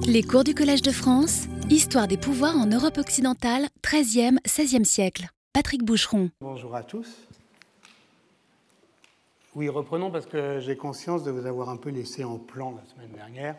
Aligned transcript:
Les 0.00 0.22
cours 0.22 0.44
du 0.44 0.54
Collège 0.54 0.82
de 0.82 0.90
France, 0.90 1.46
Histoire 1.70 2.08
des 2.08 2.16
pouvoirs 2.16 2.56
en 2.56 2.66
Europe 2.66 2.98
occidentale, 2.98 3.66
13e, 3.82 4.38
16e 4.46 4.84
siècle. 4.84 5.28
Patrick 5.52 5.84
Boucheron. 5.84 6.30
Bonjour 6.40 6.74
à 6.74 6.82
tous. 6.82 7.08
Oui, 9.54 9.68
reprenons 9.68 10.10
parce 10.10 10.26
que 10.26 10.60
j'ai 10.60 10.76
conscience 10.76 11.24
de 11.24 11.30
vous 11.30 11.46
avoir 11.46 11.68
un 11.68 11.76
peu 11.76 11.90
laissé 11.90 12.24
en 12.24 12.38
plan 12.38 12.74
la 12.76 12.84
semaine 12.90 13.12
dernière. 13.14 13.56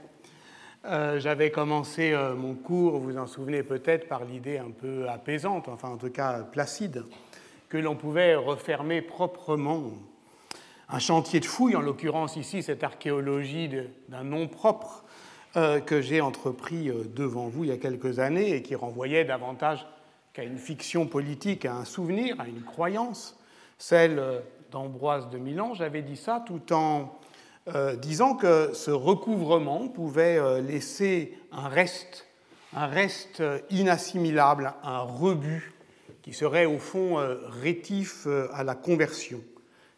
Euh, 0.86 1.20
J'avais 1.20 1.52
commencé 1.52 2.12
euh, 2.14 2.36
mon 2.36 2.56
cours, 2.56 3.00
vous 3.00 3.12
vous 3.12 3.18
en 3.18 3.28
souvenez 3.28 3.64
peut-être, 3.64 4.08
par 4.08 4.26
l'idée 4.26 4.58
un 4.58 4.72
peu 4.72 5.08
apaisante, 5.10 5.70
enfin 5.70 5.90
en 5.90 5.98
tout 5.98 6.10
cas 6.10 6.40
placide, 6.40 7.04
que 7.70 7.78
l'on 7.78 7.96
pouvait 7.96 8.36
refermer 8.36 9.02
proprement 9.02 9.92
un 10.90 11.00
chantier 11.00 11.40
de 11.40 11.46
fouilles, 11.46 11.76
en 11.76 11.82
l'occurrence 11.82 12.36
ici 12.36 12.64
cette 12.64 12.84
archéologie 12.84 13.70
d'un 14.10 14.24
nom 14.24 14.48
propre 14.48 15.03
que 15.54 16.02
j'ai 16.02 16.20
entrepris 16.22 16.90
euh, 16.90 17.04
devant 17.16 17.48
vous 17.48 17.64
il 17.64 17.70
y 17.70 17.74
a 17.74 17.78
quelques 17.78 18.20
années 18.20 18.56
et 18.56 18.62
qui 18.64 18.76
renvoyait 18.76 19.24
davantage 19.24 19.86
qu'à 20.34 20.44
une 20.44 20.58
fiction 20.58 21.06
politique, 21.06 21.66
à 21.66 21.76
un 21.76 21.86
souvenir, 21.86 22.40
à 22.40 22.48
une 22.48 22.64
croyance, 22.64 23.38
celle 23.78 24.18
euh, 24.18 24.40
d'Ambroise 24.72 25.30
de 25.30 25.38
Milan. 25.38 25.76
J'avais 25.76 26.02
dit 26.02 26.18
ça 26.18 26.44
tout 26.46 26.74
en 26.74 27.20
disant 28.02 28.36
que 28.36 28.72
ce 28.74 28.92
recouvrement 28.92 29.88
pouvait 29.88 30.62
laisser 30.62 31.38
un 31.54 31.70
reste, 31.70 32.28
un 32.74 32.88
reste 32.88 33.42
inassimilable, 33.70 34.74
un 34.84 35.00
rebut 35.00 35.74
qui 36.24 36.34
serait 36.34 36.66
au 36.66 36.78
fond 36.78 37.24
rétif 37.62 38.28
à 38.52 38.66
la 38.66 38.76
conversion. 38.76 39.40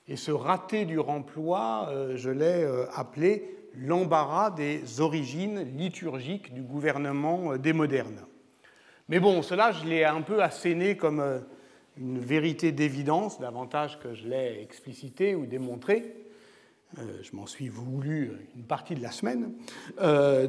Et 0.07 0.15
ce 0.15 0.31
raté 0.31 0.85
du 0.85 0.99
remploi, 0.99 1.89
je 2.13 2.29
l'ai 2.29 2.69
appelé 2.93 3.55
l'embarras 3.77 4.51
des 4.51 5.01
origines 5.01 5.61
liturgiques 5.77 6.53
du 6.53 6.61
gouvernement 6.61 7.53
euh, 7.53 7.57
des 7.57 7.73
modernes. 7.73 8.25
Mais 9.09 9.19
bon, 9.19 9.41
cela, 9.41 9.71
je 9.71 9.85
l'ai 9.85 10.03
un 10.03 10.21
peu 10.21 10.41
asséné 10.41 10.97
comme 10.97 11.19
euh, 11.19 11.39
une 11.97 12.19
vérité 12.19 12.71
d'évidence, 12.71 13.39
davantage 13.39 13.99
que 13.99 14.13
je 14.13 14.27
l'ai 14.27 14.61
explicité 14.61 15.35
ou 15.35 15.45
démontré. 15.45 16.15
Euh, 16.97 17.01
je 17.21 17.35
m'en 17.35 17.45
suis 17.45 17.69
voulu 17.69 18.31
une 18.55 18.63
partie 18.63 18.95
de 18.95 19.01
la 19.01 19.11
semaine. 19.11 19.53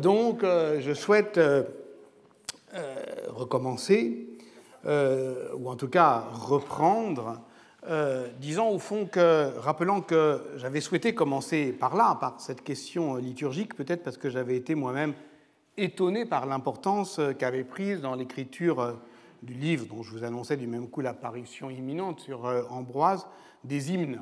donc, 0.00 0.42
je 0.42 0.92
souhaite 0.94 1.40
recommencer, 3.28 4.26
ou 4.84 5.68
en 5.68 5.76
tout 5.76 5.88
cas 5.88 6.24
reprendre 6.32 7.45
euh, 7.88 8.26
disant 8.40 8.68
au 8.70 8.80
fond 8.80 9.06
que, 9.06 9.56
rappelant 9.58 10.00
que 10.00 10.42
j'avais 10.56 10.80
souhaité 10.80 11.14
commencer 11.14 11.72
par 11.72 11.94
là, 11.94 12.16
par 12.20 12.40
cette 12.40 12.64
question 12.64 13.14
liturgique, 13.14 13.76
peut-être 13.76 14.02
parce 14.02 14.16
que 14.16 14.28
j'avais 14.28 14.56
été 14.56 14.74
moi-même 14.74 15.14
étonné 15.76 16.24
par 16.24 16.46
l'importance 16.46 17.20
qu'avait 17.38 17.62
prise 17.62 18.00
dans 18.00 18.16
l'écriture 18.16 18.96
du 19.42 19.54
livre 19.54 19.86
dont 19.86 20.02
je 20.02 20.10
vous 20.10 20.24
annonçais 20.24 20.56
du 20.56 20.66
même 20.66 20.88
coup 20.88 21.00
l'apparition 21.00 21.70
imminente 21.70 22.18
sur 22.18 22.46
euh, 22.46 22.62
Ambroise, 22.70 23.28
des 23.62 23.92
hymnes, 23.92 24.20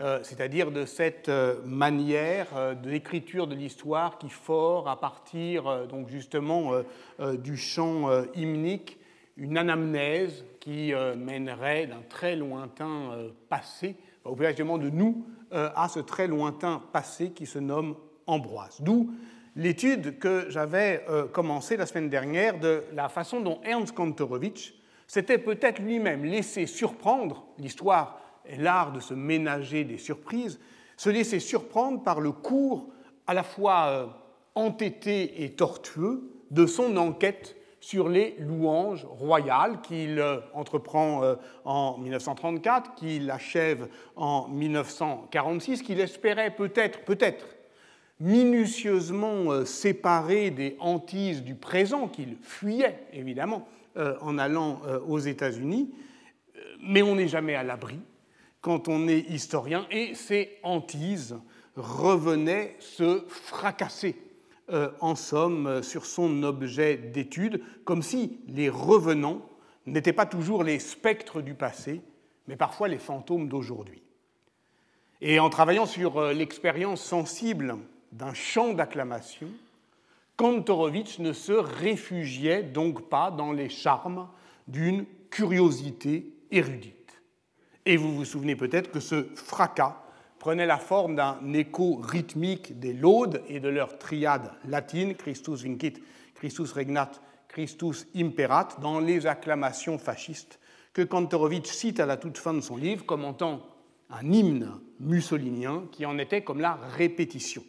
euh, 0.00 0.20
c'est-à-dire 0.22 0.70
de 0.70 0.84
cette 0.84 1.30
manière 1.64 2.76
d'écriture 2.76 3.46
de 3.46 3.54
l'histoire 3.54 4.18
qui 4.18 4.28
fort 4.28 4.86
à 4.88 5.00
partir 5.00 5.86
donc 5.86 6.08
justement 6.08 6.72
du 7.38 7.56
chant 7.56 8.10
hymnique 8.34 8.98
une 9.36 9.56
anamnèse 9.56 10.44
qui 10.60 10.92
euh, 10.92 11.14
mènerait 11.16 11.86
d'un 11.86 12.02
très 12.08 12.36
lointain 12.36 13.12
euh, 13.12 13.30
passé, 13.48 13.96
au 14.24 14.34
directement 14.34 14.78
de 14.78 14.90
nous 14.90 15.26
euh, 15.52 15.70
à 15.74 15.88
ce 15.88 16.00
très 16.00 16.28
lointain 16.28 16.82
passé 16.92 17.30
qui 17.30 17.46
se 17.46 17.58
nomme 17.58 17.96
Ambroise. 18.28 18.76
D'où 18.80 19.10
l'étude 19.56 20.20
que 20.20 20.46
j'avais 20.48 21.04
commencée 21.32 21.76
la 21.76 21.86
semaine 21.86 22.08
dernière 22.08 22.60
de 22.60 22.84
la 22.94 23.08
façon 23.08 23.40
dont 23.40 23.60
Ernst 23.64 23.96
Kantorowicz 23.96 24.72
s'était 25.08 25.38
peut-être 25.38 25.80
lui-même 25.80 26.24
laissé 26.24 26.66
surprendre, 26.66 27.44
l'histoire 27.58 28.20
est 28.46 28.58
l'art 28.58 28.92
de 28.92 29.00
se 29.00 29.12
ménager 29.12 29.82
des 29.82 29.98
surprises, 29.98 30.60
se 30.96 31.10
laisser 31.10 31.40
surprendre 31.40 32.04
par 32.04 32.20
le 32.20 32.30
cours 32.30 32.90
à 33.26 33.34
la 33.34 33.42
fois 33.42 34.22
entêté 34.54 35.42
et 35.42 35.50
tortueux 35.50 36.30
de 36.52 36.64
son 36.64 36.96
enquête 36.96 37.56
sur 37.82 38.08
les 38.08 38.36
louanges 38.38 39.04
royales 39.04 39.80
qu'il 39.82 40.20
euh, 40.20 40.38
entreprend 40.54 41.24
euh, 41.24 41.34
en 41.64 41.98
1934, 41.98 42.94
qu'il 42.94 43.28
achève 43.28 43.88
en 44.14 44.46
1946, 44.48 45.82
qu'il 45.82 45.98
espérait 45.98 46.54
peut-être, 46.54 47.04
peut-être, 47.04 47.44
minutieusement 48.20 49.50
euh, 49.50 49.64
séparer 49.64 50.52
des 50.52 50.76
hantises 50.78 51.42
du 51.42 51.56
présent 51.56 52.06
qu'il 52.06 52.36
fuyait, 52.40 53.04
évidemment, 53.12 53.68
en 54.22 54.38
allant 54.38 54.80
aux 55.06 55.18
États-Unis. 55.18 55.92
Mais 56.80 57.02
on 57.02 57.16
n'est 57.16 57.28
jamais 57.28 57.54
à 57.54 57.62
l'abri 57.62 57.98
quand 58.62 58.88
on 58.88 59.06
est 59.06 59.28
historien, 59.28 59.86
et 59.90 60.14
ces 60.14 60.56
hantises 60.62 61.36
revenaient 61.76 62.74
se 62.78 63.22
fracasser 63.28 64.16
en 65.00 65.14
somme, 65.14 65.66
euh, 65.66 65.82
sur 65.82 66.06
son 66.06 66.42
objet 66.42 66.96
d'étude, 66.96 67.62
comme 67.84 68.02
si 68.02 68.38
les 68.48 68.68
revenants 68.68 69.42
n'étaient 69.86 70.12
pas 70.12 70.26
toujours 70.26 70.64
les 70.64 70.78
spectres 70.78 71.40
du 71.42 71.54
passé, 71.54 72.00
mais 72.46 72.56
parfois 72.56 72.88
les 72.88 72.98
fantômes 72.98 73.48
d'aujourd'hui. 73.48 74.02
Et 75.20 75.38
en 75.38 75.50
travaillant 75.50 75.86
sur 75.86 76.18
euh, 76.18 76.32
l'expérience 76.32 77.02
sensible 77.02 77.76
d'un 78.12 78.34
chant 78.34 78.72
d'acclamation, 78.72 79.48
Kantorowicz 80.36 81.18
ne 81.18 81.32
se 81.32 81.52
réfugiait 81.52 82.62
donc 82.62 83.08
pas 83.08 83.30
dans 83.30 83.52
les 83.52 83.68
charmes 83.68 84.28
d'une 84.68 85.06
curiosité 85.30 86.32
érudite. 86.50 87.22
Et 87.86 87.96
vous 87.96 88.14
vous 88.14 88.24
souvenez 88.24 88.56
peut-être 88.56 88.90
que 88.90 89.00
ce 89.00 89.26
fracas 89.34 90.02
prenait 90.42 90.66
la 90.66 90.78
forme 90.78 91.14
d'un 91.14 91.52
écho 91.52 92.00
rythmique 92.02 92.80
des 92.80 92.92
laudes 92.92 93.44
et 93.46 93.60
de 93.60 93.68
leur 93.68 93.96
triade 93.96 94.50
latine, 94.66 95.14
Christus 95.14 95.62
vincit, 95.62 96.02
Christus 96.34 96.72
regnat, 96.72 97.12
Christus 97.46 98.08
imperat, 98.16 98.70
dans 98.80 98.98
les 98.98 99.28
acclamations 99.28 99.98
fascistes 99.98 100.58
que 100.92 101.02
Kantorowicz 101.02 101.70
cite 101.70 102.00
à 102.00 102.06
la 102.06 102.16
toute 102.16 102.38
fin 102.38 102.54
de 102.54 102.60
son 102.60 102.76
livre, 102.76 103.06
commentant 103.06 103.62
un 104.10 104.32
hymne 104.32 104.80
mussolinien 104.98 105.84
qui 105.92 106.04
en 106.06 106.18
était 106.18 106.42
comme 106.42 106.60
la 106.60 106.74
répétition. 106.96 107.62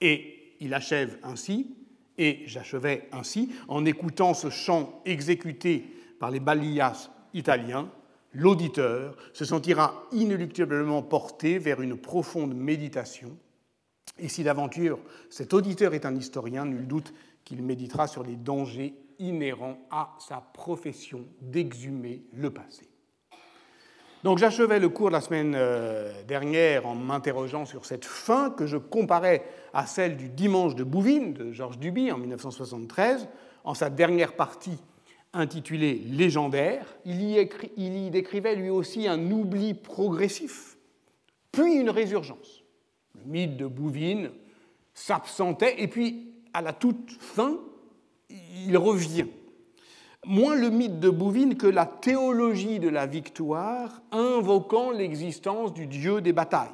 Et 0.00 0.56
il 0.60 0.72
achève 0.72 1.18
ainsi, 1.22 1.76
et 2.16 2.44
j'achevais 2.46 3.10
ainsi, 3.12 3.52
en 3.68 3.84
écoutant 3.84 4.32
ce 4.32 4.48
chant 4.48 5.02
exécuté 5.04 5.84
par 6.18 6.30
les 6.30 6.40
balillas 6.40 7.10
italiens, 7.34 7.90
l'auditeur 8.34 9.16
se 9.32 9.44
sentira 9.44 10.06
inéluctablement 10.12 11.02
porté 11.02 11.58
vers 11.58 11.80
une 11.80 11.96
profonde 11.96 12.54
méditation. 12.54 13.36
Et 14.18 14.28
si 14.28 14.44
d'aventure 14.44 14.98
cet 15.30 15.54
auditeur 15.54 15.94
est 15.94 16.06
un 16.06 16.14
historien, 16.14 16.64
nul 16.64 16.86
doute 16.86 17.14
qu'il 17.44 17.62
méditera 17.62 18.06
sur 18.06 18.22
les 18.22 18.36
dangers 18.36 18.94
inhérents 19.18 19.78
à 19.90 20.14
sa 20.18 20.36
profession 20.52 21.24
d'exhumer 21.40 22.24
le 22.32 22.50
passé. 22.50 22.88
Donc 24.24 24.38
j'achevais 24.38 24.80
le 24.80 24.88
cours 24.88 25.10
la 25.10 25.20
semaine 25.20 25.54
euh, 25.54 26.10
dernière 26.26 26.86
en 26.86 26.94
m'interrogeant 26.94 27.66
sur 27.66 27.84
cette 27.84 28.06
fin 28.06 28.50
que 28.50 28.66
je 28.66 28.78
comparais 28.78 29.44
à 29.74 29.86
celle 29.86 30.16
du 30.16 30.30
Dimanche 30.30 30.74
de 30.74 30.82
Bouvines 30.82 31.34
de 31.34 31.52
Georges 31.52 31.78
Duby 31.78 32.10
en 32.10 32.16
1973, 32.16 33.28
en 33.64 33.74
sa 33.74 33.90
dernière 33.90 34.34
partie 34.34 34.78
intitulé 35.34 35.94
Légendaire, 35.94 36.86
il 37.04 37.22
y, 37.22 38.10
décrivait 38.10 38.56
lui 38.56 38.70
aussi 38.70 39.06
un 39.06 39.30
oubli 39.30 39.74
progressif, 39.74 40.76
puis 41.52 41.74
une 41.74 41.90
résurgence. 41.90 42.62
Le 43.14 43.30
mythe 43.30 43.56
de 43.56 43.66
Bouvines 43.66 44.30
s'absentait, 44.94 45.82
et 45.82 45.88
puis 45.88 46.32
à 46.52 46.62
la 46.62 46.72
toute 46.72 47.10
fin, 47.20 47.58
il 48.30 48.76
revient. 48.76 49.26
Moins 50.24 50.54
le 50.54 50.70
mythe 50.70 51.00
de 51.00 51.10
Bouvines 51.10 51.56
que 51.56 51.66
la 51.66 51.84
théologie 51.84 52.78
de 52.78 52.88
la 52.88 53.06
victoire, 53.06 54.02
invoquant 54.10 54.90
l'existence 54.90 55.74
du 55.74 55.86
dieu 55.86 56.20
des 56.20 56.32
batailles. 56.32 56.70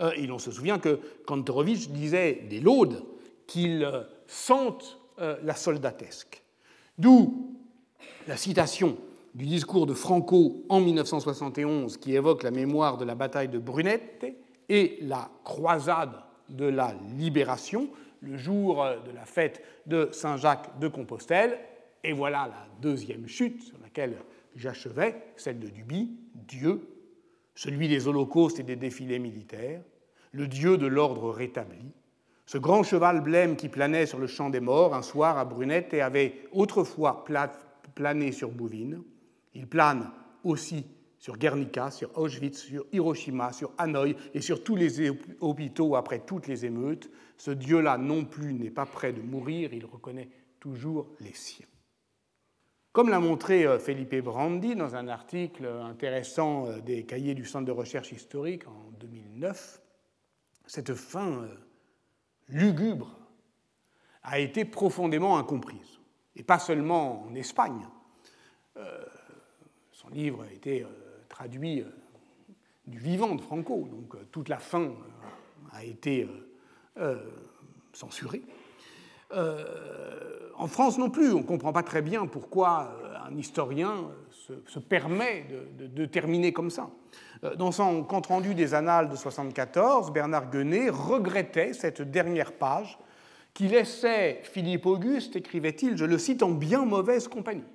Euh, 0.00 0.12
et 0.16 0.26
l'on 0.26 0.38
se 0.38 0.50
souvient 0.50 0.78
que 0.78 1.00
Kantorowicz 1.26 1.88
disait 1.88 2.46
des 2.50 2.60
laudes 2.60 3.04
qu'il 3.46 3.88
sente 4.26 4.98
euh, 5.20 5.36
la 5.42 5.54
soldatesque. 5.54 6.42
D'où 6.98 7.59
la 8.26 8.36
citation 8.36 8.96
du 9.34 9.46
discours 9.46 9.86
de 9.86 9.94
Franco 9.94 10.64
en 10.68 10.80
1971 10.80 11.96
qui 11.96 12.14
évoque 12.14 12.42
la 12.42 12.50
mémoire 12.50 12.96
de 12.96 13.04
la 13.04 13.14
bataille 13.14 13.48
de 13.48 13.58
Brunette 13.58 14.26
et 14.68 14.98
la 15.02 15.30
croisade 15.44 16.14
de 16.48 16.66
la 16.66 16.94
libération, 17.16 17.88
le 18.20 18.36
jour 18.36 18.84
de 19.06 19.12
la 19.12 19.24
fête 19.24 19.62
de 19.86 20.08
Saint-Jacques 20.12 20.78
de 20.78 20.88
Compostelle. 20.88 21.58
Et 22.02 22.12
voilà 22.12 22.48
la 22.48 22.66
deuxième 22.80 23.28
chute 23.28 23.62
sur 23.62 23.78
laquelle 23.82 24.16
j'achevais, 24.56 25.22
celle 25.36 25.58
de 25.58 25.68
Duby, 25.68 26.10
Dieu, 26.34 26.88
celui 27.54 27.88
des 27.88 28.08
holocaustes 28.08 28.58
et 28.58 28.64
des 28.64 28.76
défilés 28.76 29.18
militaires, 29.18 29.82
le 30.32 30.46
Dieu 30.46 30.78
de 30.78 30.86
l'ordre 30.86 31.30
rétabli, 31.30 31.92
Ce 32.46 32.58
grand 32.58 32.82
cheval 32.82 33.20
blême 33.20 33.54
qui 33.54 33.68
planait 33.68 34.06
sur 34.06 34.18
le 34.18 34.26
champ 34.26 34.50
des 34.50 34.58
morts 34.58 34.94
un 34.94 35.02
soir 35.02 35.38
à 35.38 35.44
Brunette 35.44 35.94
et 35.94 36.00
avait 36.00 36.48
autrefois 36.52 37.24
plané 37.94 38.32
sur 38.32 38.50
Bouvines, 38.50 39.02
il 39.54 39.66
plane 39.66 40.10
aussi 40.44 40.86
sur 41.18 41.36
Guernica, 41.36 41.90
sur 41.90 42.16
Auschwitz, 42.16 42.58
sur 42.58 42.86
Hiroshima, 42.92 43.52
sur 43.52 43.72
Hanoï 43.76 44.16
et 44.32 44.40
sur 44.40 44.64
tous 44.64 44.74
les 44.74 45.10
hôpitaux 45.40 45.94
après 45.94 46.20
toutes 46.20 46.46
les 46.46 46.64
émeutes. 46.64 47.10
Ce 47.36 47.50
Dieu-là 47.50 47.98
non 47.98 48.24
plus 48.24 48.54
n'est 48.54 48.70
pas 48.70 48.86
prêt 48.86 49.12
de 49.12 49.20
mourir, 49.20 49.74
il 49.74 49.84
reconnaît 49.84 50.30
toujours 50.58 51.08
les 51.20 51.34
siens. 51.34 51.66
Comme 52.92 53.08
l'a 53.08 53.20
montré 53.20 53.66
euh, 53.66 53.78
Felipe 53.78 54.16
Brandi 54.16 54.74
dans 54.74 54.96
un 54.96 55.06
article 55.06 55.66
intéressant 55.66 56.66
euh, 56.66 56.80
des 56.80 57.04
cahiers 57.04 57.34
du 57.34 57.44
Centre 57.44 57.66
de 57.66 57.72
recherche 57.72 58.10
historique 58.10 58.66
en 58.66 58.90
2009, 58.98 59.80
cette 60.66 60.94
fin 60.94 61.44
euh, 61.44 61.48
lugubre 62.48 63.16
a 64.22 64.40
été 64.40 64.64
profondément 64.64 65.38
incomprise. 65.38 65.99
Et 66.40 66.42
pas 66.42 66.58
seulement 66.58 67.26
en 67.26 67.34
Espagne. 67.34 67.86
son 69.92 70.08
livre 70.08 70.42
a 70.48 70.50
été 70.50 70.86
traduit 71.28 71.84
du 72.86 72.98
vivant 72.98 73.34
de 73.34 73.42
Franco, 73.42 73.86
donc 73.90 74.16
toute 74.30 74.48
la 74.48 74.56
fin 74.56 74.90
a 75.70 75.84
été 75.84 76.26
censurée. 77.92 78.42
En 80.60 80.66
France 80.66 80.98
non 80.98 81.08
plus, 81.08 81.32
on 81.32 81.38
ne 81.38 81.42
comprend 81.42 81.72
pas 81.72 81.82
très 81.82 82.02
bien 82.02 82.26
pourquoi 82.26 82.94
euh, 83.02 83.14
un 83.26 83.34
historien 83.34 84.10
se, 84.66 84.78
permet 84.78 85.46
de, 85.78 86.04
terminer 86.04 86.52
comme 86.52 86.68
ça. 86.68 86.90
Euh, 87.44 87.56
dans 87.56 87.72
son 87.72 88.04
compte-rendu 88.04 88.54
des 88.54 88.74
Annales 88.74 89.06
de 89.06 89.14
1974, 89.14 90.12
Bernard 90.12 90.50
Guenet 90.50 90.90
regrettait 90.90 91.72
cette 91.72 92.02
dernière 92.02 92.52
page 92.52 92.98
qui 93.60 93.68
laissait 93.68 94.40
Philippe 94.42 94.86
Auguste, 94.86 95.36
écrivait-il, 95.36 95.94
je 95.98 96.06
le 96.06 96.16
cite, 96.16 96.42
en 96.42 96.52
bien 96.52 96.86
mauvaise 96.86 97.28
compagnie. 97.28 97.68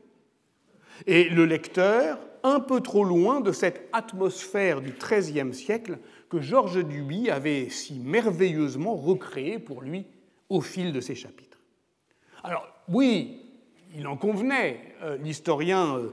Et 1.06 1.30
le 1.30 1.46
lecteur, 1.46 2.18
un 2.42 2.60
peu 2.60 2.82
trop 2.82 3.04
loin 3.04 3.40
de 3.40 3.52
cette 3.52 3.88
atmosphère 3.94 4.82
du 4.82 4.94
XIIIe 4.94 5.54
siècle 5.54 6.00
que 6.28 6.42
Georges 6.42 6.84
Duby 6.84 7.30
avait 7.30 7.70
si 7.70 8.00
merveilleusement 8.00 8.96
recréée 8.96 9.60
pour 9.60 9.84
lui 9.84 10.08
au 10.50 10.60
fil 10.60 10.92
de 10.92 11.00
ses 11.02 11.14
chapitres. 11.14 11.60
Alors, 12.44 12.68
oui, 12.88 13.44
il 13.96 14.08
en 14.08 14.18
convenait, 14.18 14.96
euh, 15.04 15.18
l'historien 15.18 15.98
euh, 15.98 16.10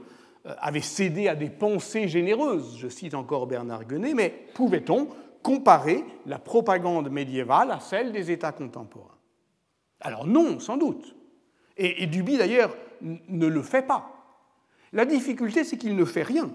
avait 0.59 0.81
cédé 0.81 1.27
à 1.27 1.33
des 1.33 1.49
pensées 1.49 2.07
généreuses, 2.07 2.77
je 2.77 2.89
cite 2.89 3.15
encore 3.15 3.47
Bernard 3.47 3.85
Guenet, 3.85 4.13
mais 4.13 4.45
pouvait-on 4.53 5.07
comparer 5.41 6.03
la 6.27 6.37
propagande 6.37 7.09
médiévale 7.09 7.71
à 7.71 7.79
celle 7.79 8.11
des 8.11 8.29
États 8.29 8.51
contemporains? 8.51 9.13
Alors 10.03 10.27
non, 10.27 10.59
sans 10.59 10.77
doute. 10.77 11.15
Et, 11.77 12.05
Duby, 12.05 12.37
d'ailleurs, 12.37 12.75
ne 13.01 13.47
le 13.47 13.61
fait 13.63 13.81
pas. 13.81 14.11
La 14.91 15.05
difficulté, 15.05 15.63
c'est 15.63 15.77
qu'il 15.77 15.95
ne 15.95 16.05
fait 16.05 16.21
rien. 16.21 16.51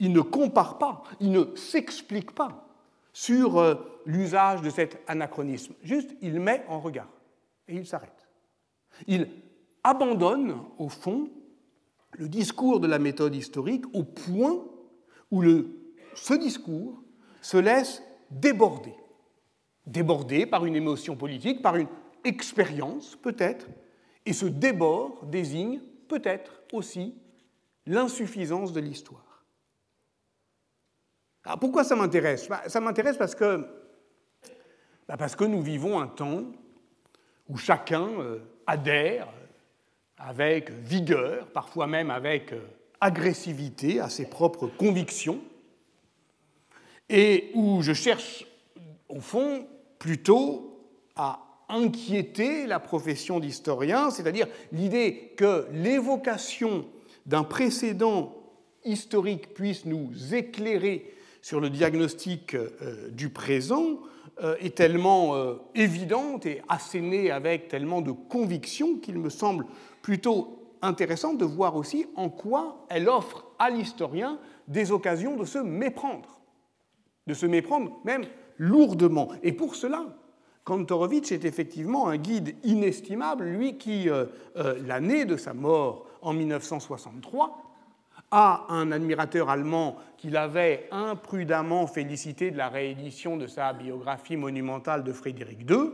Il 0.00 0.12
ne 0.12 0.20
compare 0.20 0.78
pas, 0.78 1.04
il 1.20 1.30
ne 1.30 1.54
s'explique 1.54 2.32
pas 2.32 2.66
sur 3.12 3.58
euh, 3.58 3.76
l'usage 4.04 4.60
de 4.60 4.68
cet 4.70 4.98
anachronisme. 5.06 5.74
Juste, 5.82 6.10
il 6.20 6.40
met 6.40 6.64
en 6.68 6.80
regard 6.80 7.08
et 7.68 7.76
il 7.76 7.86
s'arrête. 7.86 8.28
Il 9.06 9.28
abandonne, 9.84 10.56
au 10.78 10.88
fond, 10.88 11.30
le 12.12 12.28
discours 12.28 12.80
de 12.80 12.86
la 12.86 12.98
méthode 12.98 13.34
historique 13.34 13.84
au 13.94 14.02
point 14.02 14.64
où 15.30 15.42
ce 16.14 16.34
discours 16.34 17.02
se 17.40 17.56
laisse 17.56 18.02
déborder. 18.30 18.94
Déborder 19.86 20.44
par 20.44 20.66
une 20.66 20.76
émotion 20.76 21.16
politique, 21.16 21.62
par 21.62 21.76
une 21.76 21.88
expérience 22.26 23.16
peut-être, 23.16 23.66
et 24.26 24.32
ce 24.32 24.46
débord 24.46 25.24
désigne 25.24 25.80
peut-être 26.08 26.62
aussi 26.72 27.14
l'insuffisance 27.86 28.72
de 28.72 28.80
l'histoire. 28.80 29.44
Alors 31.44 31.60
pourquoi 31.60 31.84
ça 31.84 31.94
m'intéresse? 31.94 32.48
Bah, 32.48 32.62
Ça 32.66 32.80
m'intéresse 32.80 33.16
parce 33.16 33.34
que, 33.34 33.64
bah, 35.06 35.16
parce 35.16 35.36
que 35.36 35.44
nous 35.44 35.62
vivons 35.62 36.00
un 36.00 36.08
temps 36.08 36.42
où 37.48 37.56
chacun 37.56 38.08
euh, 38.20 38.40
adhère 38.66 39.28
avec 40.18 40.70
vigueur, 40.70 41.46
parfois 41.52 41.86
même 41.86 42.10
avec 42.10 42.52
euh, 42.52 42.66
agressivité 43.00 44.00
à 44.00 44.08
ses 44.08 44.26
propres 44.28 44.66
convictions, 44.66 45.40
et 47.08 47.52
où 47.54 47.82
je 47.82 47.92
cherche, 47.92 48.44
au 49.08 49.20
fond, 49.20 49.68
plutôt 50.00 50.80
à 51.14 51.45
inquiéter 51.68 52.66
la 52.66 52.78
profession 52.78 53.40
d'historien, 53.40 54.10
c'est-à-dire 54.10 54.46
l'idée 54.72 55.32
que 55.36 55.66
l'évocation 55.72 56.86
d'un 57.26 57.44
précédent 57.44 58.36
historique 58.84 59.54
puisse 59.54 59.84
nous 59.84 60.10
éclairer 60.34 61.12
sur 61.42 61.60
le 61.60 61.70
diagnostic 61.70 62.54
euh, 62.54 62.70
du 63.10 63.30
présent 63.30 64.00
euh, 64.42 64.56
est 64.60 64.76
tellement 64.76 65.34
évidente 65.74 66.46
et 66.46 66.62
assénée 66.68 67.30
avec 67.30 67.68
tellement 67.68 68.02
de 68.02 68.12
conviction 68.12 68.96
qu'il 68.98 69.18
me 69.18 69.30
semble 69.30 69.66
plutôt 70.02 70.56
intéressant 70.82 71.34
de 71.34 71.44
voir 71.44 71.76
aussi 71.76 72.06
en 72.14 72.28
quoi 72.28 72.86
elle 72.88 73.08
offre 73.08 73.46
à 73.58 73.70
l'historien 73.70 74.38
des 74.68 74.92
occasions 74.92 75.36
de 75.36 75.44
se 75.44 75.58
méprendre, 75.58 76.40
de 77.26 77.34
se 77.34 77.46
méprendre 77.46 77.98
même 78.04 78.24
lourdement. 78.58 79.30
Et 79.42 79.52
pour 79.52 79.74
cela, 79.74 80.06
Kantorowicz 80.66 81.30
est 81.30 81.44
effectivement 81.44 82.08
un 82.08 82.16
guide 82.16 82.56
inestimable, 82.64 83.44
lui 83.44 83.78
qui, 83.78 84.10
euh, 84.10 84.24
euh, 84.56 84.76
l'année 84.84 85.24
de 85.24 85.36
sa 85.36 85.54
mort 85.54 86.08
en 86.22 86.32
1963, 86.32 87.62
a 88.32 88.66
un 88.68 88.90
admirateur 88.90 89.48
allemand 89.48 89.96
qu'il 90.18 90.36
avait 90.36 90.88
imprudemment 90.90 91.86
félicité 91.86 92.50
de 92.50 92.56
la 92.56 92.68
réédition 92.68 93.36
de 93.36 93.46
sa 93.46 93.72
biographie 93.72 94.36
monumentale 94.36 95.04
de 95.04 95.12
Frédéric 95.12 95.70
II, 95.70 95.92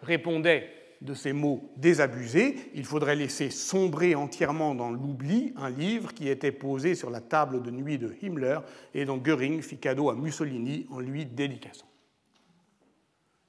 répondait 0.00 0.70
de 1.02 1.12
ces 1.12 1.34
mots 1.34 1.68
désabusés, 1.76 2.56
il 2.72 2.86
faudrait 2.86 3.16
laisser 3.16 3.50
sombrer 3.50 4.14
entièrement 4.14 4.74
dans 4.74 4.90
l'oubli 4.90 5.52
un 5.58 5.68
livre 5.68 6.14
qui 6.14 6.30
était 6.30 6.52
posé 6.52 6.94
sur 6.94 7.10
la 7.10 7.20
table 7.20 7.62
de 7.62 7.70
nuit 7.70 7.98
de 7.98 8.10
Himmler 8.22 8.60
et 8.94 9.04
dont 9.04 9.18
Göring 9.18 9.60
fit 9.60 9.76
cadeau 9.76 10.08
à 10.08 10.14
Mussolini 10.14 10.86
en 10.90 11.00
lui 11.00 11.26
dédicaçant. 11.26 11.84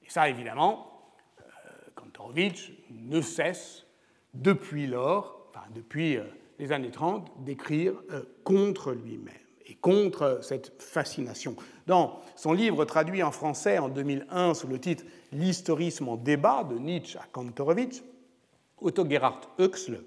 Et 0.08 0.10
ça, 0.10 0.26
évidemment, 0.30 0.86
euh, 1.40 1.44
Kantorowicz 1.94 2.72
ne 2.90 3.20
cesse 3.20 3.84
depuis 4.32 4.86
lors, 4.86 5.50
enfin 5.50 5.66
depuis 5.74 6.16
euh, 6.16 6.24
les 6.58 6.72
années 6.72 6.90
30, 6.90 7.44
d'écrire 7.44 7.92
euh, 8.10 8.22
contre 8.42 8.92
lui-même 8.92 9.34
et 9.66 9.74
contre 9.74 10.38
cette 10.40 10.82
fascination. 10.82 11.56
Dans 11.86 12.20
son 12.36 12.54
livre 12.54 12.86
traduit 12.86 13.22
en 13.22 13.30
français 13.30 13.76
en 13.76 13.90
2001 13.90 14.54
sous 14.54 14.66
le 14.66 14.80
titre 14.80 15.04
L'historisme 15.30 16.08
en 16.08 16.16
débat 16.16 16.64
de 16.64 16.78
Nietzsche 16.78 17.18
à 17.18 17.26
Kantorowicz, 17.30 18.02
Otto 18.80 19.06
Gerhard 19.06 19.42
Huxle 19.58 20.02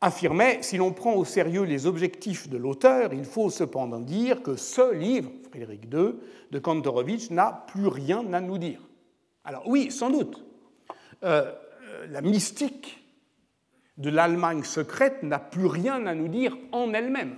affirmait 0.00 0.62
Si 0.62 0.78
l'on 0.78 0.94
prend 0.94 1.12
au 1.12 1.26
sérieux 1.26 1.64
les 1.64 1.84
objectifs 1.84 2.48
de 2.48 2.56
l'auteur, 2.56 3.12
il 3.12 3.26
faut 3.26 3.50
cependant 3.50 4.00
dire 4.00 4.42
que 4.42 4.56
ce 4.56 4.94
livre, 4.94 5.30
Frédéric 5.50 5.84
II, 5.92 6.14
de 6.50 6.58
Kantorowicz, 6.58 7.30
n'a 7.30 7.66
plus 7.66 7.88
rien 7.88 8.32
à 8.32 8.40
nous 8.40 8.56
dire. 8.56 8.80
Alors, 9.46 9.62
oui, 9.68 9.92
sans 9.92 10.10
doute, 10.10 10.44
euh, 11.22 11.52
euh, 11.84 12.06
la 12.08 12.20
mystique 12.20 13.04
de 13.96 14.10
l'Allemagne 14.10 14.64
secrète 14.64 15.22
n'a 15.22 15.38
plus 15.38 15.66
rien 15.66 16.04
à 16.06 16.16
nous 16.16 16.26
dire 16.26 16.58
en 16.72 16.92
elle-même. 16.92 17.36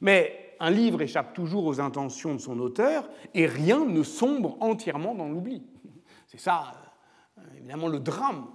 Mais 0.00 0.54
un 0.60 0.70
livre 0.70 1.02
échappe 1.02 1.34
toujours 1.34 1.66
aux 1.66 1.80
intentions 1.80 2.34
de 2.34 2.40
son 2.40 2.60
auteur 2.60 3.10
et 3.34 3.46
rien 3.46 3.84
ne 3.84 4.04
sombre 4.04 4.56
entièrement 4.60 5.16
dans 5.16 5.28
l'oubli. 5.28 5.66
C'est 6.28 6.38
ça, 6.38 6.72
euh, 7.36 7.42
évidemment, 7.58 7.88
le 7.88 7.98
drame 7.98 8.46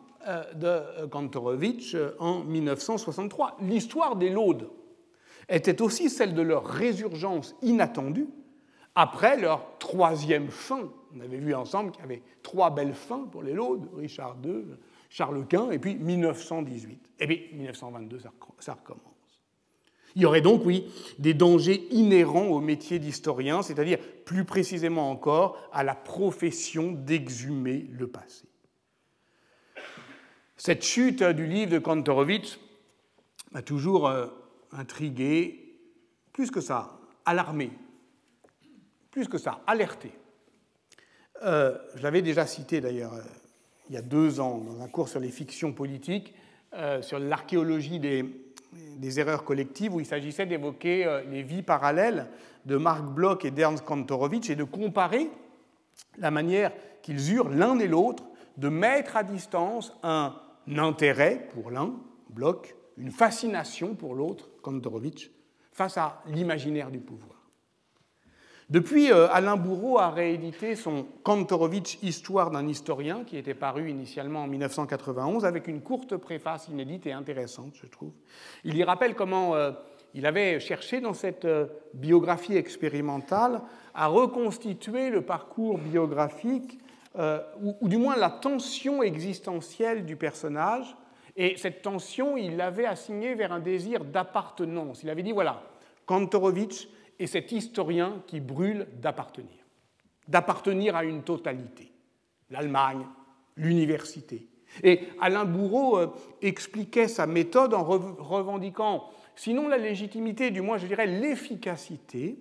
de 0.56 1.06
Kantorowicz 1.08 1.98
en 2.18 2.46
1963. 2.46 3.58
L'histoire 3.60 4.16
des 4.16 4.30
Laudes 4.30 4.70
était 5.50 5.82
aussi 5.82 6.10
celle 6.10 6.34
de 6.34 6.42
leur 6.42 6.64
résurgence 6.64 7.58
inattendue 7.62 8.30
après 8.96 9.40
leur 9.40 9.78
troisième 9.80 10.50
fin. 10.50 10.90
On 11.16 11.20
avait 11.20 11.38
vu 11.38 11.54
ensemble 11.54 11.92
qu'il 11.92 12.02
y 12.02 12.06
avait 12.06 12.22
trois 12.42 12.70
belles 12.70 12.94
fins 12.94 13.28
pour 13.32 13.44
les 13.44 13.54
Laudes, 13.54 13.90
Richard 13.96 14.38
II, 14.44 14.66
Charles 15.10 15.46
Quint, 15.48 15.72
et 15.72 15.80
puis 15.80 15.96
1918. 15.96 17.10
Et 17.20 17.28
puis 17.28 17.50
1922, 17.54 18.20
ça 18.60 18.74
recommence. 18.74 19.14
Il 20.16 20.22
y 20.22 20.26
aurait 20.26 20.42
donc, 20.42 20.64
oui, 20.66 20.86
des 21.18 21.34
dangers 21.34 21.88
inhérents 21.92 22.46
au 22.46 22.60
métier 22.60 23.00
d'historien, 23.00 23.64
c'est-à-dire 23.64 23.98
plus 24.26 24.46
précisément 24.46 25.10
encore 25.10 25.58
à 25.72 25.84
la 25.84 25.96
profession 25.96 26.92
d'exhumer 26.92 27.88
le 27.92 28.08
passé. 28.08 28.48
Cette 30.56 30.84
chute 30.84 31.24
du 31.24 31.48
livre 31.48 31.72
de 31.72 31.80
Kantorowicz 31.80 32.60
m'a 33.52 33.64
toujours 33.64 34.08
euh, 34.08 34.28
intrigué, 34.72 35.76
plus 36.32 36.52
que 36.52 36.62
ça, 36.62 37.00
alarmé, 37.26 37.72
plus 39.14 39.30
que 39.30 39.38
ça, 39.38 39.62
alerté. 39.68 40.12
Euh, 41.44 41.78
je 41.96 42.04
l'avais 42.04 42.22
déjà 42.22 42.46
cité 42.46 42.82
d'ailleurs 42.82 43.14
euh, 43.14 43.22
il 43.90 43.96
y 43.96 43.98
a 43.98 44.02
deux 44.02 44.40
ans 44.40 44.58
dans 44.58 44.82
un 44.82 44.88
cours 44.88 45.08
sur 45.08 45.20
les 45.20 45.30
fictions 45.30 45.72
politiques, 45.72 46.34
sur 47.02 47.20
l'archéologie 47.20 48.00
des, 48.00 48.26
des, 48.98 49.20
erreurs 49.20 49.44
collectives, 49.44 49.94
où 49.94 50.00
il 50.00 50.08
s'agissait 50.08 50.48
d'évoquer 50.48 51.22
les 51.30 51.44
vies 51.44 51.62
parallèles 51.62 52.28
de 52.66 52.78
Marc 52.78 53.04
Bloch 53.04 53.46
et 53.46 53.52
d'Ernst 53.52 53.86
Kantorowicz 53.86 54.50
et 54.50 54.56
de 54.56 54.64
comparer 54.64 55.30
la 56.18 56.32
manière 56.32 56.72
qu'ils 57.04 57.34
eurent 57.34 57.50
l'un 57.50 57.78
et 57.78 57.88
l'autre 57.88 58.24
de 58.58 58.70
mettre 58.70 59.18
à 59.18 59.24
distance 59.24 59.94
un 60.02 60.34
intérêt 60.78 61.48
pour 61.54 61.72
l'un, 61.72 61.94
Bloch, 62.30 62.76
une 62.98 63.12
fascination 63.12 63.96
pour 63.96 64.16
l'autre, 64.16 64.50
Kantorowicz, 64.62 65.30
face 65.72 65.98
à 65.98 66.22
l'imaginaire 66.28 66.92
du 66.92 67.00
pouvoir. 67.00 67.43
Depuis, 68.70 69.12
euh, 69.12 69.28
Alain 69.32 69.58
Bourreau 69.58 70.00
a 70.00 70.10
réédité 70.10 70.76
son 70.76 71.06
Kantorowicz 71.24 71.98
Histoire 72.02 72.50
d'un 72.50 72.68
historien, 72.68 73.24
qui 73.26 73.38
était 73.38 73.54
paru 73.54 73.90
initialement 73.90 74.44
en 74.44 74.48
1991, 74.48 75.46
avec 75.46 75.68
une 75.68 75.82
courte 75.82 76.16
préface 76.16 76.70
inédite 76.70 77.06
et 77.06 77.12
intéressante, 77.12 77.74
je 77.82 77.88
trouve. 77.88 78.14
Il 78.64 78.78
y 78.78 78.84
rappelle 78.84 79.16
comment 79.16 79.54
euh, 79.56 79.72
il 80.14 80.26
avait 80.26 80.60
cherché 80.62 81.02
dans 81.02 81.14
cette 81.14 81.46
euh, 81.46 81.68
biographie 81.94 82.56
expérimentale 82.56 83.62
à 83.94 84.08
reconstituer 84.08 85.10
le 85.10 85.22
parcours 85.22 85.78
biographique, 85.78 86.80
ou, 87.62 87.76
ou, 87.80 87.90
du 87.90 87.98
moins 87.98 88.16
la 88.16 88.32
tension 88.32 89.04
existentielle 89.04 90.04
du 90.04 90.16
personnage. 90.16 90.96
Et 91.36 91.58
cette 91.58 91.84
tension, 91.84 92.38
il 92.38 92.58
l'avait 92.58 92.88
assignée 92.88 93.36
vers 93.36 93.52
un 93.52 93.60
désir 93.60 94.04
d'appartenance. 94.04 95.04
Il 95.04 95.12
avait 95.12 95.22
dit, 95.22 95.32
voilà, 95.32 95.62
Kantorowicz 96.08 96.88
et 97.20 97.28
cet 97.28 97.52
historien 97.52 98.22
qui 98.28 98.40
brûle 98.40 98.88
d'appartenir, 99.02 99.66
d'appartenir 100.28 100.96
à 100.96 101.04
une 101.04 101.24
totalité, 101.24 101.92
l'Allemagne, 102.50 103.06
l'université. 103.56 104.48
Et 104.82 105.02
Alain 105.22 105.46
Bourreau 105.46 105.98
euh, 105.98 106.08
expliquait 106.42 107.08
sa 107.08 107.28
méthode 107.28 107.74
en 107.74 107.84
revendiquant, 107.84 109.10
sinon 109.36 109.68
la 109.68 109.78
légitimité, 109.78 110.52
du 110.52 110.62
moins 110.62 110.78
je 110.78 110.88
dirais 110.88 111.06
l'efficacité, 111.06 112.40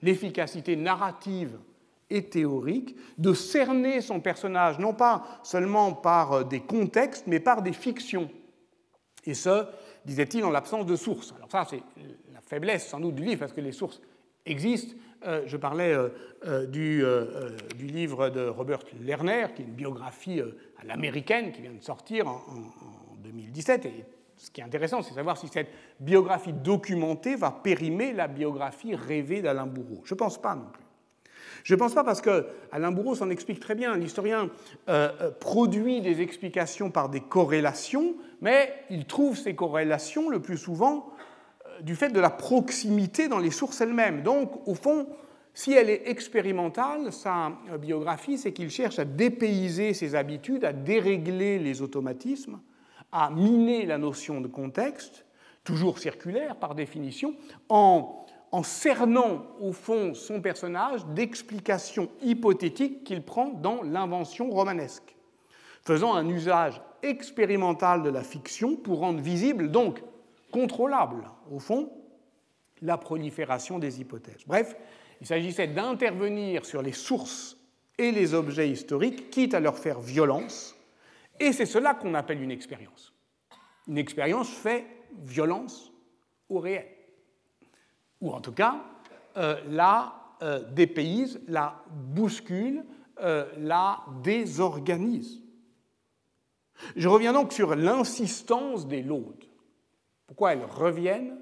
l'efficacité 0.00 0.76
narrative 0.76 1.58
et 2.10 2.24
théorique, 2.24 2.96
de 3.18 3.32
cerner 3.32 4.00
son 4.00 4.20
personnage, 4.20 4.78
non 4.78 4.94
pas 4.94 5.40
seulement 5.42 5.92
par 5.92 6.32
euh, 6.32 6.44
des 6.44 6.60
contextes, 6.60 7.26
mais 7.26 7.40
par 7.40 7.62
des 7.62 7.72
fictions. 7.72 8.30
Et 9.24 9.34
ce, 9.34 9.66
disait-il, 10.04 10.44
en 10.44 10.50
l'absence 10.50 10.86
de 10.86 10.96
sources. 10.96 11.32
Alors 11.36 11.50
ça, 11.50 11.66
c'est 11.68 11.82
la 12.32 12.40
faiblesse 12.40 12.88
sans 12.88 13.00
doute 13.00 13.14
du 13.14 13.24
livre, 13.24 13.40
parce 13.40 13.52
que 13.52 13.60
les 13.60 13.72
sources 13.72 14.00
existe. 14.46 14.96
Euh, 15.24 15.42
je 15.46 15.56
parlais 15.56 15.92
euh, 15.92 16.08
euh, 16.46 16.66
du, 16.66 17.86
livre 17.86 18.28
de 18.28 18.46
Robert 18.46 18.80
Lerner, 19.00 19.46
qui 19.54 19.62
est 19.62 19.64
une 19.64 19.72
biographie 19.72 20.40
à 20.40 20.84
l'américaine 20.84 21.52
qui 21.52 21.62
vient 21.62 21.72
de 21.72 21.82
sortir 21.82 22.26
en, 22.28 22.42
2017. 23.22 23.86
Et 23.86 24.04
ce 24.36 24.50
qui 24.50 24.60
est 24.60 24.64
intéressant, 24.64 25.02
c'est 25.02 25.10
de 25.10 25.16
savoir 25.16 25.36
si 25.36 25.46
cette 25.48 25.70
biographie 26.00 26.52
documentée 26.52 27.36
va 27.36 27.52
périmer 27.52 28.12
la 28.12 28.26
biographie 28.26 28.96
rêvée 28.96 29.42
d'Alain 29.42 29.66
Bourreau. 29.66 30.02
Je 30.04 30.14
ne 30.14 30.18
pense 30.18 30.40
pas 30.40 30.56
non 30.56 30.66
plus. 30.72 30.82
Je 31.64 31.74
ne 31.74 31.78
pense 31.78 31.94
pas 31.94 32.02
parce 32.02 32.20
que 32.20 32.46
Alain 32.72 32.90
Bourreau 32.90 33.14
s'en 33.14 33.30
explique 33.30 33.60
très 33.60 33.76
bien. 33.76 33.96
L'historien 33.96 34.50
produit 35.38 36.00
des 36.00 36.20
explications 36.20 36.90
par 36.90 37.08
des 37.08 37.20
corrélations, 37.20 38.16
mais 38.40 38.74
il 38.90 39.04
trouve 39.04 39.38
ces 39.38 39.54
corrélations 39.54 40.28
le 40.28 40.40
plus 40.40 40.58
souvent 40.58 41.11
du 41.82 41.96
fait 41.96 42.10
de 42.10 42.20
la 42.20 42.30
proximité 42.30 43.28
dans 43.28 43.38
les 43.38 43.50
sources 43.50 43.80
elles-mêmes. 43.80 44.22
Donc, 44.22 44.66
au 44.66 44.74
fond, 44.74 45.08
si 45.54 45.72
elle 45.72 45.90
est 45.90 46.08
expérimentale, 46.08 47.12
sa 47.12 47.52
biographie, 47.78 48.38
c'est 48.38 48.52
qu'il 48.52 48.70
cherche 48.70 48.98
à 48.98 49.04
dépayser 49.04 49.92
ses 49.92 50.14
habitudes, 50.14 50.64
à 50.64 50.72
dérégler 50.72 51.58
les 51.58 51.82
automatismes, 51.82 52.60
à 53.10 53.30
miner 53.30 53.84
la 53.84 53.98
notion 53.98 54.40
de 54.40 54.48
contexte, 54.48 55.26
toujours 55.64 55.98
circulaire 55.98 56.56
par 56.56 56.74
définition, 56.74 57.34
en, 57.68 58.24
cernant 58.62 59.46
au 59.60 59.72
fond 59.72 60.14
son 60.14 60.40
personnage 60.40 61.04
d'explications 61.06 62.08
hypothétiques 62.22 63.04
qu'il 63.04 63.22
prend 63.22 63.48
dans 63.48 63.82
l'invention 63.82 64.50
romanesque, 64.50 65.16
faisant 65.82 66.14
un 66.14 66.28
usage 66.28 66.80
expérimental 67.02 68.02
de 68.02 68.10
la 68.10 68.22
fiction 68.22 68.76
pour 68.76 69.00
rendre 69.00 69.20
visible 69.20 69.70
donc 69.70 70.02
contrôlable, 70.52 71.28
au 71.50 71.58
fond, 71.58 71.90
la 72.82 72.98
prolifération 72.98 73.78
des 73.78 74.00
hypothèses. 74.00 74.44
Bref, 74.46 74.76
il 75.20 75.26
s'agissait 75.26 75.68
d'intervenir 75.68 76.64
sur 76.64 76.82
les 76.82 76.92
sources 76.92 77.56
et 77.98 78.12
les 78.12 78.34
objets 78.34 78.70
historiques, 78.70 79.30
quitte 79.30 79.54
à 79.54 79.60
leur 79.60 79.78
faire 79.78 80.00
violence, 80.00 80.76
et 81.40 81.52
c'est 81.52 81.66
cela 81.66 81.94
qu'on 81.94 82.14
appelle 82.14 82.42
une 82.42 82.50
expérience. 82.50 83.12
Une 83.88 83.98
expérience 83.98 84.50
fait 84.50 84.86
violence 85.24 85.92
au 86.48 86.58
réel, 86.58 86.86
ou 88.20 88.30
en 88.30 88.40
tout 88.40 88.52
cas 88.52 88.84
euh, 89.36 89.60
la 89.68 90.12
euh, 90.42 90.62
dépayse, 90.70 91.40
la 91.48 91.82
bouscule, 91.90 92.84
euh, 93.20 93.46
la 93.58 94.00
désorganise. 94.22 95.40
Je 96.96 97.08
reviens 97.08 97.32
donc 97.32 97.52
sur 97.52 97.74
l'insistance 97.74 98.88
des 98.88 99.02
laudes 99.02 99.46
pourquoi 100.26 100.52
elles 100.52 100.64
reviennent, 100.64 101.38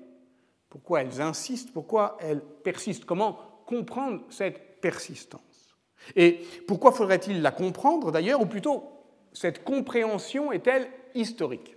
pourquoi 0.69 1.03
elles 1.03 1.21
insistent, 1.21 1.73
pourquoi 1.73 2.17
elles 2.21 2.41
persistent, 2.41 3.05
comment 3.05 3.39
comprendre 3.67 4.25
cette 4.31 4.81
persistance? 4.81 5.77
Et 6.17 6.41
pourquoi 6.67 6.93
faudrait-il 6.93 7.43
la 7.43 7.53
comprendre 7.53 8.11
d'ailleurs, 8.11 8.41
ou 8.41 8.47
plutôt 8.47 8.85
cette 9.33 9.65
compréhension 9.65 10.53
est-elle 10.53 10.89
historique? 11.15 11.77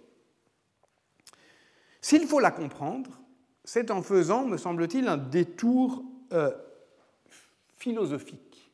S'il 2.02 2.28
faut 2.28 2.40
la 2.40 2.52
comprendre, 2.52 3.10
c'est 3.64 3.92
en 3.92 4.02
faisant, 4.02 4.46
me 4.46 4.58
semble-t-il, 4.58 5.08
un 5.08 5.18
détour 5.18 6.04
euh, 6.34 6.52
philosophique. 7.78 8.72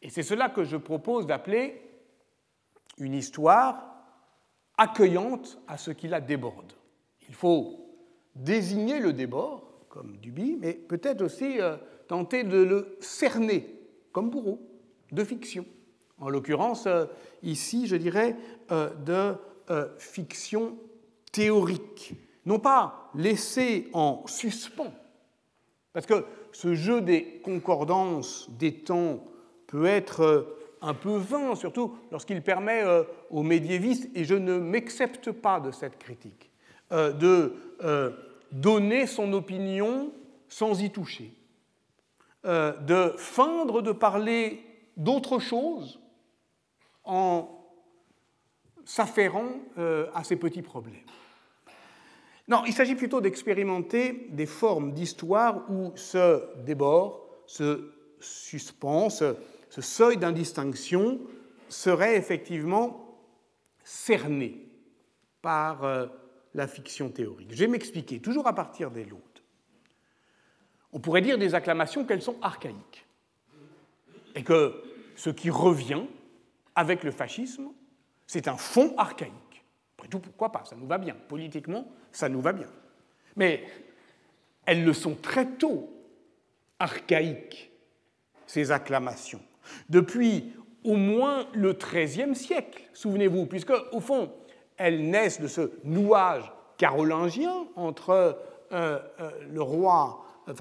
Et 0.00 0.10
c'est 0.10 0.22
cela 0.22 0.48
que 0.48 0.64
je 0.64 0.76
propose 0.76 1.26
d'appeler 1.26 1.80
une 2.98 3.14
histoire 3.14 3.84
accueillante 4.76 5.60
à 5.68 5.76
ce 5.76 5.90
qui 5.90 6.08
la 6.08 6.20
déborde. 6.20 6.72
Il 7.32 7.36
faut 7.36 7.80
désigner 8.34 9.00
le 9.00 9.14
débord, 9.14 9.86
comme 9.88 10.18
Duby, 10.18 10.58
mais 10.60 10.74
peut-être 10.74 11.22
aussi 11.22 11.62
euh, 11.62 11.78
tenter 12.06 12.44
de 12.44 12.58
le 12.58 12.98
cerner, 13.00 13.74
comme 14.12 14.28
bourreau, 14.28 14.60
de 15.12 15.24
fiction. 15.24 15.64
En 16.18 16.28
l'occurrence, 16.28 16.86
euh, 16.86 17.06
ici, 17.42 17.86
je 17.86 17.96
dirais, 17.96 18.36
euh, 18.70 18.90
de 19.06 19.34
fiction 19.96 20.76
théorique. 21.32 22.12
Non 22.44 22.58
pas 22.58 23.10
laisser 23.14 23.88
en 23.94 24.26
suspens, 24.26 24.92
parce 25.94 26.04
que 26.04 26.26
ce 26.52 26.74
jeu 26.74 27.00
des 27.00 27.40
concordances 27.42 28.50
des 28.58 28.74
temps 28.74 29.24
peut 29.66 29.86
être 29.86 30.54
un 30.82 30.92
peu 30.92 31.16
vain, 31.16 31.54
surtout 31.54 31.96
lorsqu'il 32.10 32.42
permet 32.42 32.84
aux 33.30 33.42
médiévistes, 33.42 34.10
et 34.14 34.24
je 34.24 34.34
ne 34.34 34.58
m'accepte 34.58 35.30
pas 35.32 35.58
de 35.60 35.70
cette 35.70 35.96
critique, 35.96 36.51
de 36.92 37.54
euh, 37.82 38.10
donner 38.52 39.06
son 39.06 39.32
opinion 39.32 40.12
sans 40.48 40.82
y 40.82 40.90
toucher, 40.90 41.32
euh, 42.44 42.72
de 42.72 43.14
feindre 43.16 43.80
de 43.80 43.92
parler 43.92 44.62
d'autre 44.96 45.38
chose 45.38 46.00
en 47.04 47.48
s'afférant 48.84 49.48
à 50.12 50.22
ces 50.22 50.36
petits 50.36 50.60
problèmes. 50.60 50.94
Non, 52.46 52.64
il 52.66 52.72
s'agit 52.72 52.94
plutôt 52.94 53.20
d'expérimenter 53.20 54.28
des 54.30 54.46
formes 54.46 54.92
d'histoire 54.92 55.64
où 55.70 55.92
ce 55.94 56.42
débord, 56.64 57.26
ce 57.46 57.92
suspens, 58.20 59.08
ce 59.08 59.80
seuil 59.80 60.18
d'indistinction 60.18 61.20
serait 61.68 62.16
effectivement 62.16 63.18
cerné 63.82 64.66
par 65.40 65.84
la 66.54 66.66
fiction 66.66 67.08
théorique. 67.08 67.48
Je 67.50 67.58
vais 67.58 67.66
m'expliquer, 67.66 68.20
toujours 68.20 68.46
à 68.46 68.54
partir 68.54 68.90
des 68.90 69.04
laudes. 69.04 69.20
On 70.92 71.00
pourrait 71.00 71.22
dire 71.22 71.38
des 71.38 71.54
acclamations 71.54 72.04
qu'elles 72.04 72.22
sont 72.22 72.36
archaïques. 72.42 73.06
Et 74.34 74.42
que 74.42 74.82
ce 75.16 75.30
qui 75.30 75.50
revient 75.50 76.04
avec 76.74 77.02
le 77.02 77.10
fascisme, 77.10 77.68
c'est 78.26 78.48
un 78.48 78.56
fond 78.56 78.94
archaïque. 78.96 79.64
Après 79.96 80.08
tout, 80.08 80.18
pourquoi 80.18 80.52
pas 80.52 80.64
Ça 80.64 80.76
nous 80.76 80.86
va 80.86 80.98
bien. 80.98 81.14
Politiquement, 81.28 81.86
ça 82.10 82.28
nous 82.28 82.40
va 82.40 82.52
bien. 82.52 82.68
Mais 83.36 83.64
elles 84.66 84.84
le 84.84 84.92
sont 84.92 85.14
très 85.14 85.46
tôt, 85.46 85.90
archaïques, 86.78 87.70
ces 88.46 88.70
acclamations. 88.70 89.42
Depuis 89.88 90.52
au 90.84 90.96
moins 90.96 91.46
le 91.54 91.72
XIIIe 91.72 92.34
siècle, 92.34 92.82
souvenez-vous, 92.92 93.46
puisque, 93.46 93.72
au 93.92 94.00
fond, 94.00 94.32
elles 94.76 95.08
naissent 95.08 95.40
de 95.40 95.48
ce 95.48 95.70
nouage 95.84 96.52
carolingien 96.78 97.66
entre 97.76 98.38
euh, 98.72 98.98
euh, 99.20 99.30
le 99.52 99.62
roi 99.62 100.24
euh, 100.48 100.52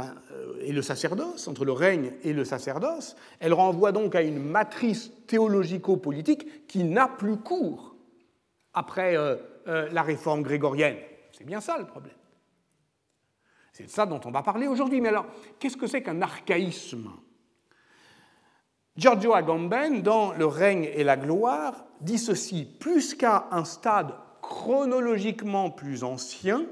et 0.62 0.72
le 0.72 0.82
sacerdoce, 0.82 1.48
entre 1.48 1.66
le 1.66 1.72
règne 1.72 2.14
et 2.24 2.34
le 2.34 2.46
sacerdoce, 2.46 3.16
elle 3.40 3.54
renvoie 3.54 3.92
donc 3.92 4.16
à 4.16 4.22
une 4.22 4.40
matrice 4.40 5.12
théologico-politique 5.28 6.68
qui 6.68 6.84
n'a 6.84 7.08
plus 7.08 7.38
cours 7.38 7.96
après 8.74 9.16
la 9.66 10.02
réforme 10.02 10.44
grégorienne. 10.44 10.98
C'est 11.32 11.46
bien 11.46 11.60
ça 11.60 11.78
le 11.78 11.86
problème. 11.86 12.16
C'est 13.74 13.86
de 13.86 13.90
ça 13.90 14.06
dont 14.06 14.22
on 14.24 14.32
va 14.32 14.44
parler 14.44 14.68
aujourd'hui. 14.68 15.02
Mais 15.02 15.10
alors, 15.10 15.26
qu'est-ce 15.60 15.76
que 15.76 15.88
c'est 15.88 16.02
qu'un 16.02 16.22
archaïsme? 16.22 17.10
Giorgio 18.98 19.34
Agamben, 19.34 20.02
dans 20.02 20.34
Le 20.34 20.46
règne 20.46 20.90
et 20.94 21.04
la 21.04 21.18
gloire, 21.18 21.86
dit 22.02 22.18
ceci 22.18 22.66
plus 22.66 23.16
qu'à 23.16 23.48
un 23.52 23.64
stade 23.64 24.14
chronologiquement 24.42 25.70
plus 25.70 26.04
ancien, 26.04 26.66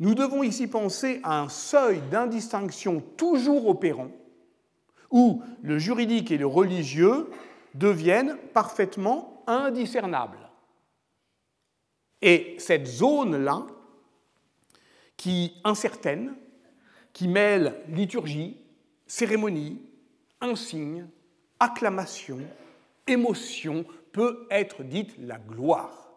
nous 0.00 0.14
devons 0.14 0.42
ici 0.42 0.68
penser 0.68 1.20
à 1.22 1.40
un 1.40 1.48
seuil 1.48 2.00
d'indistinction 2.10 3.02
toujours 3.16 3.68
opérant, 3.68 4.10
où 5.10 5.42
le 5.62 5.78
juridique 5.78 6.30
et 6.30 6.38
le 6.38 6.46
religieux 6.46 7.28
deviennent 7.74 8.36
parfaitement 8.54 9.42
indiscernables. 9.46 10.48
Et 12.22 12.56
cette 12.58 12.86
zone-là, 12.86 13.66
qui 15.16 15.54
incertaine, 15.64 16.34
qui 17.12 17.28
mêle 17.28 17.82
liturgie, 17.88 18.56
cérémonie, 19.06 19.82
insigne, 20.40 21.08
acclamation, 21.60 22.38
émotion, 23.06 23.84
peut 24.12 24.46
être 24.50 24.82
dite 24.82 25.14
la 25.18 25.38
gloire. 25.38 26.12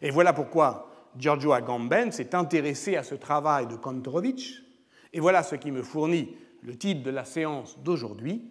Et 0.00 0.10
voilà 0.10 0.32
pourquoi 0.32 0.90
Giorgio 1.16 1.52
Agamben 1.52 2.12
s'est 2.12 2.34
intéressé 2.34 2.96
à 2.96 3.02
ce 3.02 3.14
travail 3.14 3.66
de 3.66 3.76
Kantorowicz, 3.76 4.62
et 5.12 5.20
voilà 5.20 5.42
ce 5.42 5.56
qui 5.56 5.70
me 5.70 5.82
fournit 5.82 6.36
le 6.62 6.76
titre 6.76 7.02
de 7.02 7.10
la 7.10 7.24
séance 7.24 7.78
d'aujourd'hui, 7.78 8.50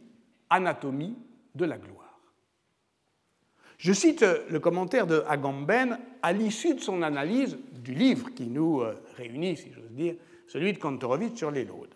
Anatomie 0.49 1.17
de 1.55 1.65
la 1.65 1.77
gloire. 1.77 2.19
Je 3.77 3.93
cite 3.93 4.25
le 4.49 4.59
commentaire 4.59 5.05
de 5.05 5.23
Agamben 5.27 5.99
à 6.23 6.33
l'issue 6.33 6.73
de 6.73 6.79
son 6.79 7.03
analyse 7.03 7.57
du 7.73 7.93
livre 7.93 8.33
qui 8.33 8.47
nous 8.47 8.81
euh, 8.81 8.95
réunit, 9.15 9.55
si 9.55 9.71
j'ose 9.71 9.91
dire, 9.91 10.15
celui 10.47 10.73
de 10.73 10.79
Kantorowicz 10.79 11.37
sur 11.37 11.51
les 11.51 11.63
laudes. 11.63 11.93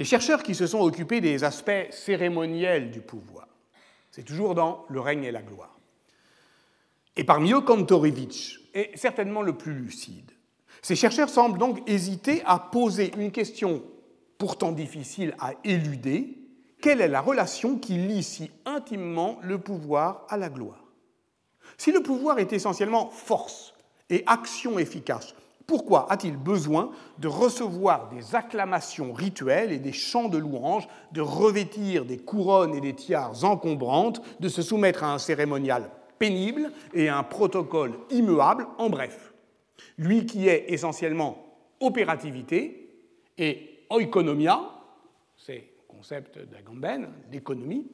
Les 0.00 0.06
chercheurs 0.06 0.42
qui 0.42 0.54
se 0.54 0.66
sont 0.66 0.80
occupés 0.80 1.20
des 1.20 1.44
aspects 1.44 1.90
cérémoniels 1.90 2.90
du 2.90 3.02
pouvoir, 3.02 3.46
c'est 4.10 4.22
toujours 4.22 4.54
dans 4.54 4.86
Le 4.88 4.98
règne 4.98 5.24
et 5.24 5.30
la 5.30 5.42
gloire. 5.42 5.78
Et 7.16 7.24
parmi 7.24 7.52
eux, 7.52 7.60
Kantorowicz 7.60 8.60
est 8.72 8.96
certainement 8.96 9.42
le 9.42 9.58
plus 9.58 9.74
lucide. 9.74 10.32
Ces 10.80 10.96
chercheurs 10.96 11.28
semblent 11.28 11.58
donc 11.58 11.86
hésiter 11.86 12.42
à 12.46 12.58
poser 12.58 13.12
une 13.18 13.30
question 13.30 13.82
pourtant 14.38 14.72
difficile 14.72 15.36
à 15.38 15.52
éluder. 15.64 16.48
Quelle 16.80 17.02
est 17.02 17.08
la 17.08 17.20
relation 17.20 17.76
qui 17.76 17.98
lie 17.98 18.22
si 18.22 18.50
intimement 18.64 19.38
le 19.42 19.58
pouvoir 19.58 20.24
à 20.30 20.38
la 20.38 20.48
gloire? 20.48 20.94
Si 21.76 21.92
le 21.92 22.02
pouvoir 22.02 22.38
est 22.38 22.54
essentiellement 22.54 23.10
force 23.10 23.74
et 24.08 24.22
action 24.24 24.78
efficace, 24.78 25.34
pourquoi 25.70 26.10
a-t-il 26.10 26.36
besoin 26.36 26.90
de 27.18 27.28
recevoir 27.28 28.08
des 28.08 28.34
acclamations 28.34 29.12
rituelles 29.12 29.70
et 29.70 29.78
des 29.78 29.92
chants 29.92 30.28
de 30.28 30.36
louanges, 30.36 30.88
de 31.12 31.20
revêtir 31.20 32.04
des 32.04 32.18
couronnes 32.18 32.74
et 32.74 32.80
des 32.80 32.96
tiares 32.96 33.44
encombrantes, 33.44 34.20
de 34.40 34.48
se 34.48 34.62
soumettre 34.62 35.04
à 35.04 35.14
un 35.14 35.18
cérémonial 35.18 35.88
pénible 36.18 36.72
et 36.92 37.08
un 37.08 37.22
protocole 37.22 37.92
immuable, 38.10 38.66
en 38.78 38.90
bref. 38.90 39.32
Lui 39.96 40.26
qui 40.26 40.48
est 40.48 40.64
essentiellement 40.72 41.38
opérativité 41.78 42.92
et 43.38 43.84
oikonomia, 43.90 44.72
c'est 45.36 45.54
le 45.54 45.86
concept 45.86 46.36
d'Agamben, 46.36 47.12
d'économie, 47.30 47.86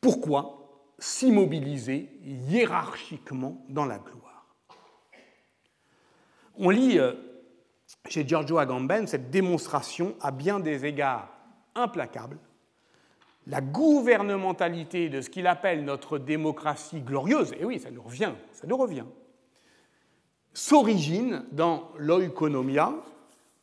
pourquoi 0.00 0.86
s'immobiliser 1.00 2.10
hiérarchiquement 2.22 3.66
dans 3.68 3.86
la 3.86 3.98
gloire? 3.98 4.29
On 6.60 6.68
lit 6.70 6.98
euh, 6.98 7.14
chez 8.08 8.28
Giorgio 8.28 8.58
Agamben 8.58 9.06
cette 9.06 9.30
démonstration 9.30 10.14
à 10.20 10.30
bien 10.30 10.60
des 10.60 10.84
égards 10.84 11.28
implacable 11.74 12.38
la 13.46 13.60
gouvernementalité 13.60 15.08
de 15.08 15.20
ce 15.20 15.30
qu'il 15.30 15.46
appelle 15.46 15.84
notre 15.84 16.18
démocratie 16.18 17.00
glorieuse, 17.00 17.52
et 17.58 17.64
oui, 17.64 17.80
ça 17.80 17.90
nous 17.90 18.02
revient, 18.02 18.32
ça 18.52 18.66
nous 18.66 18.76
revient, 18.76 19.06
s'origine 20.52 21.44
dans 21.50 21.90
l'oikonomia 21.96 22.94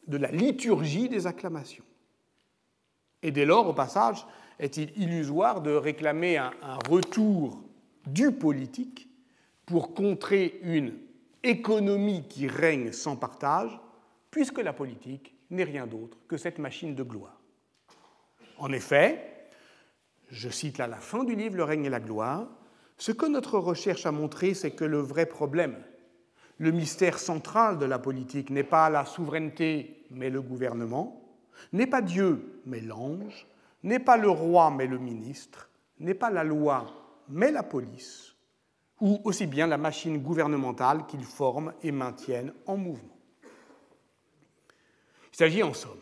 de 0.08 0.18
la 0.18 0.32
liturgie 0.32 1.10
des 1.10 1.28
acclamations. 1.28 1.84
Et 3.22 3.32
dès 3.32 3.46
lors, 3.46 3.68
au 3.68 3.74
passage, 3.74 4.26
est-il 4.60 4.92
illusoire 4.98 5.62
de 5.62 5.72
réclamer 5.72 6.38
un, 6.38 6.52
un 6.62 6.78
retour 6.90 7.62
du 8.08 8.32
politique 8.32 9.08
pour 9.66 9.94
contrer 9.94 10.60
une 10.64 10.94
économie 11.44 12.28
qui 12.28 12.48
règne 12.48 12.92
sans 12.92 13.16
partage, 13.16 13.80
puisque 14.32 14.60
la 14.60 14.74
politique 14.74 15.36
n'est 15.50 15.64
rien 15.64 15.88
d'autre 15.88 16.18
que 16.28 16.38
cette 16.38 16.60
machine 16.60 16.96
de 16.96 17.04
gloire. 17.04 17.40
En 18.58 18.72
effet, 18.72 19.50
je 20.30 20.50
cite 20.50 20.78
là 20.78 20.88
la 20.88 20.98
fin 20.98 21.24
du 21.24 21.36
livre 21.36 21.58
Le 21.58 21.64
règne 21.64 21.86
et 21.86 21.90
la 21.90 22.00
gloire, 22.00 22.48
ce 22.98 23.12
que 23.12 23.26
notre 23.26 23.60
recherche 23.60 24.06
a 24.06 24.12
montré, 24.12 24.54
c'est 24.54 24.72
que 24.72 24.84
le 24.84 25.00
vrai 25.00 25.28
problème, 25.28 25.78
le 26.58 26.72
mystère 26.72 27.20
central 27.20 27.78
de 27.78 27.86
la 27.86 28.00
politique 28.00 28.50
n'est 28.50 28.64
pas 28.64 28.90
la 28.90 29.06
souveraineté, 29.06 30.06
mais 30.10 30.30
le 30.30 30.42
gouvernement, 30.42 31.22
n'est 31.72 31.88
pas 31.88 32.02
Dieu, 32.02 32.62
mais 32.66 32.82
l'ange, 32.82 33.48
n'est 33.84 34.00
pas 34.00 34.18
le 34.18 34.30
roi, 34.30 34.72
mais 34.72 34.88
le 34.88 34.98
ministre, 34.98 35.70
n'est 36.00 36.16
pas 36.16 36.32
la 36.32 36.44
loi, 36.44 36.88
mais 37.30 37.52
la 37.52 37.64
police, 37.64 38.36
ou 39.00 39.20
aussi 39.24 39.46
bien 39.46 39.68
la 39.68 39.78
machine 39.78 40.22
gouvernementale 40.22 41.06
qu'ils 41.08 41.24
forment 41.24 41.74
et 41.84 41.92
maintiennent 41.92 42.54
en 42.66 42.78
mouvement. 42.78 43.18
Il 45.34 45.38
s'agit 45.38 45.64
en 45.64 45.74
somme 45.74 46.00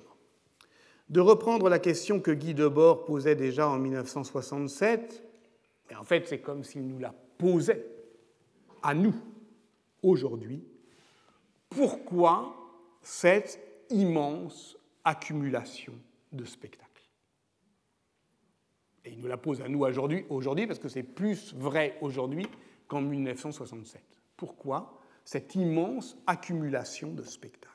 de 1.10 1.20
reprendre 1.20 1.70
la 1.70 1.80
question 1.80 2.20
que 2.20 2.32
Guy 2.32 2.54
Debord 2.54 3.06
posait 3.06 3.36
déjà 3.36 3.68
en 3.68 3.78
1967, 3.78 5.24
mais 5.90 5.96
en 5.96 6.04
fait 6.04 6.28
c'est 6.28 6.40
comme 6.40 6.64
s'il 6.64 6.88
nous 6.88 7.00
la 7.00 7.14
posait 7.38 7.86
à 8.82 8.94
nous 8.94 9.14
aujourd'hui, 10.02 10.64
pourquoi 11.70 12.56
cette 13.02 13.60
immense 13.90 14.78
accumulation 15.04 15.94
de 16.32 16.46
spectacles? 16.46 16.86
Et 19.04 19.12
il 19.12 19.20
nous 19.20 19.28
la 19.28 19.38
pose 19.38 19.62
à 19.62 19.68
nous 19.68 19.84
aujourd'hui, 19.84 20.26
aujourd'hui 20.30 20.66
parce 20.66 20.80
que 20.80 20.90
c'est 20.90 21.04
plus 21.04 21.54
vrai 21.54 21.98
aujourd'hui 22.02 22.48
qu'en 22.88 23.02
1967. 23.02 24.02
Pourquoi 24.38 25.00
cette 25.24 25.56
immense 25.56 26.18
accumulation 26.28 27.12
de 27.12 27.24
spectacles? 27.24 27.72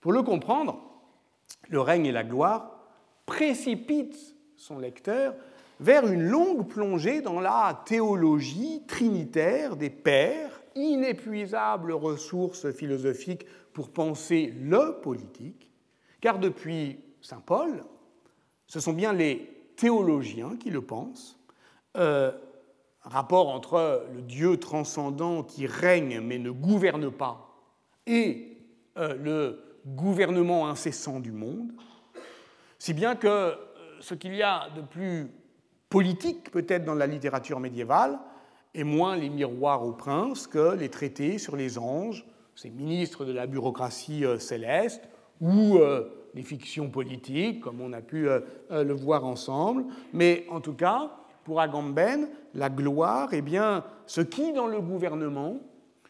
Pour 0.00 0.12
le 0.12 0.22
comprendre, 0.22 0.80
le 1.68 1.80
règne 1.80 2.06
et 2.06 2.12
la 2.12 2.24
gloire, 2.24 2.78
précipite 3.26 4.36
son 4.56 4.78
lecteur 4.78 5.34
vers 5.80 6.06
une 6.06 6.22
longue 6.22 6.68
plongée 6.68 7.20
dans 7.20 7.40
la 7.40 7.82
théologie 7.84 8.84
trinitaire 8.86 9.76
des 9.76 9.90
pères, 9.90 10.62
inépuisable 10.74 11.92
ressource 11.92 12.70
philosophique 12.72 13.46
pour 13.72 13.90
penser 13.90 14.54
le 14.58 15.00
politique, 15.00 15.70
car 16.20 16.38
depuis 16.38 17.00
Saint 17.20 17.42
Paul, 17.44 17.84
ce 18.66 18.80
sont 18.80 18.92
bien 18.92 19.12
les 19.12 19.50
théologiens 19.76 20.56
qui 20.56 20.70
le 20.70 20.80
pensent, 20.80 21.38
euh, 21.96 22.32
rapport 23.06 23.48
entre 23.48 24.04
le 24.14 24.22
Dieu 24.22 24.58
transcendant 24.58 25.42
qui 25.42 25.66
règne 25.66 26.20
mais 26.20 26.38
ne 26.38 26.50
gouverne 26.50 27.10
pas 27.10 27.46
et 28.06 28.56
euh, 28.98 29.14
le 29.22 29.62
gouvernement 29.86 30.68
incessant 30.68 31.20
du 31.20 31.32
monde, 31.32 31.72
si 32.78 32.92
bien 32.92 33.14
que 33.14 33.26
euh, 33.28 33.54
ce 34.00 34.14
qu'il 34.14 34.34
y 34.34 34.42
a 34.42 34.68
de 34.76 34.80
plus 34.80 35.30
politique 35.88 36.50
peut-être 36.50 36.84
dans 36.84 36.94
la 36.94 37.06
littérature 37.06 37.60
médiévale 37.60 38.18
est 38.74 38.84
moins 38.84 39.16
les 39.16 39.28
miroirs 39.28 39.84
aux 39.84 39.92
princes 39.92 40.46
que 40.46 40.74
les 40.74 40.88
traités 40.88 41.38
sur 41.38 41.56
les 41.56 41.78
anges, 41.78 42.26
ces 42.54 42.70
ministres 42.70 43.24
de 43.24 43.32
la 43.32 43.46
bureaucratie 43.46 44.24
euh, 44.24 44.38
céleste, 44.38 45.08
ou 45.40 45.78
les 46.32 46.42
fictions 46.42 46.88
politiques, 46.88 47.60
comme 47.60 47.82
on 47.82 47.92
a 47.92 48.00
pu 48.00 48.26
le 48.70 48.92
voir 48.94 49.26
ensemble. 49.26 49.84
Mais 50.14 50.46
en 50.48 50.62
tout 50.62 50.72
cas, 50.72 51.10
pour 51.46 51.60
Agamben, 51.60 52.28
la 52.54 52.68
gloire 52.68 53.28
bien 53.40 53.84
ce 54.06 54.20
qui, 54.20 54.52
dans 54.52 54.66
le 54.66 54.80
gouvernement, 54.80 55.60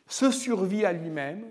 se 0.07 0.31
survit 0.31 0.87
à 0.87 0.95
lui-même 0.95 1.45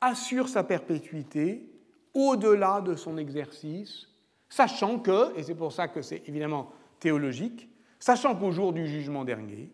assure 0.00 0.48
sa 0.48 0.62
perpétuité 0.62 1.68
au-delà 2.14 2.80
de 2.80 2.94
son 2.94 3.18
exercice, 3.18 4.06
sachant 4.48 5.00
que, 5.00 5.36
et 5.36 5.42
c'est 5.42 5.56
pour 5.56 5.72
ça 5.72 5.88
que 5.88 6.00
c'est 6.00 6.28
évidemment 6.28 6.70
théologique, 7.00 7.68
sachant 7.98 8.36
qu'au 8.36 8.52
jour 8.52 8.72
du 8.72 8.86
jugement 8.86 9.24
dernier, 9.24 9.72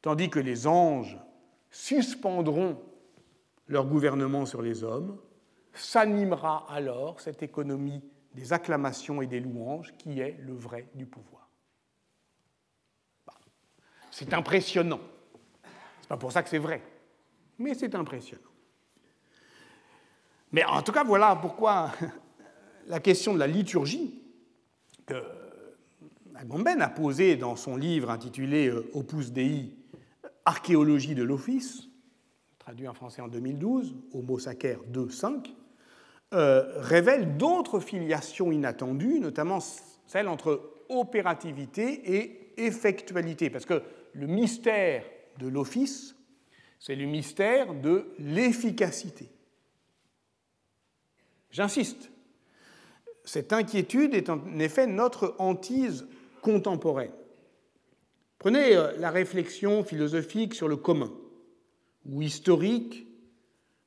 tandis 0.00 0.30
que 0.30 0.38
les 0.38 0.68
anges 0.68 1.18
suspendront 1.72 2.78
leur 3.66 3.86
gouvernement 3.86 4.46
sur 4.46 4.62
les 4.62 4.84
hommes, 4.84 5.18
s'animera 5.72 6.64
alors 6.70 7.20
cette 7.20 7.42
économie 7.42 8.04
des 8.32 8.52
acclamations 8.52 9.22
et 9.22 9.26
des 9.26 9.40
louanges 9.40 9.92
qui 9.98 10.20
est 10.20 10.36
le 10.38 10.54
vrai 10.54 10.86
du 10.94 11.04
pouvoir. 11.04 11.45
C'est 14.18 14.32
impressionnant. 14.32 15.00
C'est 16.00 16.08
pas 16.08 16.16
pour 16.16 16.32
ça 16.32 16.42
que 16.42 16.48
c'est 16.48 16.56
vrai, 16.56 16.80
mais 17.58 17.74
c'est 17.74 17.94
impressionnant. 17.94 18.48
Mais 20.52 20.64
en 20.64 20.80
tout 20.80 20.90
cas, 20.90 21.04
voilà 21.04 21.36
pourquoi 21.36 21.92
la 22.86 22.98
question 23.00 23.34
de 23.34 23.38
la 23.38 23.46
liturgie 23.46 24.18
que 25.04 25.22
Agamben 26.34 26.80
a 26.80 26.88
posée 26.88 27.36
dans 27.36 27.56
son 27.56 27.76
livre 27.76 28.08
intitulé 28.08 28.68
euh, 28.68 28.90
Opus 28.94 29.32
Dei, 29.32 29.76
Archéologie 30.46 31.14
de 31.14 31.22
l'Office, 31.22 31.86
traduit 32.58 32.88
en 32.88 32.94
français 32.94 33.20
en 33.20 33.28
2012, 33.28 33.96
Homo 34.14 34.38
Sacer 34.38 34.78
2.5, 34.94 35.50
euh, 36.32 36.64
révèle 36.76 37.36
d'autres 37.36 37.80
filiations 37.80 38.50
inattendues, 38.50 39.20
notamment 39.20 39.58
celle 40.06 40.28
entre 40.28 40.72
opérativité 40.88 42.16
et 42.16 42.54
effectualité, 42.56 43.50
parce 43.50 43.66
que 43.66 43.82
le 44.16 44.26
mystère 44.26 45.04
de 45.38 45.46
l'office, 45.46 46.16
c'est 46.78 46.94
le 46.94 47.04
mystère 47.04 47.74
de 47.74 48.06
l'efficacité. 48.18 49.28
J'insiste, 51.50 52.10
cette 53.24 53.52
inquiétude 53.52 54.14
est 54.14 54.30
en 54.30 54.58
effet 54.58 54.86
notre 54.86 55.34
hantise 55.38 56.06
contemporaine. 56.40 57.12
Prenez 58.38 58.74
euh, 58.76 58.92
la 58.98 59.10
réflexion 59.10 59.84
philosophique 59.84 60.54
sur 60.54 60.68
le 60.68 60.76
commun 60.76 61.12
ou 62.06 62.22
historique 62.22 63.06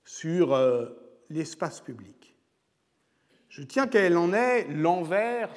sur 0.03 0.53
euh, 0.53 0.87
l'espace 1.29 1.81
public. 1.81 2.35
Je 3.47 3.63
tiens 3.63 3.87
qu'elle 3.87 4.17
en 4.17 4.33
ait 4.33 4.67
l'envers 4.67 5.49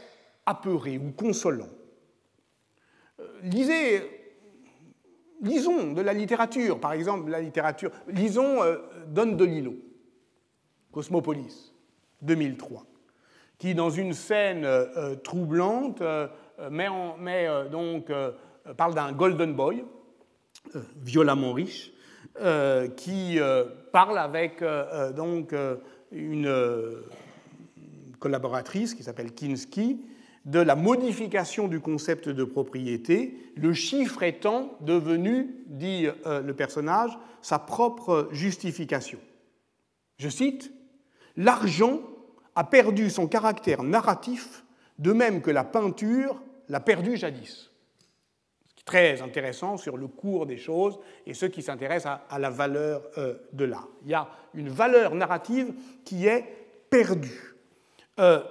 apeuré 0.46 0.96
ou 0.98 1.12
consolant. 1.12 1.70
Euh, 3.20 3.40
lisez, 3.42 4.21
lisons 5.42 5.92
de 5.92 6.00
la 6.00 6.12
littérature, 6.12 6.81
par 6.81 6.92
exemple, 6.92 7.31
la 7.31 7.40
littérature. 7.40 7.90
Lisons 8.09 8.62
euh, 8.62 8.78
Don 9.09 9.33
DeLillo, 9.33 9.74
Cosmopolis, 10.90 11.74
2003, 12.22 12.87
qui, 13.59 13.74
dans 13.74 13.90
une 13.90 14.14
scène 14.14 14.66
troublante, 15.22 16.02
met, 16.70 16.88
donc, 17.70 18.11
parle 18.76 18.94
d'un 18.94 19.12
golden 19.12 19.55
boy, 19.55 19.85
violemment 20.96 21.52
riche, 21.52 21.92
euh, 22.40 22.88
qui 22.88 23.38
euh, 23.38 23.64
parle 23.92 24.16
avec 24.16 24.62
euh, 24.62 25.12
donc 25.12 25.55
une 26.11 26.50
collaboratrice 28.18 28.94
qui 28.94 29.02
s'appelle 29.02 29.35
Kinski 29.35 30.00
de 30.44 30.59
la 30.59 30.74
modification 30.74 31.68
du 31.68 31.81
concept 31.81 32.28
de 32.28 32.44
propriété, 32.44 33.37
le 33.57 33.72
chiffre 33.72 34.22
étant 34.22 34.76
devenu, 34.81 35.55
dit 35.66 36.07
le 36.26 36.52
personnage, 36.52 37.16
sa 37.42 37.59
propre 37.59 38.28
justification. 38.33 39.18
Je 40.18 40.28
cite, 40.28 40.72
L'argent 41.37 42.00
a 42.55 42.64
perdu 42.64 43.09
son 43.09 43.26
caractère 43.26 43.83
narratif, 43.83 44.64
de 44.98 45.12
même 45.12 45.40
que 45.40 45.50
la 45.50 45.64
peinture 45.64 46.42
l'a 46.68 46.81
perdu 46.81 47.16
jadis 47.16 47.72
très 48.85 49.22
intéressant 49.22 49.76
sur 49.76 49.96
le 49.96 50.09
cours 50.09 50.46
des 50.46 50.59
choses 50.59 50.98
et 51.24 51.35
ceux 51.35 51.48
qui 51.48 51.62
s'intéressent 51.62 52.18
à, 52.28 52.38
la 52.38 52.50
valeur 52.50 53.02
euh, 53.16 53.35
de 53.52 53.64
l'art. 53.64 53.88
Il 54.05 54.11
y 54.11 54.14
a 54.14 54.28
une 54.55 54.70
valeur 54.70 55.14
narrative 55.14 55.72
qui 56.05 56.26
est 56.26 56.44
perdue. 56.90 57.55
Euh, 58.18 58.42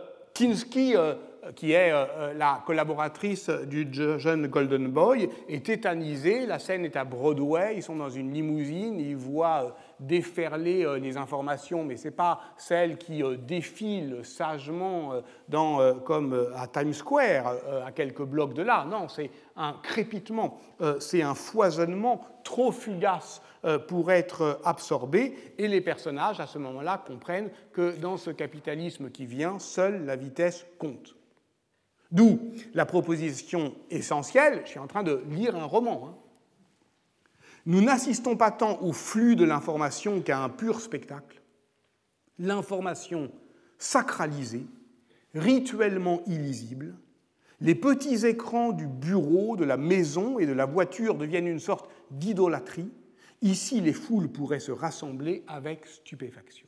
euh, 0.41 1.15
qui 1.55 1.71
est 1.71 1.91
la 2.35 2.61
collaboratrice 2.65 3.49
du 3.49 3.87
jeune 3.91 4.47
Golden 4.47 4.87
Boy, 4.87 5.29
est 5.47 5.65
tétanisée. 5.65 6.45
La 6.45 6.59
scène 6.59 6.85
est 6.85 6.95
à 6.95 7.03
Broadway. 7.03 7.75
Ils 7.77 7.83
sont 7.83 7.95
dans 7.95 8.09
une 8.09 8.31
limousine. 8.31 8.99
Ils 8.99 9.15
voient 9.15 9.75
déferler 10.01 10.83
euh, 10.83 10.97
les 10.97 11.15
informations, 11.15 11.83
mais 11.83 11.95
ce 11.95 12.05
n'est 12.05 12.13
pas 12.13 12.39
celles 12.57 12.97
qui 12.97 13.23
euh, 13.23 13.37
défilent 13.37 14.25
sagement 14.25 15.13
euh, 15.13 15.21
dans, 15.47 15.99
comme 15.99 16.49
à 16.55 16.67
Times 16.67 16.93
Square, 16.93 17.55
à 17.85 17.91
quelques 17.91 18.23
blocs 18.23 18.53
de 18.53 18.63
là. 18.63 18.85
Non, 18.89 19.07
c'est 19.07 19.29
un 19.55 19.73
crépitement, 19.83 20.59
c'est 20.99 21.21
un 21.21 21.35
foisonnement 21.35 22.21
trop 22.43 22.71
fugace 22.71 23.41
pour 23.87 24.11
être 24.11 24.59
absorbé, 24.63 25.53
et 25.57 25.67
les 25.67 25.81
personnages, 25.81 26.39
à 26.39 26.47
ce 26.47 26.57
moment-là, 26.57 27.03
comprennent 27.05 27.49
que 27.73 27.97
dans 27.97 28.17
ce 28.17 28.31
capitalisme 28.31 29.09
qui 29.09 29.25
vient, 29.25 29.59
seule 29.59 30.05
la 30.05 30.15
vitesse 30.15 30.65
compte. 30.79 31.15
D'où 32.11 32.39
la 32.73 32.85
proposition 32.85 33.73
essentielle, 33.89 34.61
je 34.65 34.71
suis 34.71 34.79
en 34.79 34.87
train 34.87 35.03
de 35.03 35.23
lire 35.29 35.55
un 35.55 35.65
roman, 35.65 36.07
hein, 36.07 36.15
nous 37.65 37.81
n'assistons 37.81 38.35
pas 38.35 38.51
tant 38.51 38.81
au 38.81 38.91
flux 38.91 39.35
de 39.35 39.45
l'information 39.45 40.21
qu'à 40.21 40.43
un 40.43 40.49
pur 40.49 40.81
spectacle. 40.81 41.41
L'information 42.39 43.31
sacralisée, 43.77 44.65
rituellement 45.35 46.21
illisible, 46.25 46.95
les 47.59 47.75
petits 47.75 48.25
écrans 48.25 48.71
du 48.71 48.87
bureau, 48.87 49.55
de 49.55 49.63
la 49.63 49.77
maison 49.77 50.39
et 50.39 50.47
de 50.47 50.53
la 50.53 50.65
voiture 50.65 51.15
deviennent 51.15 51.47
une 51.47 51.59
sorte 51.59 51.89
d'idolâtrie. 52.09 52.91
Ici, 53.43 53.79
les 53.81 53.93
foules 53.93 54.29
pourraient 54.29 54.59
se 54.59 54.71
rassembler 54.71 55.43
avec 55.47 55.85
stupéfaction. 55.85 56.67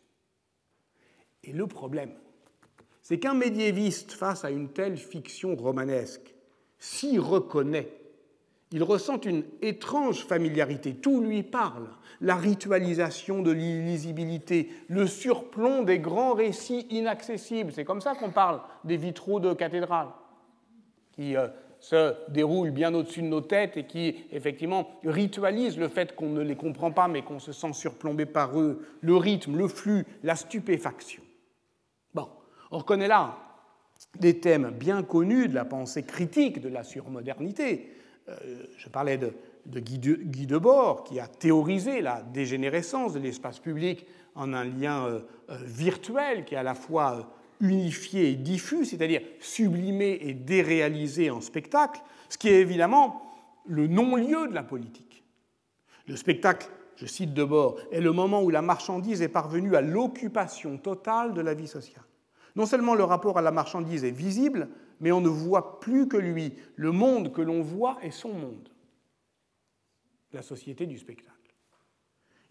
Et 1.43 1.51
le 1.51 1.65
problème, 1.65 2.13
c'est 3.03 3.19
qu'un 3.19 3.35
médiéviste, 3.35 4.13
face 4.13 4.43
à 4.43 4.49
une 4.49 4.69
telle 4.69 4.97
fiction 4.97 5.55
romanesque, 5.55 6.33
s'y 6.79 7.19
reconnaît 7.19 8.03
il 8.73 8.81
ressent 8.81 9.21
une 9.21 9.43
étrange 9.61 10.25
familiarité. 10.25 10.95
Tout 10.95 11.21
lui 11.21 11.43
parle. 11.43 11.87
La 12.21 12.35
ritualisation 12.35 13.43
de 13.43 13.51
l'illisibilité, 13.51 14.69
le 14.87 15.05
surplomb 15.05 15.83
des 15.83 15.99
grands 15.99 16.33
récits 16.33 16.87
inaccessibles. 16.89 17.71
C'est 17.71 17.85
comme 17.85 18.01
ça 18.01 18.15
qu'on 18.15 18.31
parle 18.31 18.61
des 18.83 18.97
vitraux 18.97 19.39
de 19.39 19.53
cathédrales, 19.53 20.09
qui 21.11 21.37
euh, 21.37 21.47
se 21.79 22.15
déroulent 22.29 22.71
bien 22.71 22.93
au-dessus 22.95 23.21
de 23.21 23.27
nos 23.27 23.41
têtes 23.41 23.77
et 23.77 23.85
qui, 23.85 24.15
effectivement, 24.31 24.89
ritualisent 25.03 25.77
le 25.77 25.87
fait 25.87 26.15
qu'on 26.15 26.29
ne 26.29 26.41
les 26.41 26.55
comprend 26.55 26.91
pas, 26.91 27.07
mais 27.07 27.21
qu'on 27.21 27.39
se 27.39 27.51
sent 27.51 27.73
surplombé 27.73 28.25
par 28.25 28.59
eux, 28.59 28.87
le 29.01 29.15
rythme, 29.15 29.55
le 29.55 29.67
flux, 29.67 30.05
la 30.23 30.35
stupéfaction. 30.35 31.22
On 32.73 32.79
reconnaît 32.79 33.07
là 33.07 33.37
des 34.19 34.39
thèmes 34.39 34.71
bien 34.71 35.01
connus 35.01 35.47
de 35.47 35.55
la 35.55 35.63
pensée 35.63 36.03
critique 36.03 36.59
de 36.59 36.67
la 36.67 36.83
surmodernité 36.83 37.89
euh, 38.29 38.35
je 38.77 38.89
parlais 38.89 39.17
de, 39.17 39.33
Guy, 39.65 40.45
Debord, 40.45 41.03
qui 41.03 41.19
a 41.19 41.27
théorisé 41.27 42.01
la 42.01 42.21
dégénérescence 42.21 43.13
de 43.13 43.19
l'espace 43.19 43.59
public 43.59 44.05
en 44.35 44.53
un 44.53 44.63
lien 44.63 45.05
euh, 45.05 45.19
euh, 45.49 45.57
virtuel 45.65 46.45
qui 46.45 46.55
est 46.55 46.57
à 46.57 46.63
la 46.63 46.75
fois 46.75 47.33
unifié 47.59 48.29
et 48.29 48.35
diffus, 48.35 48.85
c'est-à-dire 48.85 49.21
sublimé 49.39 50.19
et 50.21 50.33
déréalisé 50.33 51.29
en 51.29 51.41
spectacle, 51.41 52.01
ce 52.29 52.37
qui 52.37 52.49
est 52.49 52.59
évidemment 52.59 53.21
le 53.65 53.87
non-lieu 53.87 54.47
de 54.47 54.53
la 54.53 54.63
politique. 54.63 55.23
Le 56.07 56.15
spectacle, 56.15 56.69
je 56.97 57.05
cite 57.05 57.33
Debord, 57.33 57.77
est 57.91 58.01
le 58.01 58.11
moment 58.11 58.41
où 58.41 58.49
la 58.49 58.61
marchandise 58.61 59.21
est 59.21 59.29
parvenue 59.29 59.75
à 59.75 59.81
l'occupation 59.81 60.77
totale 60.77 61.33
de 61.33 61.41
la 61.41 61.53
vie 61.53 61.67
sociale. 61.67 62.03
Non 62.55 62.65
seulement 62.65 62.95
le 62.95 63.03
rapport 63.03 63.37
à 63.37 63.41
la 63.41 63.51
marchandise 63.51 64.03
est 64.03 64.11
visible, 64.11 64.69
mais 64.99 65.11
on 65.11 65.21
ne 65.21 65.29
voit 65.29 65.79
plus 65.79 66.07
que 66.07 66.17
lui. 66.17 66.53
Le 66.75 66.91
monde 66.91 67.33
que 67.33 67.41
l'on 67.41 67.61
voit 67.61 67.97
est 68.01 68.11
son 68.11 68.33
monde, 68.33 68.69
la 70.31 70.41
société 70.41 70.85
du 70.85 70.97
spectacle. 70.97 71.33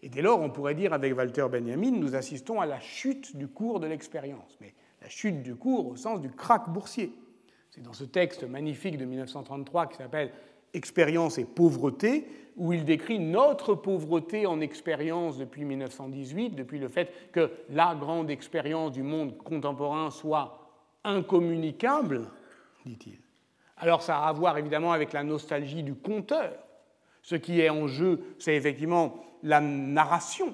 Et 0.01 0.09
dès 0.09 0.21
lors, 0.21 0.41
on 0.41 0.49
pourrait 0.49 0.75
dire 0.75 0.91
avec 0.91 1.15
Walter 1.15 1.47
Benjamin, 1.49 1.91
nous 1.91 2.15
assistons 2.15 2.59
à 2.59 2.65
la 2.65 2.81
chute 2.81 3.37
du 3.37 3.47
cours 3.47 3.79
de 3.79 3.87
l'expérience, 3.87 4.57
mais 4.59 4.73
la 5.01 5.07
chute 5.07 5.41
du 5.41 5.55
cours 5.55 5.87
au 5.87 5.95
sens 5.95 6.19
du 6.19 6.29
krach 6.29 6.67
boursier. 6.67 7.13
C'est 7.69 7.81
dans 7.81 7.93
ce 7.93 8.03
texte 8.03 8.43
magnifique 8.43 8.97
de 8.97 9.05
1933 9.05 9.87
qui 9.87 9.97
s'appelle 9.97 10.33
Expérience 10.73 11.37
et 11.37 11.45
pauvreté, 11.45 12.27
où 12.55 12.73
il 12.73 12.85
décrit 12.85 13.19
notre 13.19 13.75
pauvreté 13.75 14.45
en 14.45 14.61
expérience 14.61 15.37
depuis 15.37 15.65
1918, 15.65 16.51
depuis 16.51 16.79
le 16.79 16.87
fait 16.87 17.11
que 17.31 17.51
la 17.69 17.95
grande 17.95 18.29
expérience 18.29 18.91
du 18.91 19.03
monde 19.03 19.37
contemporain 19.37 20.11
soit 20.11 20.59
incommunicable, 21.03 22.29
dit-il. 22.85 23.19
Alors 23.77 24.01
ça 24.01 24.19
a 24.19 24.27
à 24.27 24.33
voir 24.33 24.57
évidemment 24.57 24.91
avec 24.91 25.13
la 25.13 25.23
nostalgie 25.23 25.83
du 25.83 25.95
conteur. 25.95 26.53
Ce 27.21 27.35
qui 27.35 27.59
est 27.59 27.69
en 27.69 27.87
jeu, 27.87 28.21
c'est 28.37 28.55
effectivement 28.55 29.23
la 29.43 29.61
narration 29.61 30.53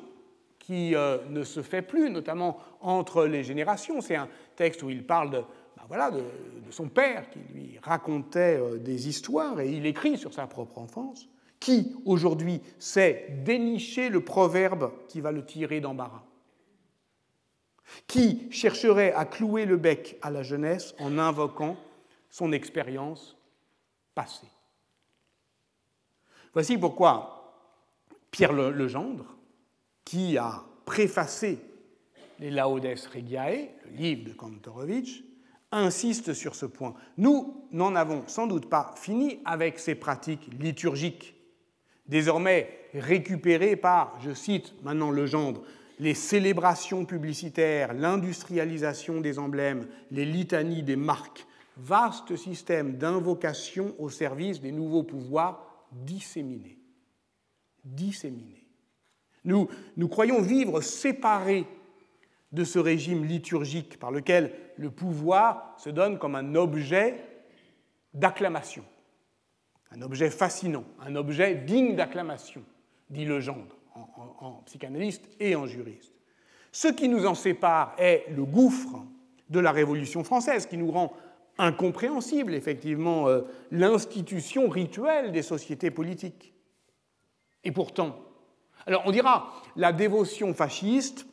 qui 0.59 0.95
euh, 0.95 1.17
ne 1.29 1.43
se 1.43 1.61
fait 1.61 1.81
plus, 1.81 2.09
notamment 2.09 2.59
entre 2.81 3.25
les 3.25 3.43
générations. 3.43 4.01
C'est 4.01 4.15
un 4.15 4.29
texte 4.55 4.83
où 4.83 4.89
il 4.89 5.03
parle 5.03 5.31
de, 5.31 5.43
voilà, 5.89 6.11
de, 6.11 6.23
son 6.69 6.87
père 6.87 7.29
qui 7.31 7.39
lui 7.51 7.79
racontait 7.81 8.59
euh, 8.59 8.77
des 8.77 9.09
histoires 9.09 9.59
et 9.59 9.71
il 9.71 9.87
écrit 9.87 10.17
sur 10.17 10.33
sa 10.33 10.45
propre 10.45 10.77
enfance, 10.77 11.27
Qui, 11.59 11.93
aujourd'hui, 12.05 12.61
sait 12.77 13.41
dénicher 13.43 14.09
le 14.09 14.23
proverbe 14.23 14.93
qui 15.09 15.19
va 15.19 15.31
le 15.31 15.43
tirer 15.43 15.81
d'embarras. 15.81 16.23
Qui 18.05 18.47
chercherait 18.51 19.13
à 19.13 19.25
clouer 19.25 19.65
le 19.65 19.77
bec 19.77 20.17
à 20.21 20.29
la 20.29 20.43
jeunesse 20.43 20.93
en 20.99 21.17
invoquant 21.17 21.75
son 22.29 22.51
expérience 22.51 23.35
passée. 24.13 24.47
Voici 26.53 26.77
pourquoi 26.77 27.65
Pierre 28.29 28.53
Legendre, 28.53 29.25
qui 30.05 30.37
a 30.37 30.63
préfacé 30.85 31.59
les 32.39 32.51
Laudes 32.51 32.85
Regiae, 33.11 33.69
le 33.85 33.97
livre 33.97 34.29
de 34.29 34.33
Kantorowicz, 34.33 35.23
insiste 35.71 36.33
sur 36.33 36.55
ce 36.55 36.65
point. 36.65 36.93
Nous 37.17 37.65
n'en 37.71 37.95
avons 37.95 38.23
sans 38.27 38.47
doute 38.47 38.69
pas 38.69 38.93
fini 38.97 39.39
avec 39.45 39.79
ces 39.79 39.95
pratiques 39.95 40.49
liturgiques, 40.59 41.35
désormais 42.07 42.69
récupérées 42.93 43.75
par, 43.75 44.19
je 44.21 44.33
cite 44.33 44.73
maintenant 44.83 45.11
Legendre, 45.11 45.61
les 45.99 46.13
célébrations 46.13 47.05
publicitaires, 47.05 47.93
l'industrialisation 47.93 49.21
des 49.21 49.37
emblèmes, 49.37 49.87
les 50.11 50.25
litanies 50.25 50.83
des 50.83 50.95
marques, 50.95 51.45
vaste 51.77 52.35
système 52.35 52.97
d'invocation 52.97 53.95
au 53.99 54.09
service 54.09 54.61
des 54.61 54.71
nouveaux 54.71 55.03
pouvoirs 55.03 55.87
disséminés. 55.91 56.77
Disséminés. 57.83 58.65
Nous, 59.45 59.67
nous 59.97 60.07
croyons 60.07 60.41
vivre 60.41 60.81
séparés 60.81 61.65
de 62.51 62.63
ce 62.63 62.79
régime 62.79 63.25
liturgique 63.25 63.99
par 63.99 64.11
lequel 64.11 64.53
le 64.77 64.89
pouvoir 64.89 65.75
se 65.77 65.89
donne 65.89 66.17
comme 66.17 66.35
un 66.35 66.55
objet 66.55 67.23
d'acclamation, 68.13 68.83
un 69.91 70.01
objet 70.01 70.29
fascinant, 70.29 70.83
un 70.99 71.15
objet 71.15 71.55
digne 71.55 71.95
d'acclamation, 71.95 72.63
dit 73.09 73.25
Legendre 73.25 73.75
en, 73.93 74.07
en, 74.39 74.51
psychanalyste 74.65 75.29
et 75.39 75.55
en 75.55 75.67
juriste. 75.67 76.13
Ce 76.71 76.87
qui 76.87 77.09
nous 77.09 77.25
en 77.25 77.35
sépare 77.35 77.95
est 77.97 78.25
le 78.35 78.45
gouffre 78.45 79.05
de 79.49 79.59
la 79.59 79.71
Révolution 79.71 80.23
française 80.23 80.65
qui 80.65 80.77
nous 80.77 80.91
rend 80.91 81.13
incompréhensible, 81.57 82.53
effectivement, 82.53 83.27
euh, 83.27 83.41
l'institution 83.71 84.69
rituelle 84.69 85.31
des 85.31 85.41
sociétés 85.41 85.91
politiques. 85.91 86.53
Et 87.63 87.71
pourtant, 87.71 88.17
alors 88.85 89.03
on 89.05 89.11
dira, 89.11 89.51
la 89.75 89.91
dévotion 89.91 90.53
fasciste 90.53 91.27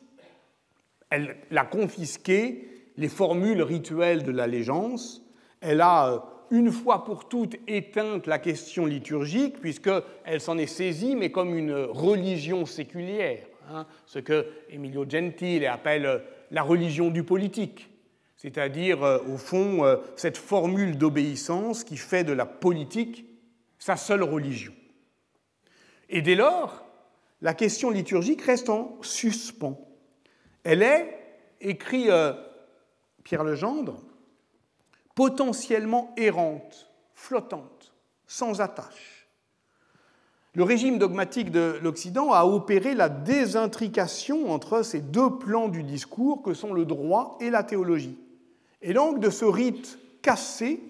elle 1.09 1.37
a 1.55 1.65
confisqué 1.65 2.67
les 2.97 3.09
formules 3.09 3.61
rituelles 3.61 4.23
de 4.23 4.31
l'allégeance, 4.31 5.21
elle 5.61 5.81
a 5.81 6.13
euh, 6.13 6.19
une 6.51 6.71
fois 6.71 7.03
pour 7.03 7.27
toutes 7.27 7.55
éteint 7.67 8.21
la 8.25 8.39
question 8.39 8.85
liturgique, 8.85 9.59
puisqu'elle 9.59 10.41
s'en 10.41 10.57
est 10.57 10.67
saisie, 10.67 11.15
mais 11.15 11.31
comme 11.31 11.55
une 11.55 11.73
religion 11.73 12.65
séculière, 12.65 13.45
hein, 13.71 13.85
ce 14.05 14.19
que 14.19 14.47
Emilio 14.69 15.05
Gentile 15.07 15.65
appelle 15.67 16.05
euh, 16.05 16.19
la 16.51 16.63
religion 16.63 17.09
du 17.09 17.23
politique, 17.23 17.89
c'est-à-dire, 18.35 19.03
euh, 19.03 19.19
au 19.27 19.37
fond, 19.37 19.83
cette 20.15 20.37
formule 20.37 20.97
d'obéissance 20.97 21.83
qui 21.83 21.97
fait 21.97 22.23
de 22.23 22.33
la 22.33 22.45
politique 22.45 23.25
sa 23.79 23.95
seule 23.95 24.23
religion. 24.23 24.73
Et 26.09 26.21
dès 26.21 26.35
lors, 26.35 26.85
la 27.41 27.53
question 27.53 27.89
liturgique 27.89 28.41
reste 28.41 28.69
en 28.69 28.97
suspens. 29.01 29.86
Elle 30.69 30.83
est, 30.83 31.17
écrit 31.61 32.11
euh, 32.11 32.33
Pierre 33.23 33.45
Legendre, 33.45 34.01
potentiellement 35.15 36.13
errante, 36.17 36.91
flottante, 37.15 37.93
sans 38.25 38.59
attache. 38.59 39.29
Le 40.55 40.63
régime 40.63 40.97
dogmatique 40.97 41.51
de 41.51 41.79
l'Occident 41.81 42.33
a 42.33 42.43
opéré 42.43 42.95
la 42.95 43.07
désintrication 43.07 44.51
entre 44.51 44.83
ces 44.83 44.99
deux 44.99 45.37
plans 45.37 45.69
du 45.69 45.83
discours 45.83 46.43
que 46.43 46.53
sont 46.53 46.73
le 46.73 46.83
droit 46.83 47.37
et 47.39 47.49
la 47.49 47.63
théologie. 47.63 48.17
Et 48.81 48.91
donc 48.91 49.21
de 49.21 49.29
ce 49.29 49.45
rite 49.45 49.97
cassé 50.21 50.81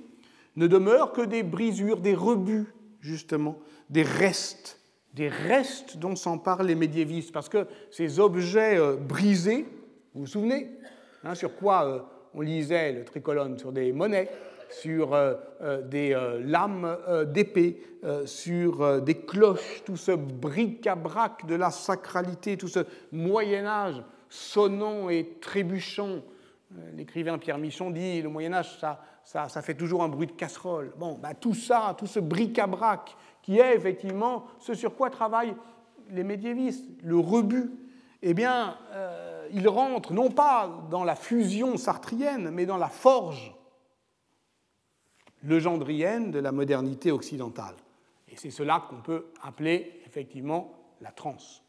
ne 0.55 0.65
demeurent 0.65 1.13
que 1.13 1.21
des 1.21 1.43
brisures, 1.43 1.99
des 1.99 2.15
rebuts, 2.15 2.73
justement, 2.99 3.59
des 3.91 4.01
restes 4.01 4.79
des 5.17 5.30
restes 5.30 5.97
dont 5.97 6.15
s'emparent 6.15 6.63
les 6.63 6.75
médiévistes, 6.75 7.34
parce 7.34 7.49
que 7.49 7.67
ces 7.89 8.19
objets 8.19 8.77
euh, 8.77 8.95
brisés, 8.95 9.65
vous 10.13 10.21
vous 10.21 10.27
souvenez 10.27 10.69
hein, 11.23 11.34
sur 11.34 11.56
quoi 11.56 11.86
euh, 11.86 11.99
on 12.36 12.41
lisait 12.41 12.93
le 12.93 13.03
tricolone 13.03 13.58
Sur 13.58 13.71
des 13.71 13.91
monnaies, 13.91 14.30
sur 14.69 15.13
euh, 15.13 15.34
des 15.82 16.15
lames 16.43 16.97
d'épée, 17.34 17.82
sur 18.25 19.01
des 19.01 19.15
cloches, 19.15 19.82
tout 19.86 19.97
ce 19.97 20.12
bric-à-brac 20.12 21.47
de 21.47 21.56
la 21.56 21.71
sacralité, 21.71 22.58
tout 22.58 22.67
ce 22.67 22.82
Moyen 23.12 23.65
Âge 23.65 24.03
sonnant 24.30 25.10
et 25.10 25.38
trébuchant. 25.41 26.21
L'écrivain 26.93 27.38
Pierre 27.38 27.58
Michon 27.58 27.89
dit 27.89 28.21
le 28.21 28.30
Moyen 28.30 28.53
Âge, 28.53 28.77
ça, 28.80 29.01
ça, 29.23 29.49
ça, 29.49 29.62
fait 29.62 29.73
toujours 29.73 30.03
un 30.03 30.10
bruit 30.10 30.27
de 30.27 30.34
casserole. 30.34 30.91
Bon, 30.97 31.17
bah, 31.19 31.34
tout 31.34 31.56
ça, 31.56 31.95
tout 31.97 32.08
ce 32.08 32.19
bric-à-brac 32.19 33.15
qui 33.47 33.60
est 33.60 33.77
effectivement 33.77 34.45
ce 34.60 34.73
sur 34.73 34.93
quoi 34.93 35.10
travaillent 35.10 35.55
les 36.10 36.25
médiévistes, 36.25 36.86
le 37.01 37.17
rebut, 37.17 37.71
eh 38.21 38.33
bien, 38.33 38.77
euh, 38.91 39.47
il 39.53 39.69
rentre 39.69 40.12
non 40.12 40.29
pas 40.29 40.86
dans 40.91 41.05
la 41.05 41.15
fusion 41.15 41.77
sartrienne, 41.77 42.49
mais 42.51 42.65
dans 42.65 42.75
la 42.75 42.89
forge 42.89 43.55
legendrienne 45.43 46.29
de 46.29 46.39
la 46.39 46.51
modernité 46.51 47.10
occidentale. 47.10 47.75
Et 48.27 48.36
c'est 48.36 48.51
cela 48.51 48.86
qu'on 48.89 49.01
peut 49.01 49.27
appeler 49.41 50.01
effectivement 50.05 50.73
la 50.99 51.12
transe. 51.12 51.63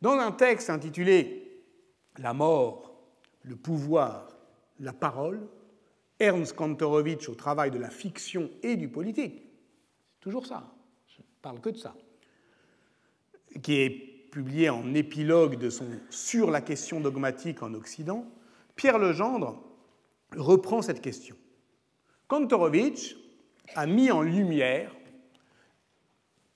Dans 0.00 0.12
un 0.12 0.30
texte 0.30 0.70
intitulé 0.70 1.64
La 2.18 2.32
mort, 2.32 2.94
le 3.42 3.56
pouvoir, 3.56 4.28
la 4.78 4.92
parole, 4.92 5.48
Ernst 6.20 6.54
Kantorowicz 6.54 7.28
au 7.28 7.34
travail 7.34 7.72
de 7.72 7.78
la 7.78 7.90
fiction 7.90 8.50
et 8.62 8.76
du 8.76 8.86
politique, 8.88 9.43
Toujours 10.24 10.46
ça. 10.46 10.64
Je 11.06 11.20
parle 11.42 11.60
que 11.60 11.68
de 11.68 11.76
ça. 11.76 11.94
Qui 13.62 13.74
est 13.74 13.90
publié 13.90 14.70
en 14.70 14.94
épilogue 14.94 15.58
de 15.58 15.68
son 15.68 15.86
Sur 16.08 16.50
la 16.50 16.62
question 16.62 16.98
dogmatique 16.98 17.62
en 17.62 17.74
Occident, 17.74 18.24
Pierre 18.74 18.98
Legendre 18.98 19.62
reprend 20.34 20.80
cette 20.80 21.02
question. 21.02 21.36
Kantorowicz 22.26 23.16
a 23.74 23.84
mis 23.84 24.10
en 24.10 24.22
lumière 24.22 24.96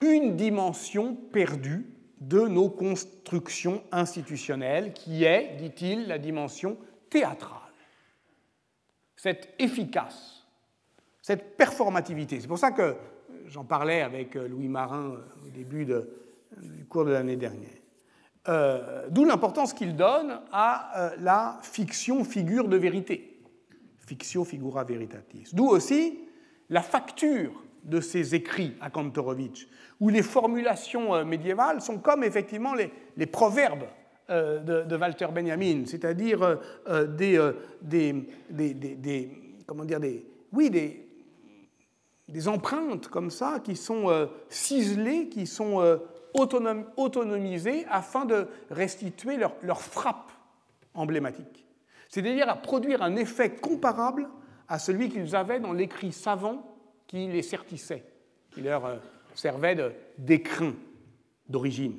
une 0.01 0.35
dimension 0.35 1.15
perdue 1.15 1.93
de 2.23 2.41
nos 2.41 2.71
constructions 2.71 3.85
institutionnelles, 3.93 4.95
qui 4.95 5.25
est, 5.25 5.57
dit-il, 5.59 6.07
la 6.07 6.19
dimension 6.19 6.79
théâtrale. 7.11 7.61
Cette 9.15 9.55
efficace, 9.59 10.47
cette 11.21 11.59
performativité. 11.59 12.41
C'est 12.41 12.49
pour 12.49 12.59
ça 12.59 12.71
que 12.71 12.97
j'en 13.49 13.65
parlais 13.65 14.03
avec 14.03 14.37
euh, 14.37 14.49
Louis 14.49 14.69
Marin 14.69 15.11
euh, 15.11 15.47
au 15.47 15.51
début 15.51 15.85
du 15.85 16.85
cours 16.89 17.05
de 17.05 17.13
l'année 17.13 17.37
dernière. 17.37 17.71
Euh, 18.49 19.09
d'où 19.11 19.25
l'importance 19.25 19.75
qu'il 19.75 19.97
donne 19.97 20.41
à 20.53 21.13
la 21.21 21.59
fiction 21.63 22.25
figure 22.25 22.69
de 22.69 22.77
vérité, 22.77 23.41
fictio 23.99 24.45
figura 24.45 24.85
veritatis. 24.85 25.51
D'où 25.53 25.67
aussi 25.67 26.21
la 26.71 26.81
facture 26.81 27.63
de 27.85 28.01
ses 28.01 28.35
écrits 28.35 28.75
à 28.81 28.91
Kantorowicz, 28.91 29.67
où 30.01 30.09
les 30.09 30.23
formulations 30.23 31.25
médiévales 31.25 31.81
sont 31.81 31.99
comme 31.99 32.25
effectivement 32.25 32.73
les, 32.75 33.27
proverbes 33.27 33.85
de, 34.29 34.97
Walter 34.97 35.29
Benjamin, 35.33 35.85
c'est-à-dire 35.87 36.59
des, 37.17 37.55
des, 37.81 39.31
comment 39.67 39.85
dire, 39.85 40.01
des, 40.01 40.27
oui, 40.53 40.71
des, 40.71 41.08
des 42.29 42.47
empreintes 42.47 43.09
comme 43.09 43.31
ça 43.31 43.61
qui 43.61 43.75
sont 43.75 44.11
euh, 44.11 44.27
ciselées, 44.51 45.29
qui 45.29 45.47
sont 45.47 45.81
euh, 45.81 45.97
autonomisées 46.35 47.87
afin 47.91 48.27
de 48.27 48.47
restituer 48.71 49.39
leur, 49.63 49.81
frappe 49.81 50.31
emblématique. 50.95 51.67
C'est-à-dire 52.09 52.49
à 52.49 52.57
produire 52.57 53.03
un 53.03 53.17
effet 53.17 53.51
comparable 53.57 54.29
à 54.69 54.79
celui 54.79 55.09
qu'ils 55.09 55.35
avaient 55.35 55.61
dans 55.61 55.73
l'écrit 55.73 56.13
savant 56.13 56.77
qui 57.07 57.27
les 57.29 57.43
sertissait, 57.43 58.05
qui 58.51 58.61
leur 58.61 58.85
euh, 58.85 58.97
servait 59.35 59.77
d'écrin 60.19 60.75
d'origine. 61.49 61.99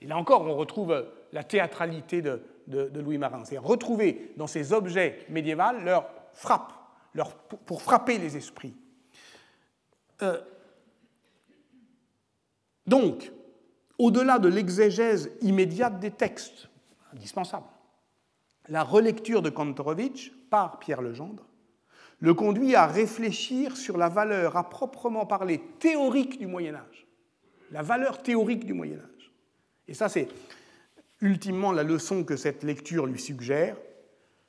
Et 0.00 0.06
là 0.06 0.16
encore, 0.16 0.42
on 0.42 0.54
retrouve 0.54 1.06
la 1.32 1.44
théâtralité 1.44 2.22
de, 2.22 2.40
de, 2.66 3.00
Louis 3.00 3.18
Marin, 3.18 3.44
c'est 3.44 3.58
retrouver 3.58 4.32
dans 4.36 4.46
ces 4.46 4.72
objets 4.72 5.18
médiévaux 5.28 5.62
leur 5.84 6.08
frappe, 6.32 6.72
leur, 7.14 7.34
pour 7.34 7.82
frapper 7.82 8.18
les 8.18 8.36
esprits. 8.36 8.74
Euh, 10.22 10.40
donc, 12.86 13.32
au-delà 13.98 14.38
de 14.38 14.48
l'exégèse 14.48 15.30
immédiate 15.40 16.00
des 16.00 16.10
textes, 16.10 16.68
indispensable, 17.12 17.66
la 18.68 18.82
relecture 18.82 19.42
de 19.42 19.50
Kantorowicz 19.50 20.30
par 20.50 20.78
Pierre 20.78 21.02
Legendre 21.02 21.44
le 22.20 22.32
conduit 22.32 22.74
à 22.74 22.86
réfléchir 22.86 23.76
sur 23.76 23.98
la 23.98 24.08
valeur 24.08 24.56
à 24.56 24.70
proprement 24.70 25.26
parler 25.26 25.60
théorique 25.78 26.38
du 26.38 26.46
Moyen 26.46 26.74
Âge. 26.74 27.06
La 27.70 27.82
valeur 27.82 28.22
théorique 28.22 28.64
du 28.64 28.72
Moyen 28.72 28.96
Âge. 28.96 29.32
Et 29.88 29.94
ça, 29.94 30.08
c'est 30.08 30.28
ultimement 31.20 31.72
la 31.72 31.82
leçon 31.82 32.24
que 32.24 32.36
cette 32.36 32.62
lecture 32.62 33.06
lui 33.06 33.18
suggère. 33.18 33.76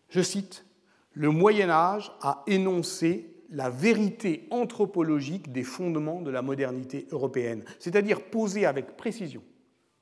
Je 0.10 0.21
cite, 0.21 0.65
Le 1.13 1.30
Moyen 1.32 1.69
Âge 1.69 2.12
a 2.21 2.43
énoncé 2.47 3.35
la 3.56 3.70
vérité 3.70 4.48
anthropologique 4.52 5.54
des 5.54 5.63
fondements 5.63 6.22
de 6.22 6.30
la 6.30 6.41
modernité 6.41 7.08
européenne, 7.12 7.63
c'est-à-dire 7.80 8.22
posé 8.22 8.65
avec 8.65 8.98
précision, 8.98 9.41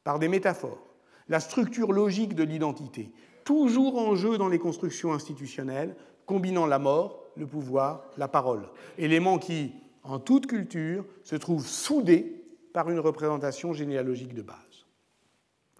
par 0.04 0.18
des 0.18 0.28
métaphores, 0.28 0.96
la 1.30 1.39
structure 1.39 1.94
logique 1.94 2.34
de 2.34 2.44
l'identité, 2.44 3.12
toujours 3.44 4.00
en 4.00 4.16
jeu 4.16 4.39
dans 4.39 4.48
les 4.48 4.58
constructions 4.58 5.13
institutionnelles, 5.13 5.96
combinant 6.26 6.66
la 6.66 6.80
mort, 6.80 7.26
le 7.36 7.46
pouvoir, 7.46 8.10
la 8.18 8.28
parole, 8.28 8.70
éléments 8.98 9.38
qui, 9.38 9.72
en 10.02 10.18
toute 10.18 10.48
culture, 10.48 11.06
se 11.24 11.36
trouvent 11.36 11.68
soudés 11.68 12.44
par 12.74 12.89
une 12.89 13.00
représentation 13.00 13.72
généalogique 13.72 14.34
de 14.34 14.42
base. 14.42 14.88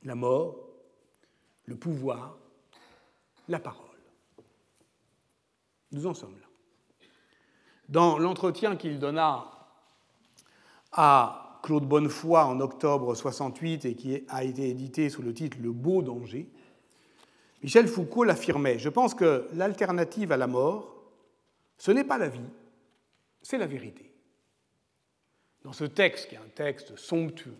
La 0.04 0.14
mort, 0.14 0.70
le 1.66 1.76
pouvoir, 1.76 2.38
la 3.48 3.60
parole. 3.60 3.88
Nous 5.92 6.06
en 6.06 6.14
sommes 6.14 6.36
là. 6.40 6.43
Dans 7.94 8.18
l'entretien 8.18 8.76
qu'il 8.76 8.98
donna 8.98 9.46
à 10.92 11.60
Claude 11.62 11.88
Bonnefoy 11.88 12.44
en 12.44 12.60
octobre 12.60 13.14
68 13.14 13.86
et 13.86 13.94
qui 13.94 14.26
a 14.30 14.44
été 14.44 14.68
édité 14.68 15.12
sous 15.12 15.22
le 15.22 15.32
titre 15.32 15.58
Le 15.62 15.72
beau 15.72 16.02
danger, 16.02 16.50
Michel 17.62 17.88
Foucault 17.88 18.24
l'affirmait 18.24 18.80
Je 18.80 18.90
pense 18.90 19.14
que 19.14 19.48
l'alternative 19.54 20.32
à 20.32 20.38
la 20.38 20.48
mort, 20.48 21.04
ce 21.78 21.92
n'est 21.92 22.04
pas 22.04 22.18
la 22.18 22.30
vie, 22.30 22.50
c'est 23.44 23.60
la 23.60 23.68
vérité. 23.68 24.12
Dans 25.62 25.74
ce 25.74 25.84
texte, 25.84 26.30
qui 26.30 26.36
est 26.36 26.40
un 26.40 26.50
texte 26.56 26.96
somptueux, 26.96 27.60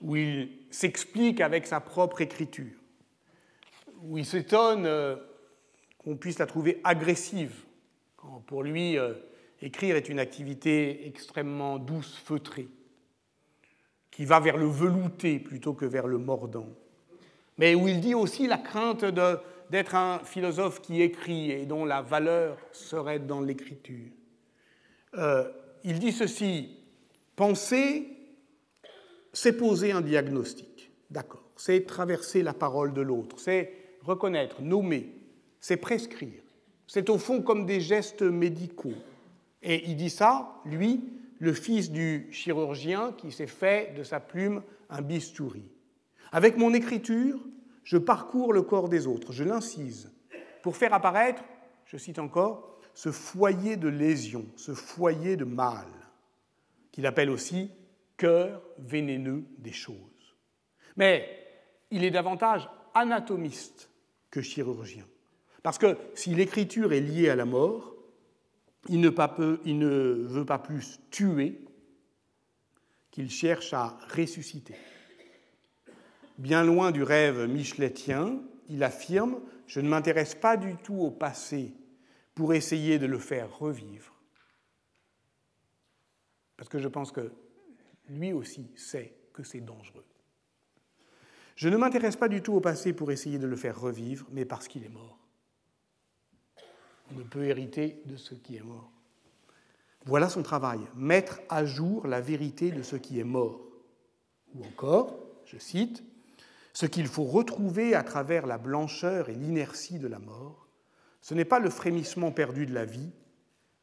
où 0.00 0.16
il 0.16 0.50
s'explique 0.70 1.42
avec 1.42 1.66
sa 1.66 1.80
propre 1.80 2.22
écriture, 2.22 2.72
où 4.02 4.16
il 4.16 4.24
s'étonne 4.24 4.86
euh, 4.86 5.16
qu'on 5.98 6.16
puisse 6.16 6.38
la 6.38 6.46
trouver 6.46 6.80
agressive, 6.84 7.66
pour 8.46 8.62
lui, 8.62 8.98
euh, 8.98 9.14
écrire 9.62 9.96
est 9.96 10.08
une 10.08 10.18
activité 10.18 11.06
extrêmement 11.06 11.78
douce, 11.78 12.16
feutrée, 12.24 12.68
qui 14.10 14.24
va 14.24 14.40
vers 14.40 14.56
le 14.56 14.66
velouté 14.66 15.38
plutôt 15.38 15.74
que 15.74 15.84
vers 15.84 16.06
le 16.06 16.18
mordant, 16.18 16.68
mais 17.58 17.74
où 17.74 17.88
il 17.88 18.00
dit 18.00 18.14
aussi 18.14 18.46
la 18.46 18.58
crainte 18.58 19.04
d'être 19.04 19.94
un 19.94 20.18
philosophe 20.20 20.80
qui 20.80 21.02
écrit 21.02 21.50
et 21.50 21.66
dont 21.66 21.84
la 21.84 22.02
valeur 22.02 22.58
serait 22.72 23.20
dans 23.20 23.40
l'écriture. 23.40 24.10
Euh, 25.14 25.50
il 25.84 25.98
dit 25.98 26.12
ceci, 26.12 26.76
penser, 27.36 28.08
c'est 29.32 29.56
poser 29.56 29.92
un 29.92 30.00
diagnostic, 30.00 30.90
d'accord, 31.10 31.50
c'est 31.56 31.86
traverser 31.86 32.42
la 32.42 32.52
parole 32.52 32.92
de 32.92 33.00
l'autre, 33.00 33.38
c'est 33.38 33.72
reconnaître, 34.02 34.62
nommer, 34.62 35.14
c'est 35.60 35.76
prescrire. 35.76 36.42
C'est 36.92 37.08
au 37.08 37.18
fond 37.18 37.40
comme 37.40 37.66
des 37.66 37.80
gestes 37.80 38.22
médicaux. 38.22 38.96
Et 39.62 39.88
il 39.88 39.96
dit 39.96 40.10
ça, 40.10 40.60
lui, 40.64 41.04
le 41.38 41.52
fils 41.52 41.92
du 41.92 42.26
chirurgien 42.32 43.12
qui 43.12 43.30
s'est 43.30 43.46
fait 43.46 43.94
de 43.96 44.02
sa 44.02 44.18
plume 44.18 44.60
un 44.88 45.00
bistouri. 45.00 45.62
Avec 46.32 46.56
mon 46.56 46.74
écriture, 46.74 47.38
je 47.84 47.96
parcours 47.96 48.52
le 48.52 48.62
corps 48.62 48.88
des 48.88 49.06
autres, 49.06 49.32
je 49.32 49.44
l'incise, 49.44 50.10
pour 50.64 50.76
faire 50.76 50.92
apparaître, 50.92 51.44
je 51.84 51.96
cite 51.96 52.18
encore, 52.18 52.80
ce 52.92 53.12
foyer 53.12 53.76
de 53.76 53.86
lésion, 53.86 54.46
ce 54.56 54.74
foyer 54.74 55.36
de 55.36 55.44
mal, 55.44 55.86
qu'il 56.90 57.06
appelle 57.06 57.30
aussi 57.30 57.70
cœur 58.16 58.64
vénéneux 58.78 59.44
des 59.58 59.70
choses. 59.70 59.94
Mais 60.96 61.38
il 61.92 62.02
est 62.02 62.10
davantage 62.10 62.68
anatomiste 62.94 63.88
que 64.28 64.42
chirurgien. 64.42 65.06
Parce 65.62 65.78
que 65.78 65.96
si 66.14 66.34
l'écriture 66.34 66.92
est 66.92 67.00
liée 67.00 67.28
à 67.28 67.36
la 67.36 67.44
mort, 67.44 67.94
il 68.88 69.00
ne, 69.00 69.08
veut 69.08 70.44
pas 70.44 70.58
plus 70.58 71.00
tuer 71.10 71.60
qu'il 73.10 73.30
cherche 73.30 73.74
à 73.74 73.98
ressusciter. 74.14 74.74
Bien 76.38 76.64
loin 76.64 76.90
du 76.90 77.02
rêve 77.02 77.46
micheletien, 77.46 78.40
il 78.68 78.82
affirme 78.82 79.40
Je 79.66 79.80
ne 79.80 79.88
m'intéresse 79.88 80.34
pas 80.34 80.56
du 80.56 80.76
tout 80.76 80.98
au 80.98 81.10
passé 81.10 81.74
pour 82.34 82.54
essayer 82.54 82.98
de 82.98 83.06
le 83.06 83.18
faire 83.18 83.58
revivre. 83.58 84.14
Parce 86.56 86.68
que 86.68 86.78
je 86.78 86.88
pense 86.88 87.12
que 87.12 87.32
lui 88.08 88.32
aussi 88.32 88.70
sait 88.76 89.14
que 89.32 89.42
c'est 89.42 89.60
dangereux. 89.60 90.06
Je 91.56 91.68
ne 91.68 91.76
m'intéresse 91.76 92.16
pas 92.16 92.28
du 92.28 92.40
tout 92.40 92.54
au 92.54 92.60
passé 92.60 92.94
pour 92.94 93.12
essayer 93.12 93.38
de 93.38 93.46
le 93.46 93.56
faire 93.56 93.78
revivre, 93.78 94.26
mais 94.32 94.46
parce 94.46 94.66
qu'il 94.66 94.84
est 94.84 94.88
mort. 94.88 95.19
On 97.12 97.18
ne 97.18 97.24
peut 97.24 97.44
hériter 97.44 98.02
de 98.06 98.16
ce 98.16 98.34
qui 98.34 98.56
est 98.56 98.62
mort. 98.62 98.90
Voilà 100.06 100.28
son 100.28 100.42
travail, 100.42 100.80
mettre 100.94 101.40
à 101.48 101.64
jour 101.64 102.06
la 102.06 102.20
vérité 102.20 102.70
de 102.70 102.82
ce 102.82 102.96
qui 102.96 103.20
est 103.20 103.24
mort. 103.24 103.60
Ou 104.54 104.64
encore, 104.64 105.18
je 105.44 105.58
cite, 105.58 106.02
ce 106.72 106.86
qu'il 106.86 107.06
faut 107.06 107.24
retrouver 107.24 107.94
à 107.94 108.02
travers 108.02 108.46
la 108.46 108.58
blancheur 108.58 109.28
et 109.28 109.34
l'inertie 109.34 109.98
de 109.98 110.08
la 110.08 110.18
mort, 110.18 110.68
ce 111.20 111.34
n'est 111.34 111.44
pas 111.44 111.58
le 111.58 111.68
frémissement 111.68 112.32
perdu 112.32 112.64
de 112.64 112.72
la 112.72 112.84
vie, 112.84 113.10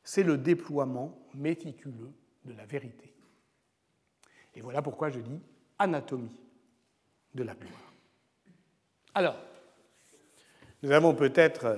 c'est 0.03 0.23
le 0.23 0.37
déploiement 0.37 1.19
méticuleux 1.35 2.11
de 2.45 2.53
la 2.53 2.65
vérité. 2.65 3.13
Et 4.55 4.61
voilà 4.61 4.81
pourquoi 4.81 5.09
je 5.09 5.19
dis 5.19 5.39
anatomie 5.77 6.41
de 7.35 7.43
la 7.43 7.53
gloire. 7.53 7.93
Alors, 9.13 9.37
nous 10.81 10.91
avons 10.91 11.13
peut-être 11.13 11.77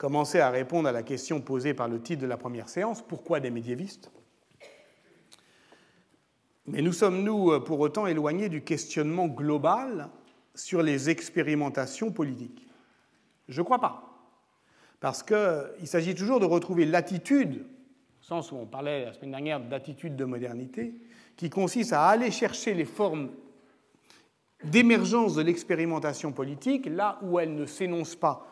commencé 0.00 0.40
à 0.40 0.48
répondre 0.48 0.88
à 0.88 0.92
la 0.92 1.02
question 1.02 1.42
posée 1.42 1.74
par 1.74 1.86
le 1.86 2.00
titre 2.00 2.22
de 2.22 2.26
la 2.26 2.38
première 2.38 2.70
séance, 2.70 3.02
pourquoi 3.02 3.38
des 3.38 3.50
médiévistes? 3.50 4.10
Mais 6.66 6.80
nous 6.80 6.94
sommes-nous 6.94 7.60
pour 7.60 7.80
autant 7.80 8.06
éloignés 8.06 8.48
du 8.48 8.62
questionnement 8.62 9.28
global 9.28 10.08
sur 10.54 10.82
les 10.82 11.10
expérimentations 11.10 12.12
politiques. 12.12 12.66
Je 13.50 13.60
ne 13.60 13.64
crois 13.64 13.78
pas. 13.78 14.24
Parce 15.00 15.22
qu'il 15.22 15.86
s'agit 15.86 16.14
toujours 16.14 16.40
de 16.40 16.46
retrouver 16.46 16.86
l'attitude, 16.86 17.66
au 18.22 18.24
sens 18.24 18.52
où 18.52 18.56
on 18.56 18.64
parlait 18.64 19.04
la 19.04 19.12
semaine 19.12 19.32
dernière 19.32 19.60
d'attitude 19.60 20.16
de 20.16 20.24
modernité, 20.24 20.94
qui 21.36 21.50
consiste 21.50 21.92
à 21.92 22.06
aller 22.06 22.30
chercher 22.30 22.72
les 22.72 22.86
formes 22.86 23.28
d'émergence 24.64 25.34
de 25.34 25.42
l'expérimentation 25.42 26.32
politique, 26.32 26.86
là 26.86 27.18
où 27.20 27.38
elle 27.38 27.54
ne 27.54 27.66
s'énonce 27.66 28.16
pas 28.16 28.49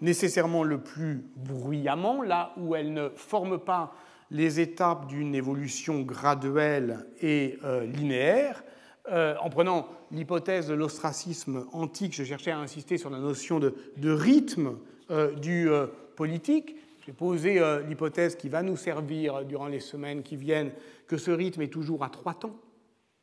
nécessairement 0.00 0.62
le 0.62 0.78
plus 0.78 1.24
bruyamment, 1.36 2.22
là 2.22 2.52
où 2.56 2.74
elle 2.74 2.92
ne 2.92 3.08
forme 3.10 3.58
pas 3.58 3.94
les 4.30 4.60
étapes 4.60 5.06
d'une 5.06 5.34
évolution 5.34 6.02
graduelle 6.02 7.06
et 7.20 7.58
euh, 7.64 7.86
linéaire. 7.86 8.62
Euh, 9.10 9.34
en 9.40 9.48
prenant 9.48 9.88
l'hypothèse 10.10 10.68
de 10.68 10.74
l'ostracisme 10.74 11.66
antique, 11.72 12.14
je 12.14 12.24
cherchais 12.24 12.50
à 12.50 12.58
insister 12.58 12.98
sur 12.98 13.10
la 13.10 13.18
notion 13.18 13.58
de, 13.58 13.72
rythme 14.10 14.76
euh, 15.10 15.32
du 15.34 15.68
politique. 16.14 16.76
J'ai 17.06 17.12
posé 17.14 17.58
l'hypothèse 17.88 18.36
qui 18.36 18.50
va 18.50 18.62
nous 18.62 18.76
servir 18.76 19.46
durant 19.46 19.68
les 19.68 19.80
semaines 19.80 20.22
qui 20.22 20.36
viennent, 20.36 20.72
que 21.06 21.16
ce 21.16 21.30
rythme 21.30 21.62
est 21.62 21.72
toujours 21.72 22.04
à 22.04 22.10
trois 22.10 22.34
temps, 22.34 22.60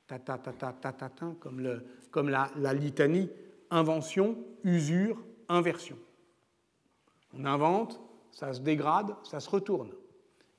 ta 0.08 0.18
ta 0.18 0.40
ta 0.40 0.52
ta 0.54 0.74
ta 0.74 0.92
ta, 0.92 1.10
ta 1.10 1.26
comme 2.10 2.30
la, 2.30 2.74
litanie 2.74 3.30
invention, 3.70 4.38
usure, 4.64 5.22
inversion. 5.50 5.98
On 7.38 7.46
invente, 7.46 8.00
ça 8.32 8.54
se 8.54 8.62
dégrade, 8.62 9.16
ça 9.24 9.40
se 9.40 9.50
retourne. 9.50 9.90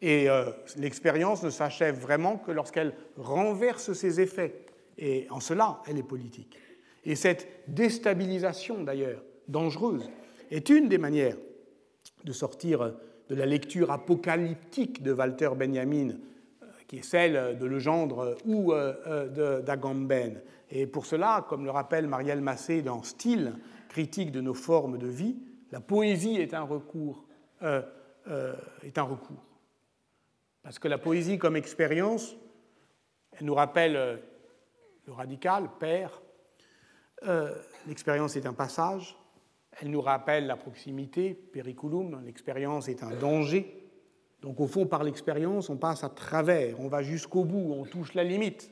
Et 0.03 0.29
euh, 0.29 0.51
l'expérience 0.77 1.43
ne 1.43 1.51
s'achève 1.51 1.99
vraiment 1.99 2.37
que 2.37 2.53
lorsqu'elle 2.53 2.95
renverse 3.17 3.93
ses 3.93 4.21
effets. 4.21 4.67
Et 4.99 5.27
en 5.31 5.41
cela, 5.41 5.83
elle 5.87 5.99
est 5.99 6.03
politique. 6.03 6.59
Et 7.05 7.15
cette 7.15 7.49
déstabilisation, 7.69 8.83
d'ailleurs, 8.83 9.23
dangereuse, 9.49 10.11
est 10.51 10.69
une 10.69 10.89
des 10.89 10.99
manières 10.99 11.37
de 12.25 12.33
sortir 12.33 12.95
de 13.29 13.35
la 13.35 13.47
lecture 13.47 13.91
apocalyptique 13.91 15.03
de 15.03 15.13
Walter 15.13 15.51
Benjamin 15.57 16.17
qui 16.87 16.99
est 16.99 17.05
celle 17.05 17.59
de 17.59 17.67
Legendre 17.67 18.37
ou 18.45 18.73
euh, 18.73 19.61
d'Agamben. 19.63 20.41
Et 20.71 20.87
pour 20.87 21.07
cela, 21.07 21.45
comme 21.49 21.65
le 21.65 21.71
rappelle 21.71 22.07
Marielle 22.07 22.41
Massé 22.41 22.83
dans 22.83 23.03
Style, 23.03 23.55
critique 23.89 24.33
de 24.33 24.41
nos 24.41 24.55
formes 24.55 24.99
de 24.99 25.07
vie, 25.07 25.37
la 25.71 25.81
poésie 25.81 26.37
est 26.37 26.55
un 26.55 26.63
recours. 26.63 27.25
Euh, 27.63 27.83
euh, 28.29 28.55
est 28.83 28.99
un 28.99 29.05
recours. 29.05 29.45
Parce 30.63 30.79
que 30.81 30.89
la 30.89 30.99
poésie 30.99 31.39
comme 31.39 31.55
expérience, 31.55 32.35
elle 33.33 33.47
nous 33.47 33.55
rappelle 33.55 34.21
le 35.07 35.13
radical, 35.13 35.71
père, 35.79 36.21
l'expérience 37.87 38.35
est 38.35 38.47
un 38.47 38.53
passage, 38.53 39.17
elle 39.81 39.91
nous 39.91 40.01
rappelle 40.01 40.47
la 40.47 40.57
proximité, 40.57 41.35
periculum, 41.35 42.21
l'expérience 42.25 42.89
est 42.89 43.05
un 43.05 43.15
danger, 43.15 43.87
Donc 44.41 44.61
au 44.61 44.67
fond, 44.67 44.87
par 44.87 45.03
l'expérience, 45.03 45.71
on 45.71 45.77
passe 45.77 46.05
à 46.05 46.09
travers, 46.09 46.81
on 46.81 46.89
va 46.89 47.03
jusqu'au 47.03 47.45
bout, 47.45 47.73
on 47.73 47.85
touche 47.85 48.15
la 48.15 48.25
limite. 48.25 48.71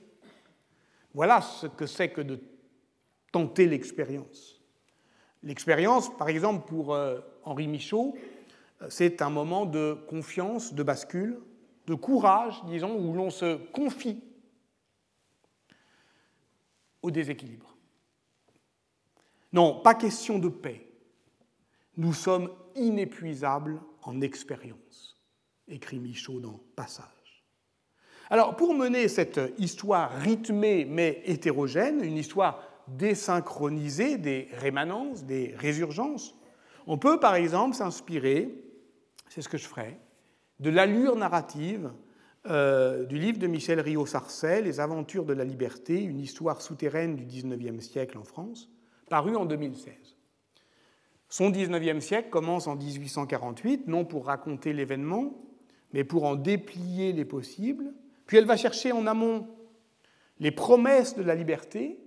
Voilà 1.14 1.40
ce 1.40 1.66
que 1.66 1.86
c'est 1.86 2.10
que 2.10 2.20
de 2.20 2.40
tenter 3.32 3.66
l'expérience. 3.66 4.60
L'expérience, 5.44 6.14
par 6.16 6.30
exemple, 6.30 6.66
pour 6.66 6.94
euh, 6.94 7.20
Henri 7.44 7.68
Michaud, 7.68 8.16
euh, 8.80 8.86
c'est 8.88 9.20
un 9.20 9.28
moment 9.28 9.66
de 9.66 9.96
confiance, 10.08 10.72
de 10.72 10.82
bascule, 10.82 11.38
de 11.86 11.94
courage, 11.94 12.62
disons, 12.66 12.96
où 12.96 13.12
l'on 13.12 13.28
se 13.28 13.56
confie 13.72 14.22
au 17.02 17.10
déséquilibre. 17.10 17.76
Non, 19.52 19.80
pas 19.80 19.94
question 19.94 20.38
de 20.38 20.48
paix. 20.48 20.88
Nous 21.98 22.14
sommes 22.14 22.50
inépuisables 22.74 23.80
en 24.02 24.22
expérience, 24.22 25.20
écrit 25.68 25.98
Michaud 25.98 26.40
dans 26.40 26.58
Passage. 26.74 27.44
Alors, 28.30 28.56
pour 28.56 28.74
mener 28.74 29.08
cette 29.08 29.40
histoire 29.58 30.10
rythmée 30.10 30.86
mais 30.86 31.22
hétérogène, 31.26 32.02
une 32.02 32.16
histoire 32.16 32.62
désynchronisée 32.88 34.18
des 34.18 34.48
rémanences, 34.52 35.24
des 35.24 35.54
résurgences, 35.56 36.34
on 36.86 36.98
peut 36.98 37.18
par 37.18 37.34
exemple 37.34 37.74
s'inspirer, 37.74 38.54
c'est 39.28 39.42
ce 39.42 39.48
que 39.48 39.58
je 39.58 39.66
ferai, 39.66 39.98
de 40.60 40.70
l'allure 40.70 41.16
narrative 41.16 41.90
euh, 42.46 43.04
du 43.04 43.18
livre 43.18 43.38
de 43.38 43.46
Michel 43.46 43.80
Rio-Sarcey, 43.80 44.60
Les 44.60 44.80
Aventures 44.80 45.24
de 45.24 45.32
la 45.32 45.44
Liberté, 45.44 46.02
une 46.02 46.20
histoire 46.20 46.60
souterraine 46.60 47.16
du 47.16 47.24
XIXe 47.24 47.82
siècle 47.82 48.18
en 48.18 48.24
France, 48.24 48.68
paru 49.08 49.34
en 49.34 49.46
2016. 49.46 49.94
Son 51.30 51.50
XIXe 51.50 52.04
siècle 52.04 52.28
commence 52.28 52.66
en 52.66 52.76
1848, 52.76 53.88
non 53.88 54.04
pour 54.04 54.26
raconter 54.26 54.72
l'événement, 54.72 55.32
mais 55.92 56.04
pour 56.04 56.24
en 56.24 56.36
déplier 56.36 57.12
les 57.12 57.24
possibles, 57.24 57.94
puis 58.26 58.36
elle 58.36 58.44
va 58.44 58.56
chercher 58.56 58.92
en 58.92 59.06
amont 59.06 59.48
les 60.38 60.50
promesses 60.50 61.16
de 61.16 61.22
la 61.22 61.34
liberté, 61.34 61.98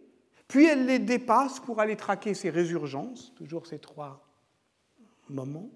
puis 0.48 0.66
elle 0.66 0.86
les 0.86 1.00
dépasse 1.00 1.60
pour 1.60 1.80
aller 1.80 1.95
traquer 1.95 2.34
ses 2.34 2.50
résurgences, 2.50 3.34
toujours 3.36 3.68
ces 3.68 3.80
trois 3.80 4.26
moments, 5.30 5.70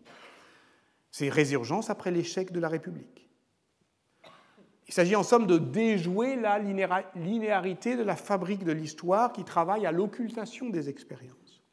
ces 1.11 1.29
résurgences 1.29 1.89
après 1.89 2.11
l'échec 2.11 2.51
de 2.51 2.59
la 2.59 2.69
République. 2.69 3.29
Il 4.87 4.93
s'agit 4.93 5.15
en 5.15 5.23
somme 5.23 5.47
de 5.47 5.57
déjouer 5.57 6.35
la 6.35 6.59
linéarité 6.59 7.95
de 7.95 8.03
la 8.03 8.15
fabrique 8.15 8.63
de 8.63 8.71
l'histoire 8.71 9.31
qui 9.31 9.43
travaille 9.43 9.85
à 9.85 9.91
l'occultation 9.91 10.69
des 10.69 10.89
expériences. 10.89 11.63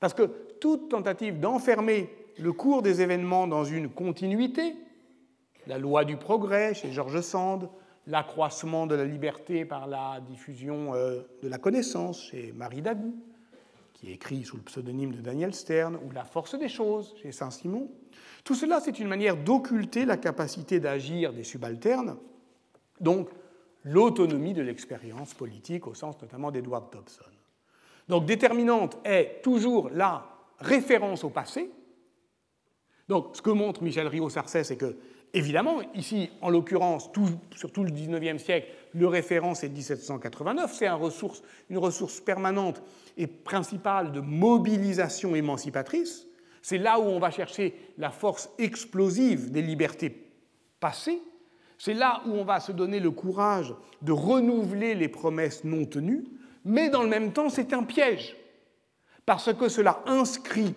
Parce 0.00 0.14
que 0.14 0.22
toute 0.60 0.90
tentative 0.90 1.40
d'enfermer 1.40 2.10
le 2.38 2.52
cours 2.52 2.82
des 2.82 3.02
événements 3.02 3.46
dans 3.46 3.64
une 3.64 3.88
continuité, 3.88 4.76
la 5.66 5.78
loi 5.78 6.04
du 6.04 6.16
progrès 6.16 6.72
chez 6.72 6.90
Georges 6.92 7.20
Sand, 7.20 7.68
l'accroissement 8.08 8.86
de 8.86 8.94
la 8.94 9.04
liberté 9.04 9.64
par 9.64 9.86
la 9.86 10.20
diffusion 10.20 10.94
euh, 10.94 11.20
de 11.42 11.48
la 11.48 11.58
connaissance 11.58 12.22
chez 12.22 12.52
Marie 12.52 12.82
Dagou, 12.82 13.14
qui 13.92 14.10
écrit 14.10 14.44
sous 14.44 14.56
le 14.56 14.62
pseudonyme 14.62 15.12
de 15.12 15.20
Daniel 15.20 15.54
Stern, 15.54 15.96
ou 15.96 16.10
La 16.10 16.24
force 16.24 16.58
des 16.58 16.68
choses 16.68 17.14
chez 17.22 17.32
Saint-Simon. 17.32 17.90
Tout 18.44 18.54
cela, 18.54 18.80
c'est 18.80 18.98
une 18.98 19.08
manière 19.08 19.36
d'occulter 19.36 20.06
la 20.06 20.16
capacité 20.16 20.80
d'agir 20.80 21.32
des 21.32 21.44
subalternes, 21.44 22.16
donc 23.00 23.28
l'autonomie 23.84 24.54
de 24.54 24.62
l'expérience 24.62 25.34
politique 25.34 25.86
au 25.86 25.94
sens 25.94 26.20
notamment 26.20 26.50
d'Edward 26.50 26.90
Dobson. 26.90 27.24
Donc 28.08 28.24
déterminante 28.24 28.98
est 29.04 29.42
toujours 29.42 29.90
la 29.90 30.26
référence 30.58 31.24
au 31.24 31.30
passé. 31.30 31.70
Donc 33.08 33.36
ce 33.36 33.42
que 33.42 33.50
montre 33.50 33.82
Michel 33.82 34.06
Rio-Sarcey, 34.06 34.64
c'est 34.64 34.76
que 34.76 34.96
Évidemment, 35.34 35.80
ici, 35.94 36.30
en 36.40 36.48
l'occurrence, 36.48 37.10
sur 37.54 37.70
tout 37.70 37.84
le 37.84 37.90
XIXe 37.90 38.42
siècle, 38.42 38.68
le 38.94 39.06
référent, 39.06 39.54
c'est 39.54 39.68
1789. 39.68 40.72
C'est 40.72 40.86
une 40.86 41.78
ressource 41.78 42.20
permanente 42.20 42.82
et 43.16 43.26
principale 43.26 44.12
de 44.12 44.20
mobilisation 44.20 45.34
émancipatrice. 45.34 46.26
C'est 46.62 46.78
là 46.78 46.98
où 46.98 47.04
on 47.04 47.18
va 47.18 47.30
chercher 47.30 47.74
la 47.98 48.10
force 48.10 48.50
explosive 48.58 49.50
des 49.50 49.62
libertés 49.62 50.30
passées. 50.80 51.20
C'est 51.78 51.94
là 51.94 52.22
où 52.26 52.30
on 52.30 52.44
va 52.44 52.58
se 52.60 52.72
donner 52.72 52.98
le 52.98 53.10
courage 53.10 53.74
de 54.02 54.12
renouveler 54.12 54.94
les 54.94 55.08
promesses 55.08 55.62
non 55.62 55.84
tenues. 55.84 56.24
Mais 56.64 56.90
dans 56.90 57.02
le 57.02 57.08
même 57.08 57.32
temps, 57.32 57.48
c'est 57.48 57.72
un 57.72 57.84
piège, 57.84 58.36
parce 59.24 59.52
que 59.54 59.68
cela 59.68 60.02
inscrit 60.06 60.74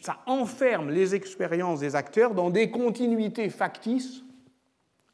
ça 0.00 0.20
enferme 0.26 0.90
les 0.90 1.14
expériences 1.14 1.80
des 1.80 1.96
acteurs 1.96 2.34
dans 2.34 2.50
des 2.50 2.70
continuités 2.70 3.50
factices, 3.50 4.22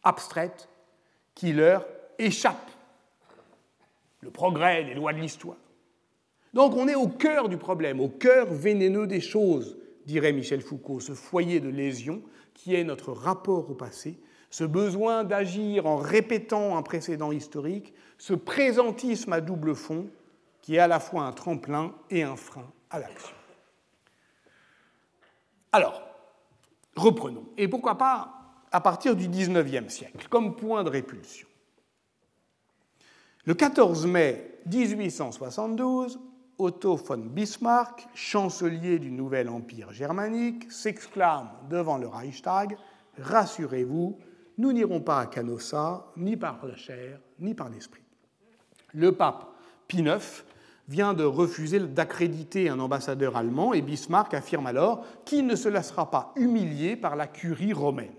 abstraites, 0.02 0.68
qui 1.34 1.52
leur 1.52 1.86
échappent. 2.18 2.70
Le 4.20 4.30
progrès, 4.30 4.82
les 4.82 4.94
lois 4.94 5.12
de 5.12 5.20
l'histoire. 5.20 5.56
Donc 6.54 6.74
on 6.74 6.88
est 6.88 6.94
au 6.94 7.08
cœur 7.08 7.48
du 7.48 7.56
problème, 7.56 8.00
au 8.00 8.08
cœur 8.08 8.46
vénéneux 8.46 9.06
des 9.06 9.20
choses, 9.20 9.76
dirait 10.06 10.32
Michel 10.32 10.60
Foucault, 10.60 11.00
ce 11.00 11.12
foyer 11.12 11.60
de 11.60 11.68
lésion 11.68 12.22
qui 12.54 12.74
est 12.74 12.84
notre 12.84 13.12
rapport 13.12 13.70
au 13.70 13.74
passé, 13.74 14.18
ce 14.50 14.64
besoin 14.64 15.24
d'agir 15.24 15.86
en 15.86 15.96
répétant 15.96 16.76
un 16.76 16.82
précédent 16.82 17.32
historique, 17.32 17.92
ce 18.16 18.34
présentisme 18.34 19.32
à 19.32 19.40
double 19.40 19.74
fond 19.74 20.08
qui 20.62 20.76
est 20.76 20.80
à 20.80 20.88
la 20.88 21.00
fois 21.00 21.22
un 21.22 21.32
tremplin 21.32 21.94
et 22.10 22.22
un 22.22 22.36
frein 22.36 22.66
à 22.90 22.98
l'action. 22.98 23.37
Alors, 25.72 26.02
reprenons. 26.96 27.46
Et 27.56 27.68
pourquoi 27.68 27.96
pas 27.96 28.38
à 28.70 28.80
partir 28.80 29.16
du 29.16 29.28
XIXe 29.28 29.92
siècle, 29.92 30.26
comme 30.28 30.56
point 30.56 30.84
de 30.84 30.90
répulsion. 30.90 31.48
Le 33.44 33.54
14 33.54 34.06
mai 34.06 34.60
1872, 34.66 36.20
Otto 36.58 36.96
von 36.96 37.18
Bismarck, 37.18 38.08
chancelier 38.14 38.98
du 38.98 39.10
nouvel 39.10 39.48
empire 39.48 39.92
germanique, 39.92 40.70
s'exclame 40.70 41.50
devant 41.70 41.98
le 41.98 42.08
Reichstag 42.08 42.76
Rassurez-vous, 43.20 44.18
nous 44.58 44.72
n'irons 44.72 45.00
pas 45.00 45.20
à 45.20 45.26
Canossa, 45.26 46.06
ni 46.16 46.36
par 46.36 46.64
la 46.66 46.76
chair, 46.76 47.20
ni 47.38 47.54
par 47.54 47.68
l'esprit. 47.68 48.02
Le 48.92 49.12
pape 49.12 49.46
Pie 49.86 50.00
IX 50.00 50.44
vient 50.88 51.12
de 51.12 51.24
refuser 51.24 51.80
d'accréditer 51.80 52.68
un 52.68 52.80
ambassadeur 52.80 53.36
allemand 53.36 53.74
et 53.74 53.82
Bismarck 53.82 54.32
affirme 54.34 54.66
alors 54.66 55.04
qu'il 55.24 55.46
ne 55.46 55.54
se 55.54 55.68
laissera 55.68 56.10
pas 56.10 56.32
humilier 56.36 56.96
par 56.96 57.14
la 57.14 57.26
curie 57.26 57.74
romaine, 57.74 58.14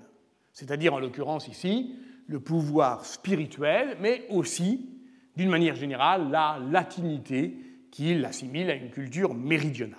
c'est-à-dire 0.53 0.93
en 0.93 0.99
l'occurrence 0.99 1.47
ici 1.47 1.95
le 2.27 2.39
pouvoir 2.39 3.05
spirituel, 3.05 3.97
mais 3.99 4.25
aussi, 4.29 4.87
d'une 5.35 5.49
manière 5.49 5.75
générale, 5.75 6.29
la 6.29 6.59
latinité 6.59 7.57
qu'il 7.89 8.23
assimile 8.23 8.69
à 8.69 8.75
une 8.75 8.91
culture 8.91 9.33
méridionale. 9.33 9.97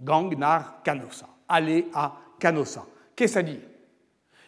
Gang 0.00 0.36
nar 0.36 0.82
canossa, 0.82 1.28
aller 1.48 1.86
à 1.94 2.16
Canossa. 2.40 2.84
Qu'est-ce 3.14 3.38
à 3.38 3.42
dire? 3.44 3.60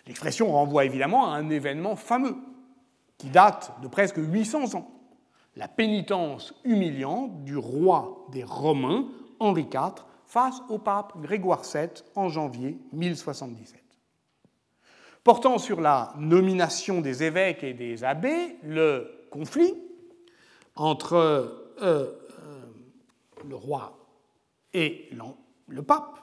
L'expression 0.08 0.50
renvoie 0.50 0.84
évidemment 0.84 1.32
à 1.32 1.36
un 1.36 1.48
événement 1.50 1.94
fameux 1.94 2.34
qui 3.16 3.28
date 3.28 3.72
de 3.80 3.86
presque 3.86 4.16
800 4.18 4.74
ans 4.74 4.93
la 5.56 5.68
pénitence 5.68 6.54
humiliante 6.64 7.44
du 7.44 7.56
roi 7.56 8.26
des 8.32 8.44
Romains, 8.44 9.06
Henri 9.38 9.66
IV, 9.72 10.04
face 10.26 10.62
au 10.68 10.78
pape 10.78 11.20
Grégoire 11.20 11.62
VII 11.62 11.88
en 12.14 12.28
janvier 12.28 12.78
1077. 12.92 13.80
Portant 15.22 15.58
sur 15.58 15.80
la 15.80 16.12
nomination 16.18 17.00
des 17.00 17.22
évêques 17.22 17.62
et 17.64 17.72
des 17.72 18.04
abbés, 18.04 18.56
le 18.62 19.26
conflit 19.30 19.74
entre 20.76 21.14
euh, 21.14 21.48
euh, 21.82 22.12
le 23.48 23.54
roi 23.54 23.96
et 24.72 25.08
le 25.68 25.82
pape, 25.82 26.18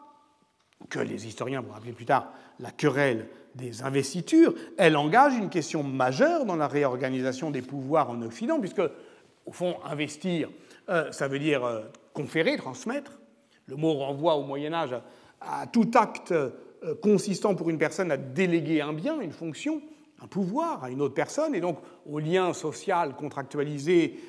que 0.90 1.00
les 1.00 1.28
historiens 1.28 1.62
vont 1.62 1.74
appeler 1.74 1.94
plus 1.94 2.06
tard 2.06 2.32
la 2.60 2.72
querelle 2.72 3.28
des 3.56 3.84
investitures, 3.84 4.54
elle 4.78 4.96
engage 4.96 5.36
une 5.36 5.50
question 5.50 5.84
majeure 5.84 6.46
dans 6.46 6.56
la 6.56 6.68
réorganisation 6.68 7.52
des 7.52 7.62
pouvoirs 7.62 8.10
en 8.10 8.22
Occident, 8.22 8.60
puisque 8.60 8.82
au 9.52 9.54
fond, 9.54 9.76
investir, 9.84 10.50
euh, 10.88 11.12
ça 11.12 11.28
veut 11.28 11.38
dire 11.38 11.66
euh, 11.66 11.82
conférer, 12.14 12.56
transmettre. 12.56 13.20
Le 13.68 13.76
mot 13.76 13.96
renvoie 13.96 14.36
au 14.36 14.44
Moyen 14.44 14.72
Âge 14.74 14.96
à, 15.42 15.68
tout 15.68 15.92
acte 15.96 16.32
euh, 16.32 16.52
consistant 17.02 17.54
pour 17.54 17.70
une 17.70 17.78
personne 17.78 18.14
à 18.14 18.18
déléguer 18.18 18.80
un 18.80 18.94
bien, 18.94 19.20
une 19.20 19.34
fonction, 19.34 19.82
un 20.22 20.28
pouvoir 20.28 20.86
à 20.86 20.90
une 20.90 21.02
autre 21.02 21.16
personne, 21.16 21.54
et 21.54 21.60
donc 21.60 21.80
au 22.10 22.20
lien 22.20 22.54
social 22.54 23.14
contractualisé 23.14 24.20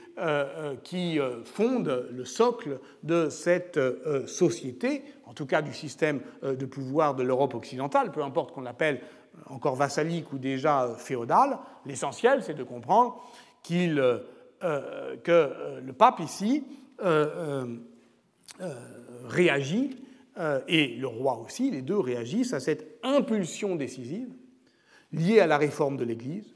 qui 0.84 1.18
fonde 1.44 2.08
le 2.10 2.24
socle 2.26 2.80
de 3.02 3.30
cette 3.30 3.80
société, 4.26 5.04
en 5.24 5.32
tout 5.32 5.46
cas 5.46 5.62
du 5.62 5.72
système 5.72 6.20
de 6.42 6.66
pouvoir 6.66 7.14
de 7.14 7.22
l'Europe 7.22 7.54
occidentale, 7.54 8.12
peu 8.12 8.22
importe 8.22 8.52
qu'on 8.52 8.60
l'appelle 8.60 9.00
encore 9.46 9.76
vassalique 9.76 10.30
ou 10.32 10.38
déjà 10.38 10.94
féodal, 10.98 11.58
l'essentiel 11.86 12.42
c'est 12.42 12.54
de 12.54 12.64
comprendre 12.64 13.22
qu'il 13.62 14.02
euh, 14.64 15.16
que 15.16 15.32
euh, 15.32 15.80
le 15.80 15.92
pape 15.92 16.20
ici 16.20 16.64
euh, 17.04 17.66
réagit, 19.24 19.98
et 20.66 20.86
le 20.96 21.06
roi 21.06 21.38
aussi, 21.38 21.70
les 21.70 21.82
deux 21.82 21.98
réagissent 21.98 22.54
à 22.54 22.60
cette 22.60 22.98
impulsion 23.02 23.76
décisive 23.76 24.28
lié 25.12 25.40
à 25.40 25.46
la 25.46 25.58
réforme 25.58 25.98
de 25.98 26.04
l'Église, 26.04 26.54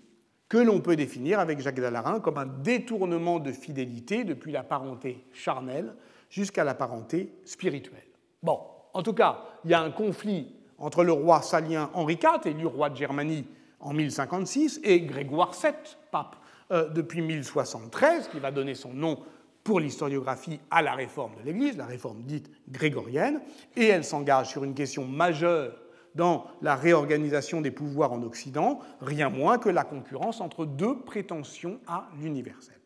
que 0.49 0.57
l'on 0.57 0.81
peut 0.81 0.97
définir 0.97 1.41
avec 1.41 1.61
Jacques 1.61 1.81
Dallarin 1.81 2.21
comme 2.21 2.39
un 2.39 2.47
détournement 2.47 3.39
de 3.39 3.53
fidélité 3.53 4.25
depuis 4.25 4.51
la 4.51 4.63
parenté 4.63 5.27
charnelle 5.35 5.95
jusqu'à 6.31 6.65
la 6.65 6.75
parenté 6.75 7.35
spirituelle. 7.45 8.07
Bon, 8.43 8.61
en 8.95 9.03
tout 9.03 9.13
cas, 9.13 9.43
il 9.65 9.73
y 9.73 9.75
a 9.75 9.83
un 9.83 9.91
conflit 9.91 10.55
entre 10.79 11.05
le 11.05 11.13
roi 11.13 11.43
salien 11.43 11.91
Henri 11.93 12.15
IV, 12.15 12.47
élu 12.47 12.67
roi 12.67 12.89
de 12.89 12.97
Germanie 12.97 13.47
en 13.81 13.93
1056, 13.93 14.81
et 14.85 15.03
Grégoire 15.03 15.53
VII, 15.53 15.73
pape 16.11 16.37
euh, 16.71 16.89
depuis 16.89 17.23
1073, 17.23 18.29
qui 18.29 18.41
va 18.41 18.51
donner 18.51 18.75
son 18.75 18.93
nom 18.93 19.19
pour 19.63 19.81
l'historiographie 19.81 20.61
à 20.71 20.83
la 20.83 20.95
réforme 20.95 21.35
de 21.37 21.43
l'Église, 21.43 21.77
la 21.77 21.87
réforme 21.87 22.23
dite 22.23 22.51
grégorienne, 22.69 23.41
et 23.77 23.87
elle 23.87 24.05
s'engage 24.05 24.51
sur 24.51 24.65
une 24.65 24.75
question 24.75 25.05
majeure 25.05 25.77
dans 26.15 26.47
la 26.63 26.75
réorganisation 26.75 27.61
des 27.61 27.71
pouvoirs 27.71 28.13
en 28.13 28.23
Occident, 28.23 28.81
rien 29.01 29.29
moins 29.29 29.59
que 29.59 29.69
la 29.69 29.85
concurrence 29.85 30.41
entre 30.41 30.65
deux 30.65 30.99
prétentions 31.01 31.79
à 31.87 32.09
l'universel. 32.21 32.77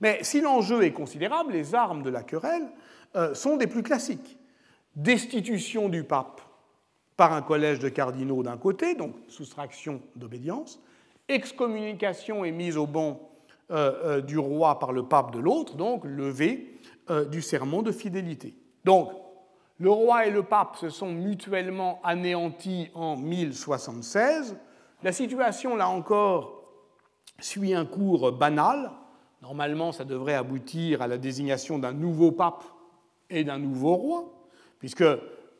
Mais 0.00 0.18
si 0.22 0.40
l'enjeu 0.40 0.82
est 0.82 0.92
considérable, 0.92 1.52
les 1.52 1.74
armes 1.74 2.02
de 2.02 2.10
la 2.10 2.22
querelle 2.22 2.68
euh, 3.16 3.34
sont 3.34 3.56
des 3.56 3.66
plus 3.66 3.82
classiques. 3.82 4.38
Destitution 4.96 5.88
du 5.88 6.04
pape 6.04 6.40
par 7.16 7.32
un 7.32 7.42
collège 7.42 7.78
de 7.78 7.88
cardinaux 7.88 8.42
d'un 8.42 8.56
côté, 8.56 8.94
donc 8.94 9.14
soustraction 9.28 10.02
d'obédience, 10.16 10.82
excommunication 11.32 12.44
et 12.44 12.52
mise 12.52 12.76
au 12.76 12.86
banc 12.86 13.30
euh, 13.70 13.92
euh, 14.04 14.20
du 14.20 14.38
roi 14.38 14.78
par 14.78 14.92
le 14.92 15.04
pape 15.04 15.32
de 15.32 15.38
l'autre, 15.38 15.76
donc 15.76 16.04
levée 16.04 16.68
du 17.30 17.42
serment 17.42 17.82
de 17.82 17.92
fidélité. 17.92 18.54
Donc, 18.84 19.10
le 19.78 19.90
roi 19.90 20.26
et 20.26 20.30
le 20.30 20.44
pape 20.44 20.76
se 20.76 20.88
sont 20.88 21.10
mutuellement 21.10 22.00
anéantis 22.04 22.90
en 22.94 23.16
1076. 23.16 24.56
La 25.02 25.12
situation, 25.12 25.76
là 25.76 25.88
encore, 25.88 26.62
suit 27.40 27.74
un 27.74 27.84
cours 27.84 28.32
banal. 28.32 28.92
Normalement, 29.42 29.92
ça 29.92 30.04
devrait 30.04 30.34
aboutir 30.34 31.02
à 31.02 31.06
la 31.06 31.18
désignation 31.18 31.78
d'un 31.78 31.92
nouveau 31.92 32.30
pape 32.30 32.62
et 33.28 33.44
d'un 33.44 33.58
nouveau 33.58 33.94
roi, 33.96 34.32
puisque 34.78 35.04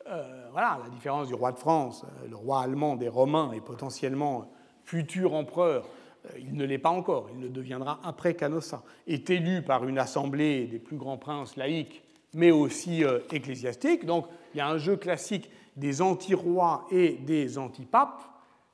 euh, 0.07 0.47
voilà, 0.51 0.79
la 0.83 0.89
différence 0.89 1.27
du 1.27 1.33
roi 1.33 1.51
de 1.51 1.59
France, 1.59 2.03
euh, 2.03 2.27
le 2.27 2.35
roi 2.35 2.61
allemand 2.61 2.95
des 2.95 3.07
Romains 3.07 3.51
et 3.53 3.61
potentiellement 3.61 4.51
futur 4.85 5.33
empereur, 5.33 5.87
euh, 6.25 6.39
il 6.39 6.55
ne 6.55 6.65
l'est 6.65 6.77
pas 6.77 6.89
encore, 6.89 7.29
il 7.35 7.41
le 7.41 7.49
deviendra 7.49 7.99
après 8.03 8.33
Canossa, 8.33 8.83
est 9.07 9.29
élu 9.29 9.61
par 9.61 9.87
une 9.87 9.99
assemblée 9.99 10.65
des 10.65 10.79
plus 10.79 10.97
grands 10.97 11.17
princes 11.17 11.57
laïcs, 11.57 12.03
mais 12.33 12.51
aussi 12.51 13.03
ecclésiastiques. 13.31 14.05
Donc 14.05 14.25
il 14.53 14.57
y 14.57 14.61
a 14.61 14.67
un 14.67 14.77
jeu 14.77 14.97
classique 14.97 15.49
des 15.75 16.01
anti-rois 16.01 16.87
et 16.91 17.13
des 17.13 17.57
anti-papes, 17.57 18.23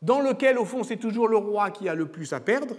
dans 0.02 0.22
lequel, 0.22 0.58
au 0.58 0.66
fond, 0.66 0.84
c'est 0.84 0.98
toujours 0.98 1.28
le 1.28 1.38
roi 1.38 1.72
qui 1.72 1.90
a 1.90 1.96
le 1.96 2.06
plus 2.08 2.32
à 2.34 2.40
perdre. 2.40 2.76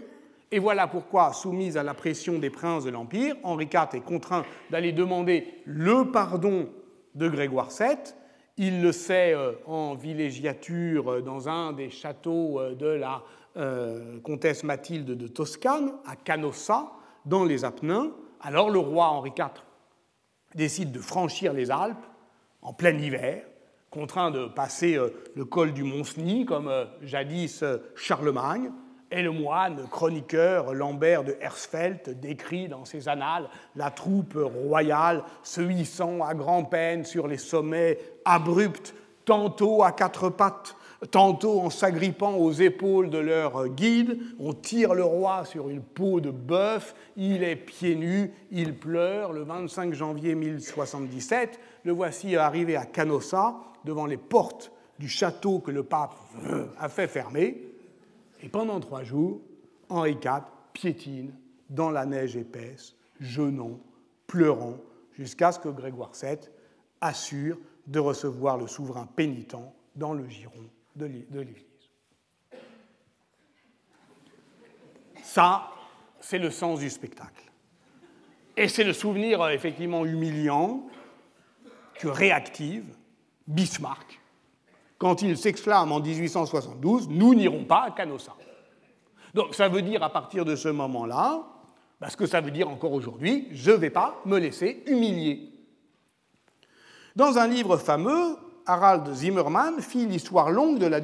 Et 0.52 0.58
voilà 0.58 0.88
pourquoi, 0.88 1.32
soumise 1.32 1.76
à 1.76 1.82
la 1.82 1.94
pression 1.94 2.38
des 2.38 2.50
princes 2.50 2.84
de 2.84 2.90
l'Empire, 2.90 3.36
Henri 3.42 3.66
IV 3.72 3.88
est 3.94 4.00
contraint 4.00 4.44
d'aller 4.70 4.92
demander 4.92 5.46
le 5.64 6.10
pardon 6.10 6.68
de 7.14 7.28
Grégoire 7.28 7.68
VII, 7.68 7.96
il 8.62 8.82
le 8.82 8.92
sait 8.92 9.32
euh, 9.32 9.52
en 9.64 9.94
villégiature 9.94 11.10
euh, 11.10 11.22
dans 11.22 11.48
un 11.48 11.72
des 11.72 11.88
châteaux 11.88 12.60
euh, 12.60 12.74
de 12.74 12.86
la 12.86 13.22
comtesse 14.22 14.62
Mathilde 14.62 15.10
de 15.10 15.26
Toscane, 15.26 15.90
à 16.06 16.14
Canossa, 16.14 16.92
dans 17.26 17.44
les 17.44 17.64
Apennins. 17.64 18.12
Alors 18.40 18.70
le 18.70 18.78
roi 18.78 19.08
Henri 19.08 19.32
IV 19.36 19.64
décide 20.54 20.92
de 20.92 21.00
franchir 21.00 21.52
les 21.52 21.72
Alpes 21.72 22.06
en 22.62 22.72
plein 22.72 22.96
hiver, 22.96 23.44
contraint 23.90 24.30
de 24.30 24.46
passer 24.46 24.96
le 25.34 25.44
col 25.44 25.72
du 25.72 25.82
Mont-Cenis 25.82 26.46
comme 26.46 26.70
jadis 27.02 27.64
Charlemagne, 27.96 28.70
et 29.10 29.22
le 29.22 29.30
moine 29.30 29.86
chroniqueur 29.90 30.72
Lambert 30.72 31.24
de 31.24 31.36
Hersfeld 31.40 32.20
décrit 32.20 32.68
dans 32.68 32.84
ses 32.84 33.08
annales 33.08 33.48
la 33.76 33.90
troupe 33.90 34.36
royale 34.36 35.24
se 35.42 35.60
hissant 35.60 36.22
à 36.22 36.34
grand-peine 36.34 37.04
sur 37.04 37.26
les 37.26 37.38
sommets 37.38 37.98
abrupts, 38.24 38.94
tantôt 39.24 39.82
à 39.82 39.92
quatre 39.92 40.28
pattes, 40.28 40.76
tantôt 41.10 41.60
en 41.60 41.70
s'agrippant 41.70 42.34
aux 42.36 42.52
épaules 42.52 43.10
de 43.10 43.18
leur 43.18 43.68
guide. 43.68 44.18
On 44.38 44.52
tire 44.52 44.94
le 44.94 45.04
roi 45.04 45.44
sur 45.44 45.68
une 45.68 45.82
peau 45.82 46.20
de 46.20 46.30
bœuf, 46.30 46.94
il 47.16 47.42
est 47.42 47.56
pieds 47.56 47.96
nus, 47.96 48.32
il 48.50 48.76
pleure. 48.76 49.32
Le 49.32 49.42
25 49.42 49.92
janvier 49.92 50.34
1077, 50.34 51.58
le 51.84 51.92
voici 51.92 52.36
arrivé 52.36 52.76
à 52.76 52.84
Canossa, 52.84 53.56
devant 53.84 54.06
les 54.06 54.18
portes 54.18 54.70
du 54.98 55.08
château 55.08 55.58
que 55.58 55.70
le 55.70 55.82
pape 55.82 56.14
a 56.78 56.88
fait 56.88 57.08
fermer. 57.08 57.69
Et 58.42 58.48
pendant 58.48 58.80
trois 58.80 59.02
jours, 59.02 59.40
Henri 59.88 60.12
IV 60.12 60.42
piétine 60.72 61.34
dans 61.68 61.90
la 61.90 62.06
neige 62.06 62.36
épaisse, 62.36 62.94
jeûnant, 63.20 63.78
pleurant, 64.26 64.76
jusqu'à 65.12 65.52
ce 65.52 65.58
que 65.58 65.68
Grégoire 65.68 66.12
VII 66.20 66.38
assure 67.00 67.58
de 67.86 67.98
recevoir 67.98 68.56
le 68.56 68.66
souverain 68.66 69.06
pénitent 69.06 69.56
dans 69.96 70.14
le 70.14 70.28
giron 70.28 70.64
de 70.96 71.06
l'Église. 71.06 71.64
Ça, 75.22 75.70
c'est 76.20 76.38
le 76.38 76.50
sens 76.50 76.80
du 76.80 76.90
spectacle. 76.90 77.50
Et 78.56 78.68
c'est 78.68 78.84
le 78.84 78.92
souvenir 78.92 79.40
euh, 79.40 79.50
effectivement 79.50 80.04
humiliant 80.04 80.88
que 81.94 82.08
réactive 82.08 82.84
Bismarck 83.46 84.19
quand 85.00 85.22
il 85.22 85.36
s'exclame 85.36 85.90
en 85.90 85.98
1872 85.98 87.08
Nous 87.08 87.34
n'irons 87.34 87.64
pas 87.64 87.86
à 87.86 87.90
Canossa. 87.90 88.36
Donc 89.34 89.54
ça 89.54 89.68
veut 89.68 89.82
dire 89.82 90.02
à 90.02 90.10
partir 90.10 90.44
de 90.44 90.54
ce 90.54 90.68
moment-là, 90.68 91.42
parce 91.98 92.14
que 92.16 92.26
ça 92.26 92.40
veut 92.40 92.50
dire 92.50 92.68
encore 92.68 92.92
aujourd'hui, 92.92 93.48
je 93.50 93.70
ne 93.70 93.76
vais 93.76 93.90
pas 93.90 94.20
me 94.26 94.38
laisser 94.38 94.82
humilier. 94.86 95.50
Dans 97.16 97.38
un 97.38 97.48
livre 97.48 97.78
fameux, 97.78 98.36
Harald 98.66 99.10
Zimmermann 99.14 99.80
fit 99.80 100.06
l'histoire 100.06 100.50
longue 100.50 100.78
de 100.78 100.86
la, 100.86 101.00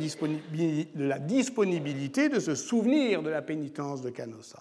disponibilité 1.19 2.29
de 2.29 2.39
ce 2.39 2.55
souvenir 2.55 3.23
de 3.23 3.31
la 3.31 3.41
pénitence 3.41 4.03
de 4.03 4.11
Canossa, 4.11 4.61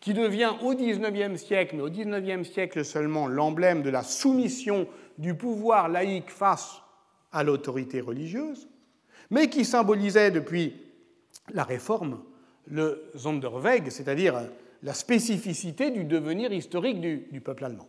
qui 0.00 0.12
devient 0.12 0.54
au 0.62 0.74
XIXe 0.74 1.40
siècle, 1.40 1.76
mais 1.76 1.82
au 1.82 1.90
XIXe 1.90 2.50
siècle 2.50 2.84
seulement, 2.84 3.28
l'emblème 3.28 3.82
de 3.82 3.90
la 3.90 4.02
soumission 4.02 4.88
du 5.18 5.34
pouvoir 5.34 5.88
laïque 5.88 6.30
face 6.30 6.82
à 7.32 7.42
l'autorité 7.42 8.00
religieuse, 8.00 8.68
mais 9.30 9.50
qui 9.50 9.64
symbolisait 9.64 10.30
depuis 10.30 10.74
la 11.52 11.64
Réforme 11.64 12.20
le 12.68 13.10
Sonderweg, 13.14 13.90
c'est-à-dire 13.90 14.40
la 14.82 14.94
spécificité 14.94 15.90
du 15.90 16.04
devenir 16.04 16.52
historique 16.52 17.00
du, 17.00 17.40
peuple 17.40 17.64
allemand. 17.64 17.88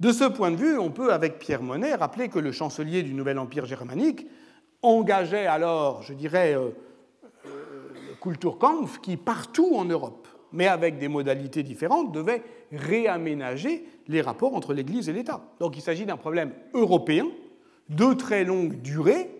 De 0.00 0.12
ce 0.12 0.24
point 0.24 0.50
de 0.50 0.56
vue, 0.56 0.78
on 0.78 0.90
peut, 0.90 1.12
avec 1.12 1.38
Pierre 1.38 1.62
Monet, 1.62 1.94
rappeler 1.94 2.28
que 2.28 2.38
le 2.38 2.52
chancelier 2.52 3.02
du 3.02 3.14
nouvel 3.14 3.38
empire 3.38 3.66
germanique 3.66 4.26
engageait 4.82 5.46
alors, 5.46 6.02
je 6.02 6.12
dirais, 6.12 6.54
euh, 6.54 6.70
euh, 7.46 7.88
le 8.08 8.14
Kulturkampf, 8.20 9.00
qui 9.00 9.16
partout 9.16 9.76
en 9.76 9.84
Europe, 9.84 10.26
mais 10.52 10.66
avec 10.66 10.98
des 10.98 11.08
modalités 11.08 11.62
différentes, 11.62 12.12
devait 12.12 12.42
réaménager 12.72 13.86
les 14.08 14.20
rapports 14.20 14.54
entre 14.54 14.74
l'Église 14.74 15.08
et 15.08 15.12
l'État. 15.12 15.42
Donc 15.60 15.76
il 15.76 15.82
s'agit 15.82 16.04
d'un 16.04 16.16
problème 16.16 16.52
européen 16.74 17.28
de 17.96 18.14
très 18.14 18.44
longue 18.44 18.80
durée. 18.82 19.30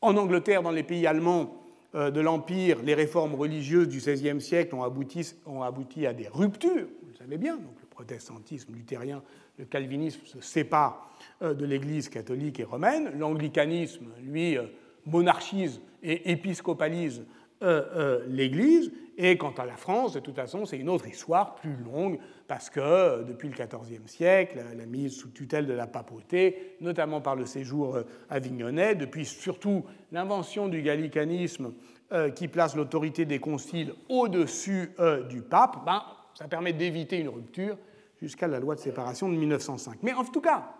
En 0.00 0.16
Angleterre, 0.16 0.62
dans 0.62 0.70
les 0.70 0.82
pays 0.82 1.06
allemands 1.06 1.54
euh, 1.94 2.10
de 2.10 2.20
l'Empire, 2.20 2.82
les 2.82 2.94
réformes 2.94 3.34
religieuses 3.34 3.88
du 3.88 3.98
XVIe 3.98 4.40
siècle 4.40 4.74
ont 4.74 4.82
abouti, 4.82 5.34
ont 5.46 5.62
abouti, 5.62 6.06
à 6.06 6.12
des 6.12 6.28
ruptures, 6.28 6.86
vous 7.02 7.08
le 7.10 7.16
savez 7.16 7.38
bien, 7.38 7.56
donc 7.56 7.74
le 7.80 7.86
protestantisme 7.88 8.74
luthérien, 8.74 9.22
le 9.58 9.64
calvinisme 9.64 10.20
se 10.24 10.40
séparent 10.40 11.10
euh, 11.42 11.54
de 11.54 11.64
l'Église 11.64 12.08
catholique 12.08 12.60
et 12.60 12.64
romaine, 12.64 13.12
l'anglicanisme, 13.18 14.06
lui, 14.22 14.56
euh, 14.56 14.64
monarchise 15.06 15.80
et 16.02 16.30
épiscopalise 16.30 17.24
l'Église, 17.60 18.92
et 19.20 19.36
quant 19.36 19.52
à 19.58 19.66
la 19.66 19.76
France, 19.76 20.12
de 20.12 20.20
toute 20.20 20.36
façon, 20.36 20.64
c'est 20.64 20.78
une 20.78 20.88
autre 20.88 21.08
histoire 21.08 21.56
plus 21.56 21.74
longue, 21.74 22.20
parce 22.46 22.70
que 22.70 23.24
depuis 23.24 23.48
le 23.48 23.54
XIVe 23.54 24.06
siècle, 24.06 24.64
la 24.76 24.86
mise 24.86 25.16
sous 25.16 25.30
tutelle 25.30 25.66
de 25.66 25.72
la 25.72 25.88
papauté, 25.88 26.76
notamment 26.80 27.20
par 27.20 27.34
le 27.34 27.44
séjour 27.44 27.96
euh, 27.96 28.04
avignonnais, 28.30 28.94
depuis 28.94 29.26
surtout 29.26 29.84
l'invention 30.12 30.68
du 30.68 30.82
gallicanisme 30.82 31.72
euh, 32.12 32.30
qui 32.30 32.46
place 32.46 32.76
l'autorité 32.76 33.24
des 33.24 33.40
conciles 33.40 33.92
au-dessus 34.08 34.92
euh, 35.00 35.24
du 35.24 35.42
pape, 35.42 35.84
ben, 35.84 36.00
ça 36.34 36.46
permet 36.46 36.72
d'éviter 36.72 37.18
une 37.18 37.28
rupture 37.28 37.76
jusqu'à 38.22 38.46
la 38.46 38.60
loi 38.60 38.76
de 38.76 38.80
séparation 38.80 39.28
de 39.28 39.34
1905. 39.34 39.98
Mais 40.02 40.12
en 40.12 40.22
tout 40.22 40.40
cas, 40.40 40.76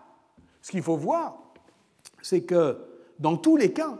ce 0.61 0.71
qu'il 0.71 0.81
faut 0.81 0.95
voir, 0.95 1.51
c'est 2.21 2.43
que 2.43 2.77
dans 3.19 3.35
tous 3.35 3.57
les 3.57 3.73
cas, 3.73 3.99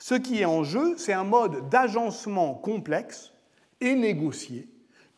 ce 0.00 0.14
qui 0.14 0.40
est 0.40 0.46
en 0.46 0.64
jeu, 0.64 0.96
c'est 0.96 1.12
un 1.12 1.24
mode 1.24 1.68
d'agencement 1.68 2.54
complexe 2.54 3.32
et 3.80 3.94
négocier 3.94 4.68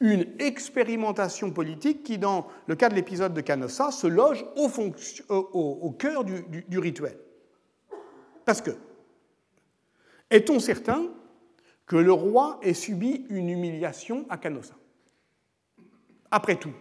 une 0.00 0.26
expérimentation 0.40 1.52
politique 1.52 2.02
qui, 2.02 2.18
dans 2.18 2.48
le 2.66 2.74
cas 2.74 2.88
de 2.88 2.96
l'épisode 2.96 3.32
de 3.32 3.40
Canossa, 3.40 3.92
se 3.92 4.08
loge 4.08 4.44
au, 4.56 5.90
cœur 5.92 6.24
du, 6.24 6.78
rituel. 6.78 7.16
Parce 8.44 8.60
que, 8.60 8.72
est-on 10.28 10.58
certain 10.58 11.06
que 11.86 11.94
le 11.94 12.12
roi 12.12 12.58
ait 12.62 12.74
subi 12.74 13.24
une 13.30 13.48
humiliation 13.48 14.26
à 14.28 14.38
Canossa? 14.38 14.74
Après 16.32 16.56
tout, 16.56 16.74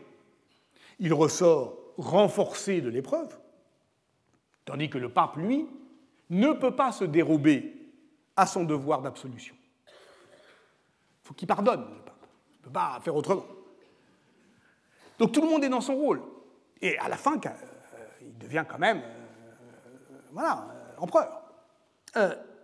il 0.97 1.13
ressort 1.13 1.77
renforcé 1.97 2.81
de 2.81 2.89
l'épreuve, 2.89 3.37
tandis 4.65 4.89
que 4.89 4.97
le 4.97 5.09
pape, 5.09 5.35
lui, 5.37 5.67
ne 6.31 6.53
peut 6.53 6.75
pas 6.75 6.91
se 6.91 7.03
dérober 7.03 7.80
à 8.35 8.45
son 8.45 8.63
devoir 8.63 9.01
d'absolution. 9.01 9.55
Il 9.87 11.27
faut 11.27 11.33
qu'il 11.33 11.47
pardonne, 11.47 11.81
le 11.81 12.01
pape. 12.03 12.27
Il 12.53 12.57
ne 12.59 12.63
peut 12.63 12.71
pas 12.71 12.99
faire 13.03 13.15
autrement. 13.15 13.45
Donc 15.19 15.31
tout 15.31 15.41
le 15.41 15.47
monde 15.47 15.63
est 15.63 15.69
dans 15.69 15.81
son 15.81 15.95
rôle. 15.95 16.21
Et 16.81 16.97
à 16.97 17.07
la 17.07 17.17
fin, 17.17 17.35
euh, 17.35 17.49
il 18.21 18.37
devient 18.37 18.65
quand 18.67 18.79
même 18.79 18.99
euh, 18.99 20.17
voilà, 20.31 20.67
euh, 20.71 21.01
empereur. 21.01 21.43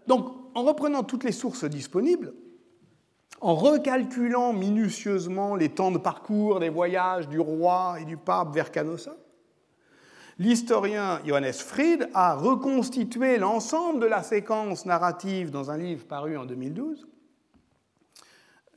donc, 0.07 0.34
en 0.55 0.63
reprenant 0.63 1.03
toutes 1.03 1.24
les 1.24 1.32
sources 1.32 1.65
disponibles, 1.65 2.34
en 3.41 3.53
recalculant 3.53 4.53
minutieusement 4.53 5.55
les 5.55 5.70
temps 5.70 5.91
de 5.91 5.99
parcours 5.99 6.59
des 6.59 6.70
voyages 6.70 7.30
du 7.30 7.39
roi 7.39 7.97
et 7.99 8.05
du 8.05 8.18
pape 8.18 8.53
vers 8.53 8.72
Canossa, 8.72 9.15
l'historien 10.39 11.19
Johannes 11.25 11.53
Fried 11.53 12.09
a 12.13 12.35
reconstitué 12.35 13.38
l'ensemble 13.38 13.99
de 13.99 14.05
la 14.05 14.23
séquence 14.23 14.85
narrative 14.85 15.51
dans 15.51 15.71
un 15.71 15.77
livre 15.77 16.05
paru 16.05 16.38
en 16.38 16.45
2012. 16.45 17.07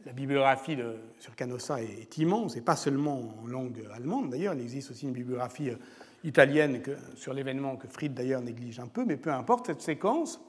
La 0.07 0.13
bibliographie 0.13 0.79
sur 1.19 1.37
Canossa 1.37 1.83
est, 1.83 2.17
immense, 2.17 2.57
et 2.57 2.63
pas 2.63 2.77
seulement 2.77 3.35
en 3.43 3.47
langue 3.47 3.85
allemande 3.93 4.31
d'ailleurs, 4.31 4.55
il 4.55 4.61
existe 4.63 4.91
aussi 4.91 5.05
une 5.05 5.13
bibliographie 5.13 5.71
italienne 6.25 6.81
sur 7.17 7.35
l'événement 7.35 7.77
que 7.77 7.87
Fried 7.87 8.15
d'ailleurs 8.15 8.41
néglige 8.41 8.81
un 8.81 8.87
peu, 8.87 9.05
mais 9.05 9.17
peu 9.17 9.31
importe, 9.31 9.67
cette 9.67 9.83
séquence 9.83 10.41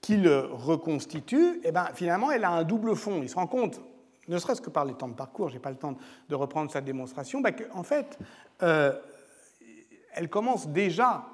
qu'il 0.00 0.28
reconstitue, 0.28 1.60
eh 1.64 1.72
ben, 1.72 1.88
finalement, 1.94 2.30
elle 2.30 2.44
a 2.44 2.50
un 2.50 2.64
double 2.64 2.94
fond. 2.94 3.22
Il 3.22 3.28
se 3.28 3.34
rend 3.34 3.46
compte, 3.46 3.80
ne 4.28 4.38
serait-ce 4.38 4.60
que 4.60 4.70
par 4.70 4.84
les 4.84 4.94
temps 4.94 5.08
de 5.08 5.14
parcours, 5.14 5.48
je 5.48 5.54
n'ai 5.54 5.60
pas 5.60 5.70
le 5.70 5.76
temps 5.76 5.96
de 6.28 6.34
reprendre 6.34 6.70
sa 6.70 6.80
démonstration, 6.80 7.40
ben, 7.40 7.52
qu'en 7.52 7.82
fait, 7.82 8.18
euh, 8.62 8.92
elle 10.16 10.28
commence 10.28 10.68
déjà, 10.68 11.26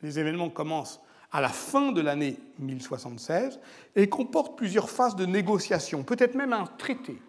les 0.00 0.18
événements 0.18 0.50
commencent 0.50 1.00
à 1.32 1.40
la 1.40 1.48
fin 1.48 1.92
de 1.92 2.00
l'année 2.00 2.38
1076 2.60 3.58
et 3.96 4.08
comporte 4.08 4.56
plusieurs 4.56 4.88
phases 4.88 5.16
de 5.16 5.26
négociation, 5.26 6.04
peut-être 6.04 6.36
même 6.36 6.52
un 6.52 6.66
traité 6.78 7.20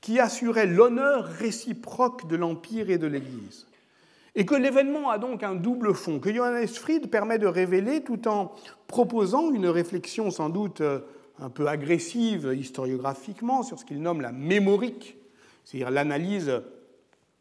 qui 0.00 0.18
assurait 0.18 0.66
l'honneur 0.66 1.24
réciproque 1.24 2.26
de 2.28 2.36
l'Empire 2.36 2.90
et 2.90 2.98
de 2.98 3.06
l'Église. 3.06 3.66
Et 4.34 4.44
que 4.44 4.54
l'événement 4.54 5.10
a 5.10 5.18
donc 5.18 5.42
un 5.42 5.54
double 5.54 5.94
fond 5.94 6.18
que 6.18 6.32
Johannes 6.32 6.66
Fried 6.68 7.10
permet 7.10 7.38
de 7.38 7.46
révéler 7.46 8.02
tout 8.02 8.28
en 8.28 8.52
proposant 8.86 9.50
une 9.50 9.66
réflexion 9.66 10.30
sans 10.30 10.48
doute 10.48 10.80
euh, 10.80 11.00
un 11.38 11.50
peu 11.50 11.66
agressive 11.66 12.54
historiographiquement 12.58 13.62
sur 13.62 13.78
ce 13.78 13.84
qu'il 13.84 14.00
nomme 14.00 14.20
la 14.20 14.32
mémorique, 14.32 15.16
c'est-à-dire 15.64 15.90
l'analyse 15.90 16.62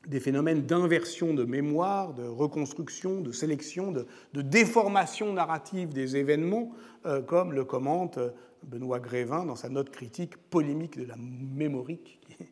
des 0.07 0.19
phénomènes 0.19 0.65
d'inversion 0.65 1.33
de 1.33 1.43
mémoire, 1.43 2.13
de 2.13 2.23
reconstruction, 2.23 3.21
de 3.21 3.31
sélection, 3.31 3.91
de, 3.91 4.05
déformation 4.41 5.33
narrative 5.33 5.89
des 5.93 6.17
événements, 6.17 6.71
euh, 7.05 7.21
comme 7.21 7.53
le 7.53 7.65
commente 7.65 8.17
euh, 8.17 8.31
Benoît 8.63 8.99
Grévin 8.99 9.45
dans 9.45 9.55
sa 9.55 9.69
note 9.69 9.89
critique 9.89 10.37
polémique 10.37 10.97
de 10.97 11.05
la 11.05 11.15
mémorique, 11.17 12.19
qui 12.21 12.43
est 12.43 12.49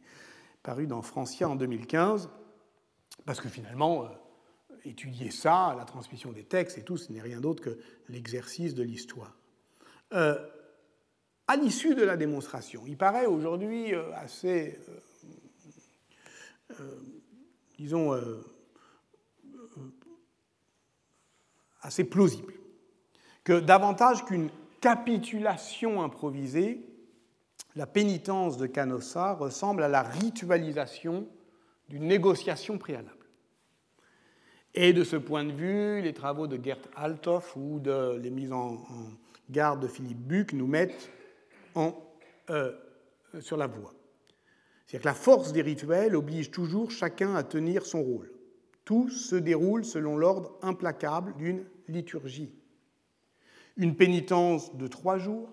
parue 0.64 0.88
dans 0.88 1.02
Francia 1.02 1.50
en 1.50 1.56
2015, 1.56 2.30
parce 3.26 3.42
que 3.42 3.50
finalement, 3.50 4.08
étudier 4.86 5.32
ça, 5.32 5.76
la 5.78 5.86
transmission 5.86 6.32
des 6.32 6.44
textes 6.44 6.78
et 6.78 6.84
tout, 6.84 6.98
ce 6.98 7.12
n'est 7.12 7.22
rien 7.22 7.40
d'autre 7.40 7.64
que 7.64 7.80
l'exercice 8.10 8.74
de 8.76 8.84
l'histoire. 8.84 9.36
Euh, 10.14 10.38
à 11.48 11.56
l'issue 11.56 11.96
de 11.96 12.04
la 12.04 12.18
démonstration, 12.18 12.84
il 12.88 12.98
paraît 12.98 13.26
aujourd'hui 13.26 13.94
euh, 13.94 14.14
assez, 14.16 14.80
euh, 16.80 17.00
disons, 17.84 18.18
assez 21.82 22.06
plausible 22.06 22.54
que 23.44 23.60
davantage 23.60 24.24
qu'une 24.24 24.50
capitulation 24.80 26.02
improvisée, 26.02 26.80
la 27.76 27.86
pénitence 27.86 28.58
de 28.58 28.68
Canossa 28.68 29.34
ressemble 29.34 29.84
à 29.84 29.90
la 29.90 30.02
ritualisation 30.02 31.28
d'une 31.90 32.08
négociation 32.08 32.78
préalable. 32.78 33.26
Et 34.76 34.94
de 34.94 35.04
ce 35.04 35.18
point 35.18 35.44
de 35.44 35.52
vue, 35.52 36.02
les 36.02 36.14
travaux 36.14 36.48
de 36.48 36.64
Gert 36.64 36.80
Althoff 36.96 37.54
ou 37.58 37.80
de, 37.80 38.18
les 38.18 38.30
mises 38.30 38.54
en, 38.54 38.78
garde 39.50 39.82
de 39.82 39.88
Philippe 39.88 40.26
Buck 40.26 40.54
nous 40.54 40.68
mettent 40.68 41.12
en, 41.76 41.94
euh, 42.50 42.72
sur 43.42 43.58
la 43.58 43.68
voie. 43.68 43.94
C'est-à-dire 44.94 45.12
que 45.12 45.18
la 45.18 45.24
force 45.24 45.54
des 45.54 45.64
rituels 45.64 46.16
oblige 46.16 46.52
toujours 46.52 46.92
chacun 46.92 47.34
à 47.34 47.42
tenir 47.42 47.84
son 47.84 48.04
rôle. 48.04 48.32
Tout 48.86 49.10
se 49.10 49.36
déroule 49.36 49.86
selon 49.86 50.18
l'ordre 50.18 50.56
implacable 50.62 51.36
d'une 51.36 51.66
liturgie. 51.88 52.54
Une 53.76 53.96
pénitence 53.96 54.78
de 54.78 54.86
trois 54.86 55.18
jours, 55.18 55.50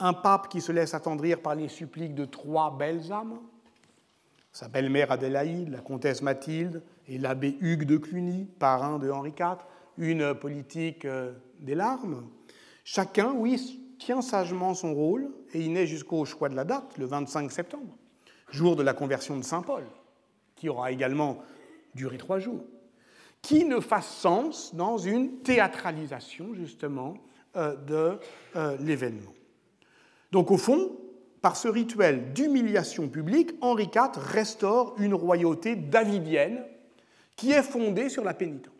un 0.00 0.14
pape 0.14 0.48
qui 0.48 0.60
se 0.60 0.72
laisse 0.72 0.94
attendrir 0.94 1.42
par 1.42 1.54
les 1.54 1.68
suppliques 1.68 2.16
de 2.16 2.24
trois 2.24 2.76
belles 2.76 3.12
âmes, 3.12 3.38
sa 4.50 4.66
belle-mère 4.66 5.12
Adélaïde, 5.12 5.68
la 5.68 5.82
comtesse 5.82 6.22
Mathilde 6.22 6.82
et 7.06 7.18
l'abbé 7.18 7.56
Hugues 7.60 7.86
de 7.86 7.98
Cluny, 7.98 8.46
parrain 8.58 8.98
de 8.98 9.12
Henri 9.12 9.32
IV, 9.38 9.58
une 9.96 10.34
politique 10.34 11.04
euh, 11.04 11.34
des 11.60 11.76
larmes. 11.76 12.28
Chacun, 12.82 13.32
oui, 13.32 13.85
tient 13.98 14.22
sagement 14.22 14.74
son 14.74 14.94
rôle 14.94 15.30
et 15.52 15.60
il 15.60 15.72
naît 15.72 15.86
jusqu'au 15.86 16.24
choix 16.24 16.48
de 16.48 16.56
la 16.56 16.64
date, 16.64 16.96
le 16.98 17.06
25 17.06 17.50
septembre, 17.50 17.96
jour 18.50 18.76
de 18.76 18.82
la 18.82 18.94
conversion 18.94 19.36
de 19.36 19.42
Saint 19.42 19.62
Paul, 19.62 19.84
qui 20.54 20.68
aura 20.68 20.92
également 20.92 21.38
duré 21.94 22.18
trois 22.18 22.38
jours, 22.38 22.64
qui 23.42 23.64
ne 23.64 23.80
fasse 23.80 24.08
sens 24.08 24.74
dans 24.74 24.98
une 24.98 25.38
théâtralisation 25.38 26.54
justement 26.54 27.14
euh, 27.56 27.74
de 27.76 28.18
euh, 28.56 28.76
l'événement. 28.80 29.32
Donc 30.32 30.50
au 30.50 30.58
fond, 30.58 30.96
par 31.40 31.56
ce 31.56 31.68
rituel 31.68 32.32
d'humiliation 32.32 33.08
publique, 33.08 33.52
Henri 33.60 33.84
IV 33.94 34.20
restaure 34.20 34.94
une 34.98 35.14
royauté 35.14 35.76
davidienne 35.76 36.64
qui 37.36 37.52
est 37.52 37.62
fondée 37.62 38.08
sur 38.08 38.24
la 38.24 38.34
pénitence 38.34 38.75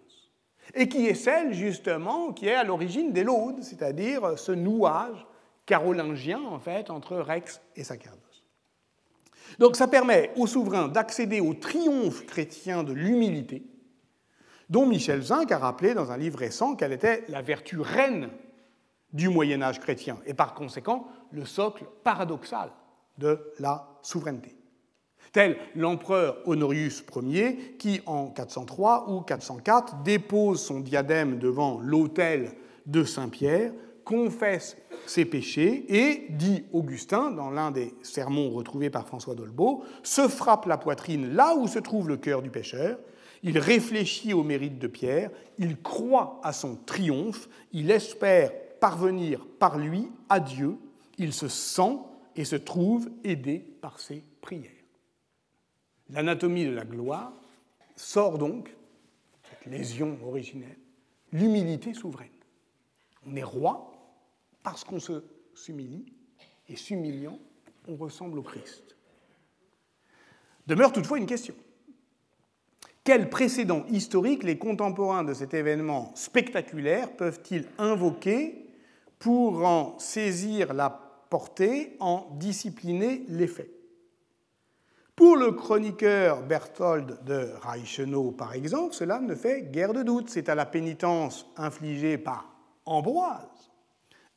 et 0.75 0.89
qui 0.89 1.07
est 1.07 1.15
celle 1.15 1.53
justement 1.53 2.33
qui 2.33 2.47
est 2.47 2.55
à 2.55 2.65
l'origine 2.65 3.13
des 3.13 3.25
laudes, 3.25 3.63
c'est-à-dire 3.63 4.39
ce 4.39 4.53
nouage 4.53 5.27
carolingien 5.65 6.41
en 6.41 6.59
fait 6.59 6.91
entre 6.91 7.17
Rex 7.17 7.61
et 7.75 7.85
Sacerdos. 7.85 8.21
Donc 9.59 9.77
ça 9.77 9.89
permet 9.89 10.33
au 10.37 10.47
souverain 10.47 10.89
d'accéder 10.89 11.41
au 11.41 11.55
triomphe 11.55 12.27
chrétien 12.27 12.83
de 12.85 12.93
l'humilité, 12.93 13.65
dont 14.69 14.87
Michel 14.87 15.23
Zinc 15.23 15.51
a 15.53 15.59
rappelé 15.59 15.95
dans 15.95 16.11
un 16.11 16.17
livre 16.17 16.39
récent 16.39 16.75
qu'elle 16.75 16.93
était 16.93 17.25
la 17.29 17.43
vertu 17.43 17.81
reine 17.81 18.31
du 19.13 19.29
Moyen 19.29 19.63
Âge 19.63 19.81
chrétien 19.81 20.19
et 20.27 20.35
par 20.35 20.55
conséquent 20.55 21.07
le 21.31 21.45
socle 21.45 21.85
paradoxal 22.03 22.71
de 23.19 23.53
la 23.59 23.89
souveraineté. 24.03 24.56
Tel 25.33 25.57
l'empereur 25.75 26.39
Honorius 26.47 27.05
Ier 27.23 27.77
qui, 27.79 28.01
en 28.07 28.29
403 28.29 29.11
ou 29.11 29.21
404, 29.21 30.03
dépose 30.03 30.63
son 30.63 30.81
diadème 30.81 31.39
devant 31.39 31.81
l'autel 31.81 32.53
de 32.87 33.05
Saint-Pierre, 33.05 33.73
confesse 34.05 34.77
ses 35.07 35.25
péchés 35.25 35.85
et, 35.89 36.27
dit 36.31 36.65
Augustin 36.73 37.31
dans 37.31 37.51
l'un 37.51 37.71
des 37.71 37.93
sermons 38.03 38.51
retrouvés 38.51 38.91
par 38.91 39.07
François 39.07 39.35
d'Olbeau, 39.35 39.83
se 40.03 40.29
frappe 40.29 40.67
la 40.67 40.79
poitrine 40.79 41.35
là 41.35 41.55
où 41.57 41.67
se 41.67 41.79
trouve 41.79 42.09
le 42.09 42.17
cœur 42.17 42.43
du 42.43 42.51
pécheur, 42.51 42.99
il 43.43 43.59
réfléchit 43.59 44.33
au 44.33 44.43
mérite 44.43 44.79
de 44.79 44.87
Pierre, 44.87 45.31
il 45.59 45.81
croit 45.81 46.41
à 46.43 46.53
son 46.53 46.77
triomphe, 46.77 47.49
il 47.73 47.91
espère 47.91 48.51
parvenir 48.81 49.47
par 49.59 49.79
lui 49.79 50.09
à 50.29 50.41
Dieu. 50.41 50.77
Il 51.19 51.33
se 51.33 51.49
sent 51.49 51.99
et 52.35 52.45
se 52.45 52.57
trouve 52.57 53.09
aidé 53.25 53.65
par 53.81 54.01
ses 54.01 54.23
prières. 54.41 54.76
L'anatomie 56.11 56.65
de 56.65 56.71
la 56.71 56.85
gloire 56.85 57.33
sort 57.97 58.39
donc, 58.39 58.75
cette 59.43 59.67
lésion 59.67 60.19
originelle, 60.25 60.79
l'humilité 61.33 61.95
souveraine. 61.95 62.29
On 63.27 63.35
est 63.35 63.43
roi 63.43 63.93
parce 64.63 64.85
qu'on 64.85 65.01
se 65.01 65.25
s'humilie, 65.55 66.05
et 66.69 66.77
s'humiliant, 66.77 67.39
on 67.89 67.97
ressemble 67.97 68.39
au 68.39 68.43
Christ. 68.43 68.97
Demeure 70.67 70.93
toutefois 70.93 71.19
une 71.19 71.27
question. 71.27 71.55
Quel 73.05 73.31
précédent 73.31 73.85
historique 73.89 74.43
les 74.43 74.59
contemporains 74.59 75.23
de 75.23 75.33
cet 75.33 75.55
événement 75.55 76.13
spectaculaire 76.17 77.17
peuvent-ils 77.17 77.67
invoquer 77.79 78.67
pour 79.21 79.65
en 79.65 79.99
saisir 79.99 80.75
la 80.75 80.91
porter 81.31 81.97
en 82.01 82.27
discipliner 82.39 83.25
les 83.29 83.47
faits? 83.47 83.76
Pour 85.17 85.37
le 85.37 85.53
chroniqueur 85.53 86.43
Berthold 86.43 87.25
de 87.25 87.49
Reichenau, 87.63 88.33
par 88.33 88.53
exemple, 88.53 88.95
cela 88.95 89.19
ne 89.19 89.35
fait 89.35 89.63
guère 89.63 89.95
de 89.95 90.03
doute. 90.03 90.29
C'est 90.29 90.51
à 90.51 90.55
la 90.55 90.67
pénitence 90.67 91.47
infligée 91.57 92.19
par 92.19 92.53
Ambroise 92.85 93.73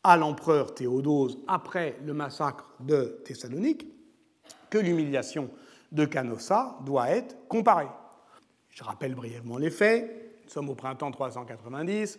à 0.04 0.16
l'empereur 0.16 0.74
Théodose 0.74 1.40
après 1.48 1.98
le 2.06 2.14
massacre 2.14 2.74
de 2.80 3.22
Thessalonique 3.26 3.88
que 4.70 4.78
l'humiliation 4.78 5.50
de 5.92 6.06
Canossa 6.06 6.78
doit 6.86 7.10
être 7.10 7.36
comparée. 7.50 7.90
Je 8.70 8.84
rappelle 8.84 9.16
brièvement 9.16 9.58
les 9.58 9.72
faits. 9.72 10.40
Nous 10.46 10.50
sommes 10.50 10.70
au 10.70 10.76
printemps 10.76 11.12
390. 11.12 12.18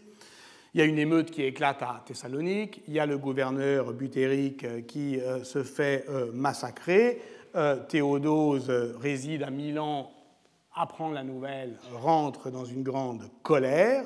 Il 0.75 0.79
y 0.79 0.83
a 0.83 0.87
une 0.87 0.99
émeute 0.99 1.31
qui 1.31 1.43
éclate 1.43 1.83
à 1.83 2.05
Thessalonique. 2.07 2.83
Il 2.87 2.95
y 2.95 3.01
a 3.01 3.07
le 3.07 3.19
gouverneur 3.19 3.93
Butérique 3.93 4.65
euh, 4.65 4.83
qui 4.83 5.19
euh, 5.19 5.43
se 5.43 5.65
fait 5.65 6.05
euh, 6.09 6.31
massacrer. 6.33 7.21
Théodose 7.89 8.71
réside 9.01 9.43
à 9.43 9.51
Milan, 9.51 10.11
apprend 10.75 11.11
la 11.11 11.23
nouvelle, 11.23 11.79
rentre 11.95 12.51
dans 12.51 12.65
une 12.65 12.83
grande 12.83 13.29
colère 13.43 14.05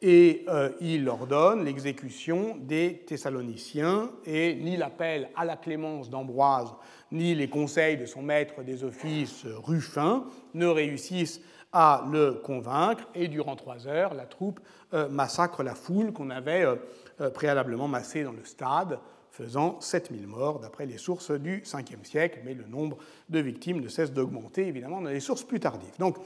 et 0.00 0.44
il 0.80 1.08
ordonne 1.08 1.64
l'exécution 1.64 2.56
des 2.60 3.04
Thessaloniciens 3.06 4.10
et 4.26 4.54
ni 4.54 4.76
l'appel 4.76 5.30
à 5.34 5.44
la 5.44 5.56
clémence 5.56 6.10
d'Ambroise 6.10 6.74
ni 7.14 7.34
les 7.34 7.48
conseils 7.48 7.96
de 7.96 8.06
son 8.06 8.22
maître 8.22 8.62
des 8.62 8.84
offices 8.84 9.46
Ruffin 9.46 10.24
ne 10.52 10.66
réussissent 10.66 11.40
à 11.72 12.04
le 12.10 12.34
convaincre 12.34 13.04
et 13.16 13.26
durant 13.26 13.56
trois 13.56 13.88
heures, 13.88 14.14
la 14.14 14.26
troupe 14.26 14.60
euh, 14.94 15.08
massacre 15.08 15.64
la 15.64 15.74
foule 15.74 16.12
qu'on 16.12 16.30
avait 16.30 16.64
euh, 16.64 16.76
euh, 17.20 17.30
préalablement 17.30 17.88
massée 17.88 18.22
dans 18.22 18.32
le 18.32 18.44
stade, 18.44 19.00
faisant 19.34 19.80
7000 19.80 20.26
morts 20.26 20.60
d'après 20.60 20.86
les 20.86 20.98
sources 20.98 21.30
du 21.32 21.60
5e 21.60 22.04
siècle, 22.04 22.40
mais 22.44 22.54
le 22.54 22.66
nombre 22.66 22.98
de 23.28 23.40
victimes 23.40 23.80
ne 23.80 23.88
cesse 23.88 24.12
d'augmenter 24.12 24.66
évidemment 24.66 25.00
dans 25.00 25.10
les 25.10 25.20
sources 25.20 25.42
plus 25.42 25.60
tardives. 25.60 25.96
Donc 25.98 26.16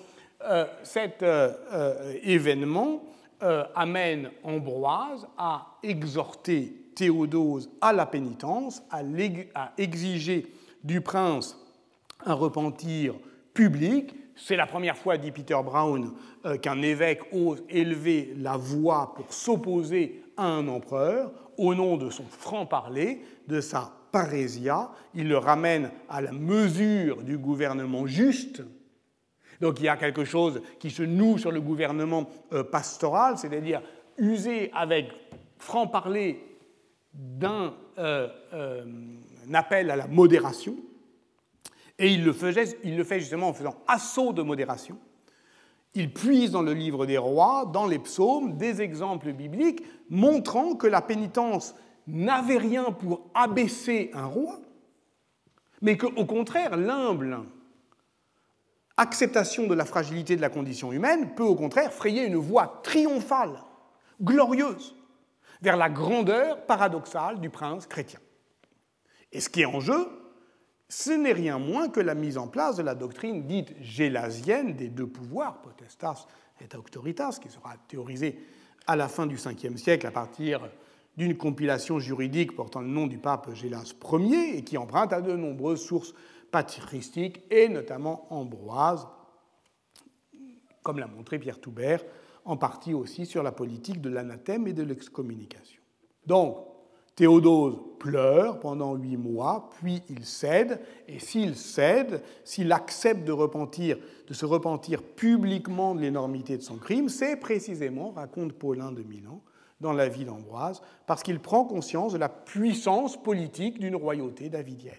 cet 0.83 1.25
événement 2.23 3.03
amène 3.75 4.31
Ambroise 4.45 5.27
à 5.37 5.79
exhorter 5.83 6.91
Théodose 6.95 7.71
à 7.81 7.93
la 7.93 8.07
pénitence, 8.07 8.83
à, 8.91 9.01
à 9.55 9.73
exiger 9.79 10.53
du 10.85 11.01
prince 11.01 11.57
un 12.25 12.35
repentir 12.35 13.15
public, 13.55 14.15
c'est 14.37 14.57
la 14.57 14.67
première 14.67 14.97
fois, 14.97 15.17
dit 15.17 15.33
Peter 15.33 15.59
Brown, 15.65 16.13
euh, 16.47 16.57
qu'un 16.59 16.81
évêque 16.83 17.23
ose 17.33 17.63
élever 17.69 18.33
la 18.37 18.57
voix 18.57 19.13
pour 19.17 19.33
s'opposer 19.33 20.23
à 20.37 20.47
un 20.47 20.69
empereur 20.69 21.33
au 21.59 21.75
nom 21.75 21.97
de 21.97 22.09
son 22.09 22.25
franc-parler, 22.25 23.21
de 23.47 23.61
sa 23.61 23.93
parésia. 24.13 24.91
Il 25.15 25.29
le 25.29 25.37
ramène 25.37 25.91
à 26.09 26.21
la 26.21 26.33
mesure 26.33 27.23
du 27.23 27.37
gouvernement 27.37 28.07
juste. 28.07 28.63
Donc 29.61 29.81
il 29.81 29.85
y 29.85 29.89
a 29.89 29.97
quelque 29.97 30.25
chose 30.25 30.63
qui 30.79 30.91
se 30.91 31.03
noue 31.03 31.37
sur 31.37 31.51
le 31.51 31.61
gouvernement 31.61 32.31
euh, 32.53 32.63
pastoral, 32.63 33.37
c'est-à-dire 33.37 33.83
user 34.17 34.71
avec 34.73 35.11
franc-parler 35.59 36.45
d'un 37.13 37.75
euh, 37.99 38.29
appel 39.53 39.91
à 39.91 39.97
la 39.97 40.07
modération, 40.07 40.77
et 41.99 42.13
il 42.13 42.25
le, 42.25 42.35
il 42.85 42.97
le 42.97 43.05
fait 43.05 43.19
justement 43.19 43.49
en 43.49 43.53
faisant 43.53 43.83
assaut 43.89 44.33
de 44.33 44.43
modération. 44.43 44.97
Il 45.95 46.13
puise 46.13 46.51
dans 46.51 46.63
le 46.63 46.75
livre 46.75 47.07
des 47.07 47.19
rois, 47.19 47.69
dans 47.73 47.87
les 47.87 47.99
psaumes, 47.99 48.57
des 48.57 48.83
exemples 48.83 49.33
bibliques 49.33 49.83
montrant 50.11 50.75
que 50.75 50.87
la 50.87 51.03
pénitence 51.03 51.75
n'avait 52.07 52.59
rien 52.59 52.93
pour 52.93 53.31
abaisser 53.35 54.11
un 54.15 54.27
roi, 54.27 54.59
mais 55.83 55.97
qu'au 55.97 56.25
contraire, 56.25 56.77
l'humble 56.77 57.45
acceptation 58.99 59.67
de 59.69 59.75
la 59.75 59.85
fragilité 59.85 60.37
de 60.37 60.41
la 60.41 60.51
condition 60.51 60.93
humaine 60.93 61.35
peut 61.35 61.45
au 61.45 61.55
contraire 61.55 61.93
frayer 61.93 62.27
une 62.27 62.37
voie 62.37 62.81
triomphale, 62.83 63.63
glorieuse, 64.21 64.97
vers 65.63 65.77
la 65.77 65.89
grandeur 65.89 66.67
paradoxale 66.67 67.41
du 67.41 67.49
prince 67.49 67.87
chrétien. 67.87 68.21
Et 69.33 69.41
ce 69.41 69.49
qui 69.49 69.63
est 69.63 69.67
en 69.67 69.81
jeu, 69.81 70.09
ce 70.89 71.11
n'est 71.11 71.33
rien 71.33 71.59
moins 71.59 71.89
que 71.89 72.01
la 72.01 72.15
mise 72.15 72.39
en 72.39 72.49
place 72.49 72.77
de 72.77 72.83
la 72.83 72.95
doctrine 72.95 73.47
dite 73.47 73.75
gélasienne 73.81 74.75
des 74.75 74.89
deux 74.89 75.07
pouvoirs, 75.07 75.61
potestas 75.61 76.27
et 76.61 76.77
auctoritas, 76.77 77.39
qui 77.41 77.51
sera 77.51 77.75
théorisée 77.89 78.39
à 78.87 78.97
la 78.97 79.09
fin 79.09 79.27
du 79.27 79.37
Ve 79.37 79.77
siècle 79.77 80.07
à 80.07 80.11
partir 80.11 80.69
d'une 81.17 81.37
compilation 81.37 81.99
juridique 81.99 82.55
portant 82.55 82.81
le 82.81 82.89
nom 82.89 83.07
du 83.07 83.19
pape 83.19 83.53
Gélas 83.53 83.93
Ier 84.13 84.57
et 84.57 84.65
qui 84.65 84.79
emprunte 84.79 85.13
à 85.13 85.21
de 85.21 85.37
nombreuses 85.37 85.85
sources 85.85 86.15
patristiques 86.51 87.43
et 87.51 87.69
notamment 87.69 88.27
Ambroise, 88.33 89.07
comme 90.83 90.99
l'a 90.99 91.07
montré 91.07 91.39
Pierre 91.39 91.61
Toubert, 91.61 92.03
en 92.47 92.57
partie 92.57 92.95
aussi 92.95 93.27
sur 93.27 93.43
la 93.43 93.53
politique 93.53 94.01
de 94.01 94.09
l'anathème 94.09 94.67
et 94.67 94.73
de 94.73 94.83
l'excommunication. 94.83 95.83
Donc, 96.25 96.65
Théodose 97.19 97.81
pleure 97.99 98.61
pendant 98.61 98.95
huit 98.95 99.17
mois, 99.17 99.71
puis 99.81 100.05
il 100.09 100.25
cède, 100.25 100.81
et 101.09 101.19
s'il 101.19 101.57
cède, 101.57 102.23
s'il 102.45 102.71
accepte 102.71 103.25
de, 103.25 103.33
repentir, 103.33 103.99
de 104.29 104.33
se 104.33 104.47
repentir 104.47 105.03
publiquement 105.03 105.97
de 105.97 106.01
l'énormité 106.01 106.57
de 106.57 106.63
son 106.63 106.77
crime, 106.77 107.09
c'est 107.09 107.35
précisément, 107.35 108.13
raconte 108.13 108.53
Paulin 108.53 108.93
de 108.93 109.03
Milan, 109.03 109.41
dans 109.81 109.93
la 109.93 110.09
vie 110.09 110.25
d'Ambroise, 110.25 110.81
parce 111.09 111.25
qu'il 111.25 111.41
prend 111.41 111.65
conscience 111.65 112.13
de 112.13 112.19
la 112.19 112.29
puissance 112.29 113.21
politique 113.21 113.81
d'une 113.81 113.97
royauté 113.97 114.49
davidienne. 114.49 114.95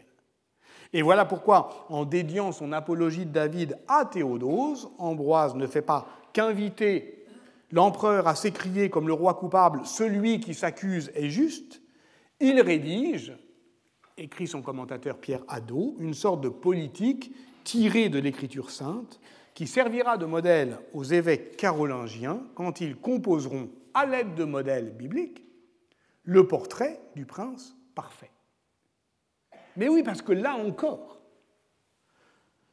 Et 0.91 1.01
voilà 1.01 1.23
pourquoi, 1.23 1.85
en 1.87 2.03
dédiant 2.03 2.51
son 2.51 2.73
apologie 2.73 3.27
de 3.27 3.31
David 3.31 3.77
à 3.87 4.03
Théodose, 4.03 4.89
Ambroise 4.97 5.55
ne 5.55 5.67
fait 5.67 5.81
pas 5.81 6.05
qu'inviter 6.33 7.25
l'empereur 7.71 8.27
à 8.27 8.35
s'écrier 8.35 8.89
comme 8.89 9.07
le 9.07 9.13
roi 9.13 9.35
coupable 9.35 9.85
Celui 9.85 10.41
qui 10.41 10.53
s'accuse 10.53 11.11
est 11.15 11.29
juste, 11.29 11.78
il 12.39 12.61
rédige, 12.61 13.33
écrit 14.17 14.47
son 14.47 14.61
commentateur 14.61 15.19
Pierre 15.19 15.43
Hadot, 15.47 15.95
une 15.99 16.13
sorte 16.13 16.41
de 16.41 16.49
politique 16.49 17.33
tirée 17.63 18.09
de 18.09 18.19
l'écriture 18.19 18.69
sainte 18.69 19.19
qui 19.53 19.67
servira 19.67 20.17
de 20.17 20.25
modèle 20.25 20.79
aux 20.93 21.03
évêques 21.03 21.57
carolingiens 21.57 22.41
quand 22.55 22.81
ils 22.81 22.95
composeront, 22.95 23.69
à 23.93 24.05
l'aide 24.05 24.35
de 24.35 24.45
modèles 24.45 24.95
bibliques, 24.95 25.43
le 26.23 26.47
portrait 26.47 27.01
du 27.15 27.25
prince 27.25 27.75
parfait. 27.95 28.31
Mais 29.75 29.89
oui, 29.89 30.03
parce 30.03 30.21
que 30.21 30.31
là 30.31 30.55
encore, 30.55 31.19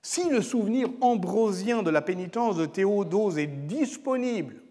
si 0.03 0.29
le 0.29 0.43
souvenir 0.43 0.89
ambrosien 1.01 1.83
de 1.83 1.91
la 1.91 2.03
pénitence 2.03 2.57
de 2.57 2.67
Théodose 2.67 3.39
est 3.39 3.67
disponible 3.67 4.63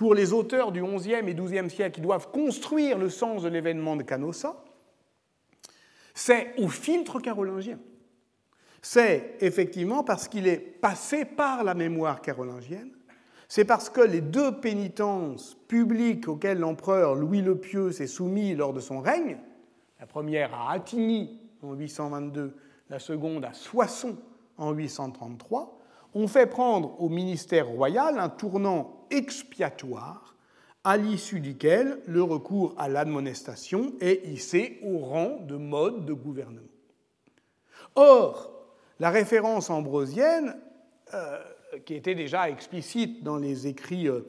pour 0.00 0.14
les 0.14 0.32
auteurs 0.32 0.72
du 0.72 0.82
XIe 0.82 1.28
et 1.28 1.34
XIIe 1.34 1.68
siècle 1.68 1.96
qui 1.96 2.00
doivent 2.00 2.30
construire 2.30 2.96
le 2.96 3.10
sens 3.10 3.42
de 3.42 3.50
l'événement 3.50 3.96
de 3.96 4.02
Canossa, 4.02 4.56
c'est 6.14 6.54
au 6.56 6.68
filtre 6.68 7.20
carolingien. 7.20 7.78
C'est 8.80 9.36
effectivement 9.40 10.02
parce 10.02 10.26
qu'il 10.26 10.46
est 10.46 10.56
passé 10.56 11.26
par 11.26 11.64
la 11.64 11.74
mémoire 11.74 12.22
carolingienne, 12.22 12.92
c'est 13.46 13.66
parce 13.66 13.90
que 13.90 14.00
les 14.00 14.22
deux 14.22 14.58
pénitences 14.58 15.58
publiques 15.68 16.28
auxquelles 16.28 16.60
l'empereur 16.60 17.14
Louis 17.14 17.42
le 17.42 17.58
Pieux 17.58 17.92
s'est 17.92 18.06
soumis 18.06 18.54
lors 18.54 18.72
de 18.72 18.80
son 18.80 19.00
règne, 19.00 19.36
la 20.00 20.06
première 20.06 20.54
à 20.54 20.72
Attigny 20.72 21.38
en 21.60 21.74
822, 21.74 22.56
la 22.88 22.98
seconde 23.00 23.44
à 23.44 23.52
Soissons 23.52 24.16
en 24.56 24.72
833, 24.72 25.78
ont 26.14 26.28
fait 26.28 26.46
prendre 26.46 27.00
au 27.00 27.08
ministère 27.08 27.68
royal 27.68 28.18
un 28.18 28.28
tournant 28.28 29.06
expiatoire 29.10 30.36
à 30.84 30.96
l'issue 30.96 31.40
duquel 31.40 31.98
le 32.06 32.22
recours 32.22 32.74
à 32.78 32.88
l'admonestation 32.88 33.92
est 34.00 34.26
hissé 34.26 34.78
au 34.82 34.98
rang 34.98 35.38
de 35.46 35.56
mode 35.56 36.06
de 36.06 36.12
gouvernement. 36.12 36.62
Or, 37.96 38.50
la 38.98 39.10
référence 39.10 39.68
ambrosienne, 39.70 40.56
euh, 41.14 41.38
qui 41.84 41.94
était 41.94 42.14
déjà 42.14 42.48
explicite 42.48 43.22
dans 43.22 43.36
les 43.36 43.66
écrits 43.66 44.08
euh, 44.08 44.20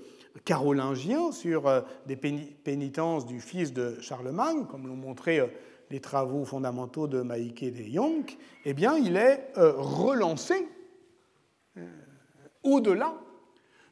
carolingiens 0.45 1.31
sur 1.31 1.67
euh, 1.67 1.81
des 2.05 2.15
pénitences 2.15 3.25
du 3.25 3.39
fils 3.39 3.71
de 3.71 3.99
Charlemagne, 4.01 4.65
comme 4.65 4.87
l'ont 4.87 4.95
montré 4.95 5.41
les 5.89 5.99
travaux 5.99 6.45
fondamentaux 6.45 7.07
de 7.07 7.21
Maïke 7.21 7.65
de 7.65 7.83
Jonck, 7.93 8.37
eh 8.65 8.73
bien, 8.73 8.97
il 8.97 9.17
est 9.17 9.51
relancé 9.55 10.67
au-delà 12.63 13.13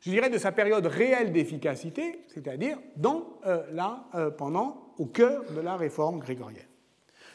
je 0.01 0.11
dirais, 0.11 0.30
de 0.30 0.38
sa 0.38 0.51
période 0.51 0.86
réelle 0.86 1.32
d'efficacité, 1.32 2.23
c'est-à-dire 2.27 2.77
dans, 2.95 3.39
euh, 3.45 3.63
euh, 4.15 4.32
pendant, 4.32 4.93
au 4.97 5.05
cœur 5.05 5.43
de 5.53 5.59
la 5.59 5.75
réforme 5.75 6.19
grégorienne. 6.19 6.63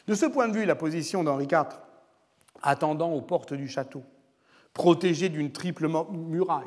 De 0.07 0.13
ce 0.13 0.25
point 0.25 0.47
de 0.47 0.53
vue, 0.53 0.65
la 0.65 0.75
position 0.75 1.23
d'Henri 1.23 1.45
IV, 1.45 1.79
attendant 2.61 3.11
aux 3.11 3.21
portes 3.21 3.53
du 3.53 3.67
château, 3.67 4.03
protégé 4.73 5.29
d'une 5.29 5.51
triple 5.51 5.87
muraille, 6.11 6.65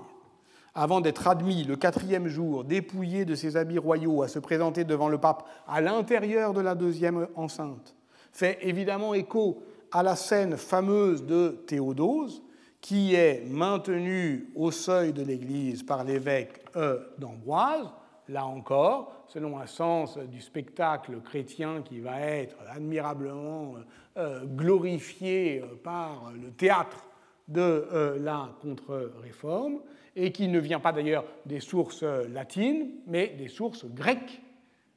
avant 0.75 1.01
d'être 1.01 1.27
admis 1.27 1.65
le 1.65 1.77
quatrième 1.77 2.29
jour, 2.29 2.65
dépouillé 2.65 3.25
de 3.25 3.35
ses 3.35 3.57
habits 3.57 3.79
royaux, 3.79 4.23
à 4.23 4.29
se 4.29 4.39
présenter 4.39 4.85
devant 4.85 5.09
le 5.09 5.19
pape 5.19 5.49
à 5.67 5.81
l'intérieur 5.81 6.53
de 6.53 6.61
la 6.61 6.75
deuxième 6.75 7.29
enceinte, 7.35 7.97
fait 8.33 8.59
évidemment 8.63 9.15
écho 9.15 9.63
à 9.91 10.03
la 10.03 10.15
scène 10.15 10.57
fameuse 10.57 11.25
de 11.25 11.65
Théodose, 11.67 12.43
qui 12.81 13.15
est 13.15 13.45
maintenu 13.47 14.51
au 14.55 14.71
seuil 14.71 15.13
de 15.13 15.23
l'Église 15.23 15.83
par 15.83 16.05
l'évêque 16.05 16.65
e. 16.77 17.13
d'Ambroise, 17.19 17.89
là 18.29 18.47
encore, 18.47 19.25
selon 19.27 19.59
un 19.59 19.67
sens 19.67 20.19
du 20.19 20.41
spectacle 20.41 21.21
chrétien 21.21 21.83
qui 21.83 22.01
va 22.01 22.21
être 22.21 22.57
admirablement 22.71 23.75
euh, 24.17 24.45
glorifié 24.45 25.63
par 25.83 26.33
le 26.33 26.51
théâtre 26.51 27.05
de 27.49 28.17
la 28.21 28.51
contre-réforme, 28.61 29.81
et 30.15 30.33
qui 30.33 30.49
ne 30.49 30.59
vient 30.59 30.81
pas 30.81 30.93
d'ailleurs 30.93 31.25
des 31.47 31.61
sources 31.61 32.03
latines, 32.03 32.91
mais 33.07 33.29
des 33.29 33.49
sources 33.49 33.87
grecques, 33.87 34.43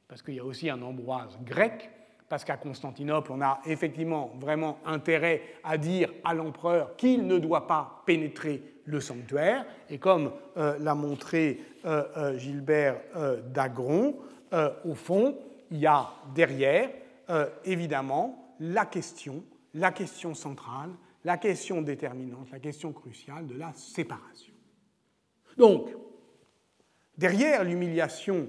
parce 0.08 0.20
qu'il 0.20 0.34
y 0.34 0.40
a 0.40 0.44
aussi 0.44 0.68
un 0.68 0.82
Ambroise 0.82 1.38
grec, 1.44 1.90
parce 2.32 2.46
qu'à 2.46 2.56
Constantinople, 2.56 3.30
on 3.30 3.42
a 3.42 3.60
effectivement 3.66 4.32
vraiment 4.40 4.78
intérêt 4.86 5.42
à 5.62 5.76
dire 5.76 6.10
à 6.24 6.32
l'empereur 6.32 6.96
qu'il 6.96 7.26
ne 7.26 7.36
doit 7.36 7.66
pas 7.66 8.02
pénétrer 8.06 8.62
le 8.86 9.02
sanctuaire, 9.02 9.66
et 9.90 9.98
comme 9.98 10.32
euh, 10.56 10.78
l'a 10.78 10.94
montré 10.94 11.60
euh, 11.84 12.04
euh, 12.16 12.38
Gilbert 12.38 13.02
d'Agron, 13.48 14.16
au 14.86 14.94
fond, 14.94 15.36
il 15.70 15.76
y 15.76 15.86
a 15.86 16.08
derrière, 16.34 16.88
évidemment, 17.66 18.54
la 18.60 18.86
question, 18.86 19.44
la 19.74 19.92
question 19.92 20.32
centrale, 20.34 20.90
la 21.24 21.36
question 21.36 21.82
déterminante, 21.82 22.50
la 22.50 22.60
question 22.60 22.94
cruciale 22.94 23.46
de 23.46 23.58
la 23.58 23.74
séparation. 23.74 24.54
Donc, 25.58 25.90
derrière 27.18 27.62
l'humiliation 27.62 28.48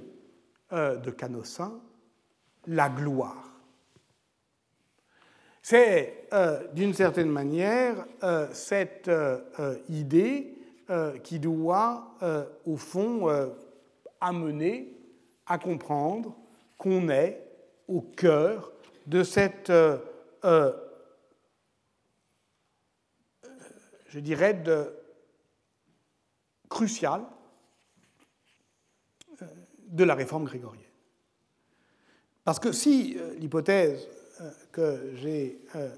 de 0.71 1.11
Canossa, 1.11 1.69
la 2.67 2.87
gloire. 2.87 3.52
C'est, 5.65 6.27
euh, 6.33 6.67
d'une 6.73 6.93
certaine 6.93 7.29
manière, 7.29 8.05
euh, 8.21 8.49
cette 8.51 9.07
euh, 9.07 9.39
idée 9.87 10.49
qui 11.23 11.39
doit, 11.39 12.17
au 12.65 12.75
fond, 12.75 13.29
amener 14.19 14.93
à 15.47 15.57
comprendre 15.57 16.35
qu'on 16.77 17.07
est 17.09 17.41
au 17.87 18.01
cœur 18.01 18.71
de 19.07 19.23
cette, 19.23 19.71
je 19.71 20.69
dirais, 24.19 24.53
de, 24.55 24.93
cruciale 26.69 27.23
de 29.87 30.03
la 30.03 30.13
réforme 30.13 30.43
grégorienne. 30.43 30.83
Parce 32.43 32.59
que 32.59 32.73
si 32.73 33.17
l'hypothèse 33.39 34.07
que 34.71 35.11
j'ai 35.15 35.61
euh, 35.75 35.89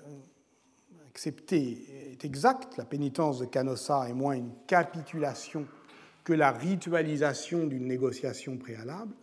acceptée 1.10 1.86
est 2.12 2.26
exacte, 2.26 2.78
la 2.78 2.86
pénitence 2.86 3.40
de 3.40 3.46
Canossa 3.46 4.10
est 4.10 4.14
moins 4.14 4.34
une 4.34 4.52
capitulation 4.68 5.66
que 6.24 6.34
la 6.34 6.52
ritualisation 6.52 7.68
d'une 7.68 7.88
négociation 7.88 8.58
préalable, 8.58 9.14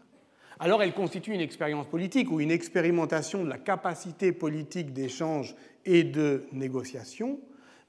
alors 0.59 0.83
elle 0.83 0.95
constitue 0.95 1.35
une 1.35 1.41
expérience 1.41 1.87
politique 1.87 2.31
ou 2.31 2.41
une 2.41 2.51
expérimentation 2.51 3.45
de 3.45 3.49
la 3.49 3.59
capacité 3.59 4.33
politique 4.33 4.93
d'échange 4.93 5.55
et 5.85 6.05
de 6.05 6.45
négociation, 6.53 7.41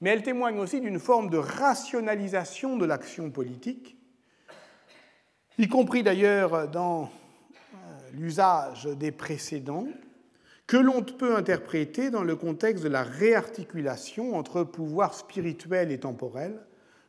mais 0.01 0.09
elle 0.09 0.23
témoigne 0.23 0.59
aussi 0.59 0.81
d'une 0.81 0.99
forme 0.99 1.29
de 1.29 1.37
rationalisation 1.37 2.75
de 2.75 2.85
l'action 2.85 3.29
politique, 3.31 3.95
y 5.57 5.67
compris 5.67 6.03
d'ailleurs 6.03 6.67
dans 6.67 7.03
euh, 7.03 7.77
l'usage 8.13 8.85
des 8.85 9.11
précédents, 9.11 9.87
que 10.67 10.77
l'on 10.77 11.01
peut 11.03 11.35
interpréter 11.35 12.09
dans 12.09 12.23
le 12.23 12.35
contexte 12.35 12.83
de 12.83 12.89
la 12.89 13.03
réarticulation 13.03 14.35
entre 14.35 14.63
pouvoir 14.63 15.13
spirituel 15.13 15.91
et 15.91 15.99
temporel 15.99 16.59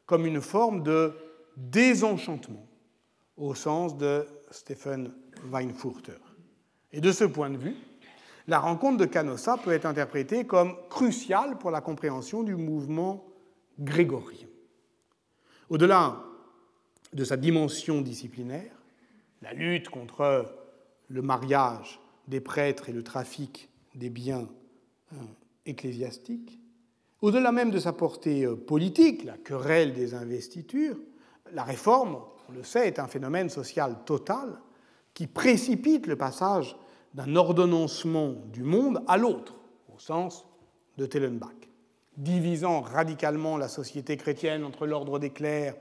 comme 0.06 0.26
une 0.26 0.40
forme 0.40 0.82
de 0.82 1.12
désenchantement, 1.56 2.66
au 3.36 3.54
sens 3.54 3.96
de 3.96 4.26
Stephen 4.50 5.12
Weinfurter. 5.50 6.18
Et 6.92 7.00
de 7.00 7.12
ce 7.12 7.24
point 7.24 7.50
de 7.50 7.56
vue, 7.56 7.76
la 8.46 8.58
rencontre 8.58 8.98
de 8.98 9.06
Canossa 9.06 9.56
peut 9.56 9.72
être 9.72 9.86
interprétée 9.86 10.44
comme 10.44 10.76
cruciale 10.90 11.56
pour 11.58 11.70
la 11.70 11.80
compréhension 11.80 12.42
du 12.42 12.56
mouvement 12.56 13.24
grégorien. 13.78 14.46
Au-delà 15.70 16.22
de 17.12 17.24
sa 17.24 17.36
dimension 17.36 18.02
disciplinaire, 18.02 18.72
la 19.40 19.52
lutte 19.52 19.88
contre 19.88 20.54
le 21.08 21.22
mariage 21.22 22.00
des 22.28 22.40
prêtres 22.40 22.88
et 22.88 22.92
le 22.92 23.02
trafic 23.02 23.68
des 23.94 24.10
biens 24.10 24.48
euh, 25.12 25.16
ecclésiastiques, 25.66 26.60
au-delà 27.20 27.52
même 27.52 27.70
de 27.70 27.78
sa 27.78 27.92
portée 27.92 28.44
euh, 28.44 28.56
politique, 28.56 29.24
la 29.24 29.38
querelle 29.38 29.92
des 29.94 30.14
investitures, 30.14 30.96
la 31.52 31.62
réforme, 31.64 32.18
on 32.48 32.52
le 32.52 32.62
sait, 32.62 32.86
est 32.86 32.98
un 32.98 33.06
phénomène 33.06 33.48
social 33.48 33.96
total 34.04 34.60
qui 35.14 35.26
précipite 35.26 36.06
le 36.06 36.16
passage 36.16 36.76
d'un 37.14 37.36
ordonnancement 37.36 38.34
du 38.52 38.64
monde 38.64 39.02
à 39.06 39.16
l'autre, 39.16 39.54
au 39.94 39.98
sens 39.98 40.44
de 40.98 41.06
Tellenbach, 41.06 41.54
divisant 42.16 42.80
radicalement 42.80 43.56
la 43.56 43.68
société 43.68 44.16
chrétienne 44.16 44.64
entre 44.64 44.86
l'ordre 44.86 45.18
des 45.18 45.30
clercs, 45.30 45.76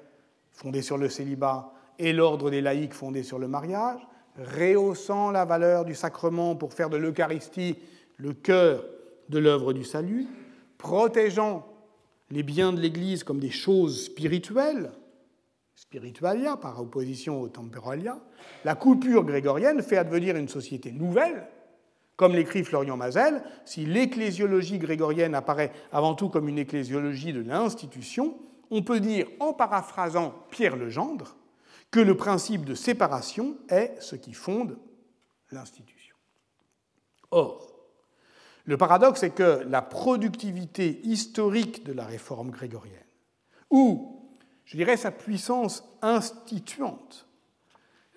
fondé 0.51 0.81
sur 0.81 0.97
le 0.97 1.09
célibat, 1.09 1.73
et 1.99 2.13
l'ordre 2.13 2.49
des 2.49 2.61
laïcs, 2.61 2.93
fondé 2.93 3.23
sur 3.23 3.39
le 3.39 3.47
mariage, 3.47 4.07
rehaussant 4.37 5.31
la 5.31 5.45
valeur 5.45 5.85
du 5.85 5.95
sacrement 5.95 6.55
pour 6.55 6.73
faire 6.73 6.89
de 6.89 6.97
l'Eucharistie 6.97 7.77
le 8.17 8.33
cœur 8.33 8.83
de 9.29 9.39
l'œuvre 9.39 9.73
du 9.73 9.83
salut, 9.83 10.27
protégeant 10.77 11.67
les 12.29 12.43
biens 12.43 12.73
de 12.73 12.79
l'Église 12.79 13.23
comme 13.23 13.39
des 13.39 13.51
choses 13.51 14.05
spirituelles, 14.05 14.91
spiritualia 15.75 16.57
par 16.57 16.81
opposition 16.81 17.41
au 17.41 17.47
temporalia, 17.47 18.17
la 18.65 18.75
coupure 18.75 19.23
grégorienne 19.23 19.81
fait 19.81 19.97
advenir 19.97 20.35
une 20.35 20.47
société 20.47 20.91
nouvelle. 20.91 21.47
Comme 22.15 22.33
l'écrit 22.33 22.63
Florian 22.63 22.95
Mazel, 22.95 23.43
si 23.65 23.85
l'ecclésiologie 23.85 24.77
grégorienne 24.77 25.33
apparaît 25.33 25.71
avant 25.91 26.13
tout 26.13 26.29
comme 26.29 26.47
une 26.47 26.59
ecclésiologie 26.59 27.33
de 27.33 27.41
l'institution, 27.41 28.35
on 28.69 28.83
peut 28.83 28.99
dire, 28.99 29.27
en 29.39 29.53
paraphrasant 29.53 30.33
Pierre 30.51 30.75
Legendre, 30.75 31.35
que 31.93 31.99
le 31.99 32.17
principe 32.17 32.65
de 32.65 32.73
séparation 32.73 33.55
est 33.69 33.95
ce 34.01 34.15
qui 34.15 34.33
fonde 34.33 34.79
l'institution. 35.51 36.15
Or, 37.29 37.71
le 38.65 38.77
paradoxe 38.77 39.21
est 39.21 39.35
que 39.35 39.63
la 39.67 39.83
productivité 39.83 41.01
historique 41.03 41.83
de 41.83 41.93
la 41.93 42.05
réforme 42.05 42.49
grégorienne, 42.49 42.97
ou, 43.69 44.27
je 44.65 44.75
dirais, 44.75 44.97
sa 44.97 45.11
puissance 45.11 45.83
instituante, 46.01 47.27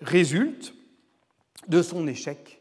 résulte 0.01 0.73
de 1.67 1.83
son 1.83 2.07
échec 2.07 2.59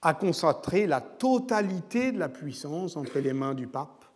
à 0.00 0.14
concentrer 0.14 0.86
la 0.86 1.02
totalité 1.02 2.10
de 2.10 2.18
la 2.18 2.30
puissance 2.30 2.96
entre 2.96 3.18
les 3.18 3.34
mains 3.34 3.54
du 3.54 3.66
pape, 3.66 4.06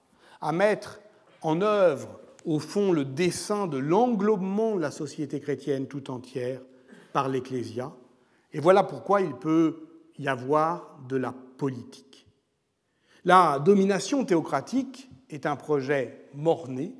à 0.40 0.52
mettre 0.52 0.98
en 1.42 1.60
œuvre 1.60 2.18
au 2.48 2.58
fond 2.58 2.92
le 2.92 3.04
dessin 3.04 3.66
de 3.66 3.76
l'englobement 3.76 4.74
de 4.74 4.80
la 4.80 4.90
société 4.90 5.38
chrétienne 5.38 5.86
tout 5.86 6.10
entière 6.10 6.62
par 7.12 7.28
l'Ecclésia. 7.28 7.92
Et 8.54 8.58
voilà 8.58 8.84
pourquoi 8.84 9.20
il 9.20 9.34
peut 9.34 9.86
y 10.18 10.28
avoir 10.28 10.98
de 11.06 11.16
la 11.16 11.34
politique. 11.58 12.26
La 13.26 13.58
domination 13.58 14.24
théocratique 14.24 15.10
est 15.28 15.44
un 15.44 15.56
projet 15.56 16.24
mort-né. 16.32 16.94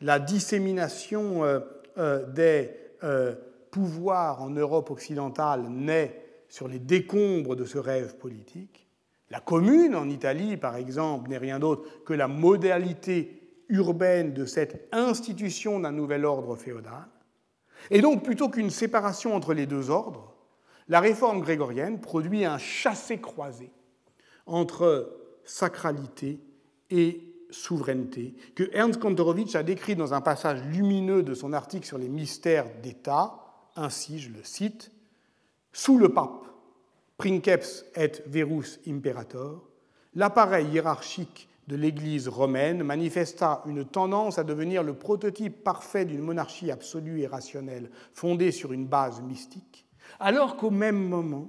La 0.00 0.18
dissémination 0.18 1.44
euh, 1.44 1.60
euh, 1.98 2.24
des 2.32 2.70
euh, 3.04 3.34
pouvoirs 3.70 4.40
en 4.40 4.48
Europe 4.48 4.90
occidentale 4.90 5.68
naît 5.68 6.24
sur 6.48 6.68
les 6.68 6.78
décombres 6.78 7.54
de 7.54 7.66
ce 7.66 7.76
rêve 7.76 8.16
politique. 8.16 8.88
La 9.28 9.40
commune 9.40 9.94
en 9.94 10.08
Italie, 10.08 10.56
par 10.56 10.76
exemple, 10.76 11.28
n'est 11.28 11.36
rien 11.36 11.58
d'autre 11.58 12.02
que 12.06 12.14
la 12.14 12.28
modalité 12.28 13.39
urbaine 13.70 14.34
de 14.34 14.44
cette 14.44 14.88
institution 14.92 15.80
d'un 15.80 15.92
nouvel 15.92 16.24
ordre 16.24 16.56
féodal. 16.56 17.06
Et 17.90 18.00
donc, 18.00 18.22
plutôt 18.22 18.48
qu'une 18.48 18.70
séparation 18.70 19.34
entre 19.34 19.54
les 19.54 19.66
deux 19.66 19.90
ordres, 19.90 20.34
la 20.88 21.00
réforme 21.00 21.40
grégorienne 21.40 22.00
produit 22.00 22.44
un 22.44 22.58
chassé-croisé 22.58 23.70
entre 24.46 25.16
sacralité 25.44 26.40
et 26.90 27.22
souveraineté, 27.50 28.34
que 28.54 28.68
Ernst 28.72 29.00
Kantorowicz 29.00 29.54
a 29.54 29.62
décrit 29.62 29.96
dans 29.96 30.14
un 30.14 30.20
passage 30.20 30.62
lumineux 30.64 31.22
de 31.22 31.34
son 31.34 31.52
article 31.52 31.86
sur 31.86 31.98
les 31.98 32.08
mystères 32.08 32.66
d'État, 32.82 33.34
ainsi, 33.76 34.18
je 34.18 34.30
le 34.30 34.42
cite, 34.42 34.92
Sous 35.72 35.98
le 35.98 36.08
pape, 36.08 36.46
princeps 37.16 37.84
et 37.96 38.12
verus 38.26 38.80
imperator, 38.88 39.68
l'appareil 40.14 40.66
hiérarchique 40.68 41.49
de 41.70 41.76
l'Église 41.76 42.26
romaine 42.26 42.82
manifesta 42.82 43.62
une 43.64 43.84
tendance 43.84 44.40
à 44.40 44.44
devenir 44.44 44.82
le 44.82 44.92
prototype 44.92 45.62
parfait 45.62 46.04
d'une 46.04 46.20
monarchie 46.20 46.72
absolue 46.72 47.20
et 47.20 47.28
rationnelle 47.28 47.90
fondée 48.12 48.50
sur 48.50 48.72
une 48.72 48.86
base 48.86 49.22
mystique, 49.22 49.86
alors 50.18 50.56
qu'au 50.56 50.70
même 50.70 51.00
moment, 51.00 51.48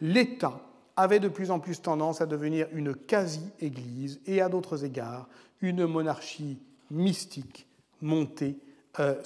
l'État 0.00 0.60
avait 0.94 1.18
de 1.18 1.26
plus 1.26 1.50
en 1.50 1.58
plus 1.58 1.82
tendance 1.82 2.20
à 2.20 2.26
devenir 2.26 2.68
une 2.72 2.94
quasi-Église 2.94 4.20
et 4.26 4.40
à 4.40 4.48
d'autres 4.48 4.84
égards 4.84 5.28
une 5.60 5.86
monarchie 5.86 6.62
mystique 6.92 7.66
montée, 8.00 8.60
euh, 9.00 9.20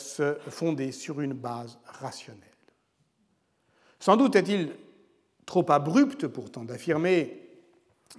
fondée 0.49 0.93
sur 0.93 1.21
une 1.21 1.35
base 1.35 1.79
rationnelle. 1.85 2.41
Sans 4.01 4.17
doute 4.17 4.35
est-il 4.35 4.73
trop 5.45 5.71
abrupt 5.71 6.27
pourtant 6.27 6.65
d'affirmer, 6.65 7.42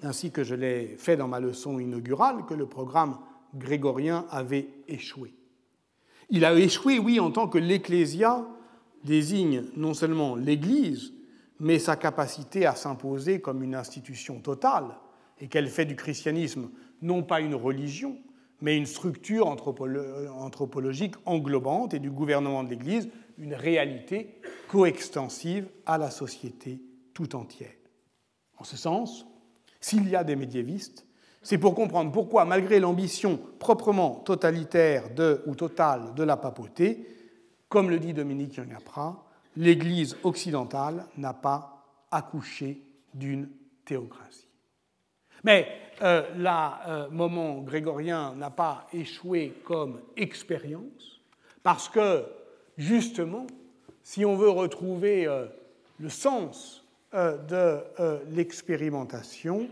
ainsi 0.02 0.32
que 0.32 0.44
je 0.44 0.56
l'ai 0.56 0.96
fait 0.98 1.18
dans 1.18 1.28
ma 1.28 1.39
leçon 1.39 1.80
inaugurale, 1.80 2.46
que 2.46 2.54
le 2.54 2.66
programme 2.66 3.20
grégorien 3.56 4.26
avait 4.30 4.68
échoué. 4.88 5.34
Il 6.30 6.46
a 6.46 6.58
échoué, 6.58 7.00
oui, 7.00 7.20
en 7.20 7.32
tant 7.32 7.48
que 7.48 7.58
l'Ecclésia 7.58 8.48
désigne 9.04 9.66
non 9.76 9.94
seulement 9.94 10.36
l'Église, 10.36 11.14
mais 11.60 11.80
sa 11.80 11.96
capacité 11.96 12.66
à 12.66 12.76
s'imposer 12.76 13.39
comme 13.39 13.64
une 13.64 13.76
institution 13.76 14.39
totale, 14.39 14.98
et 15.39 15.48
qu'elle 15.48 15.68
fait 15.68 15.86
du 15.86 15.96
christianisme 15.96 16.70
non 17.02 17.22
pas 17.22 17.41
une 17.41 17.56
religion, 17.56 18.18
mais 18.62 18.78
une 18.78 18.86
structure 18.86 19.48
anthropologique 19.48 21.16
englobante 21.26 21.94
et 21.94 22.00
du 22.00 22.10
gouvernement 22.10 22.64
de 22.64 22.70
l'Église 22.70 23.10
une 23.38 23.54
réalité 23.54 24.39
coextensive 24.70 25.68
à 25.86 25.98
la 25.98 26.12
société 26.12 26.82
tout 27.14 27.36
entière. 27.36 27.74
En 28.58 28.64
ce 28.64 28.78
sens, 28.78 29.28
s'il 29.84 30.07
y 30.07 30.15
a 30.15 30.23
des 30.23 30.38
médiévistes, 30.38 31.05
c'est 31.41 31.57
pour 31.57 31.75
comprendre 31.75 32.13
pourquoi, 32.13 32.45
malgré 32.45 32.79
l'ambition 32.79 33.38
proprement 33.59 34.15
totalitaire 34.15 35.09
ou 35.45 35.55
totale 35.55 36.13
de 36.15 36.23
la 36.23 36.38
papauté, 36.38 37.05
comme 37.67 37.89
le 37.89 37.99
dit 37.99 38.13
Dominique 38.13 38.55
Yangapra, 38.55 39.25
l'Église 39.57 40.15
occidentale 40.23 41.05
n'a 41.17 41.34
pas 41.34 41.86
accouché 42.11 42.81
d'une 43.13 43.49
théocratie. 43.84 44.47
Mais 45.43 45.67
euh, 46.01 46.23
le 46.34 47.09
moment 47.09 47.59
grégorien 47.59 48.36
n'a 48.36 48.51
pas 48.51 48.88
échoué 48.93 49.53
comme 49.65 49.99
expérience, 50.15 51.21
parce 51.61 51.89
que, 51.89 52.23
justement, 52.77 53.47
si 54.01 54.23
on 54.23 54.38
veut 54.38 54.49
retrouver 54.49 55.27
euh, 55.27 55.47
le 55.99 56.07
sens 56.07 56.79
euh, 56.79 56.82
de 57.14 57.80
l'expérimentation, 58.32 59.68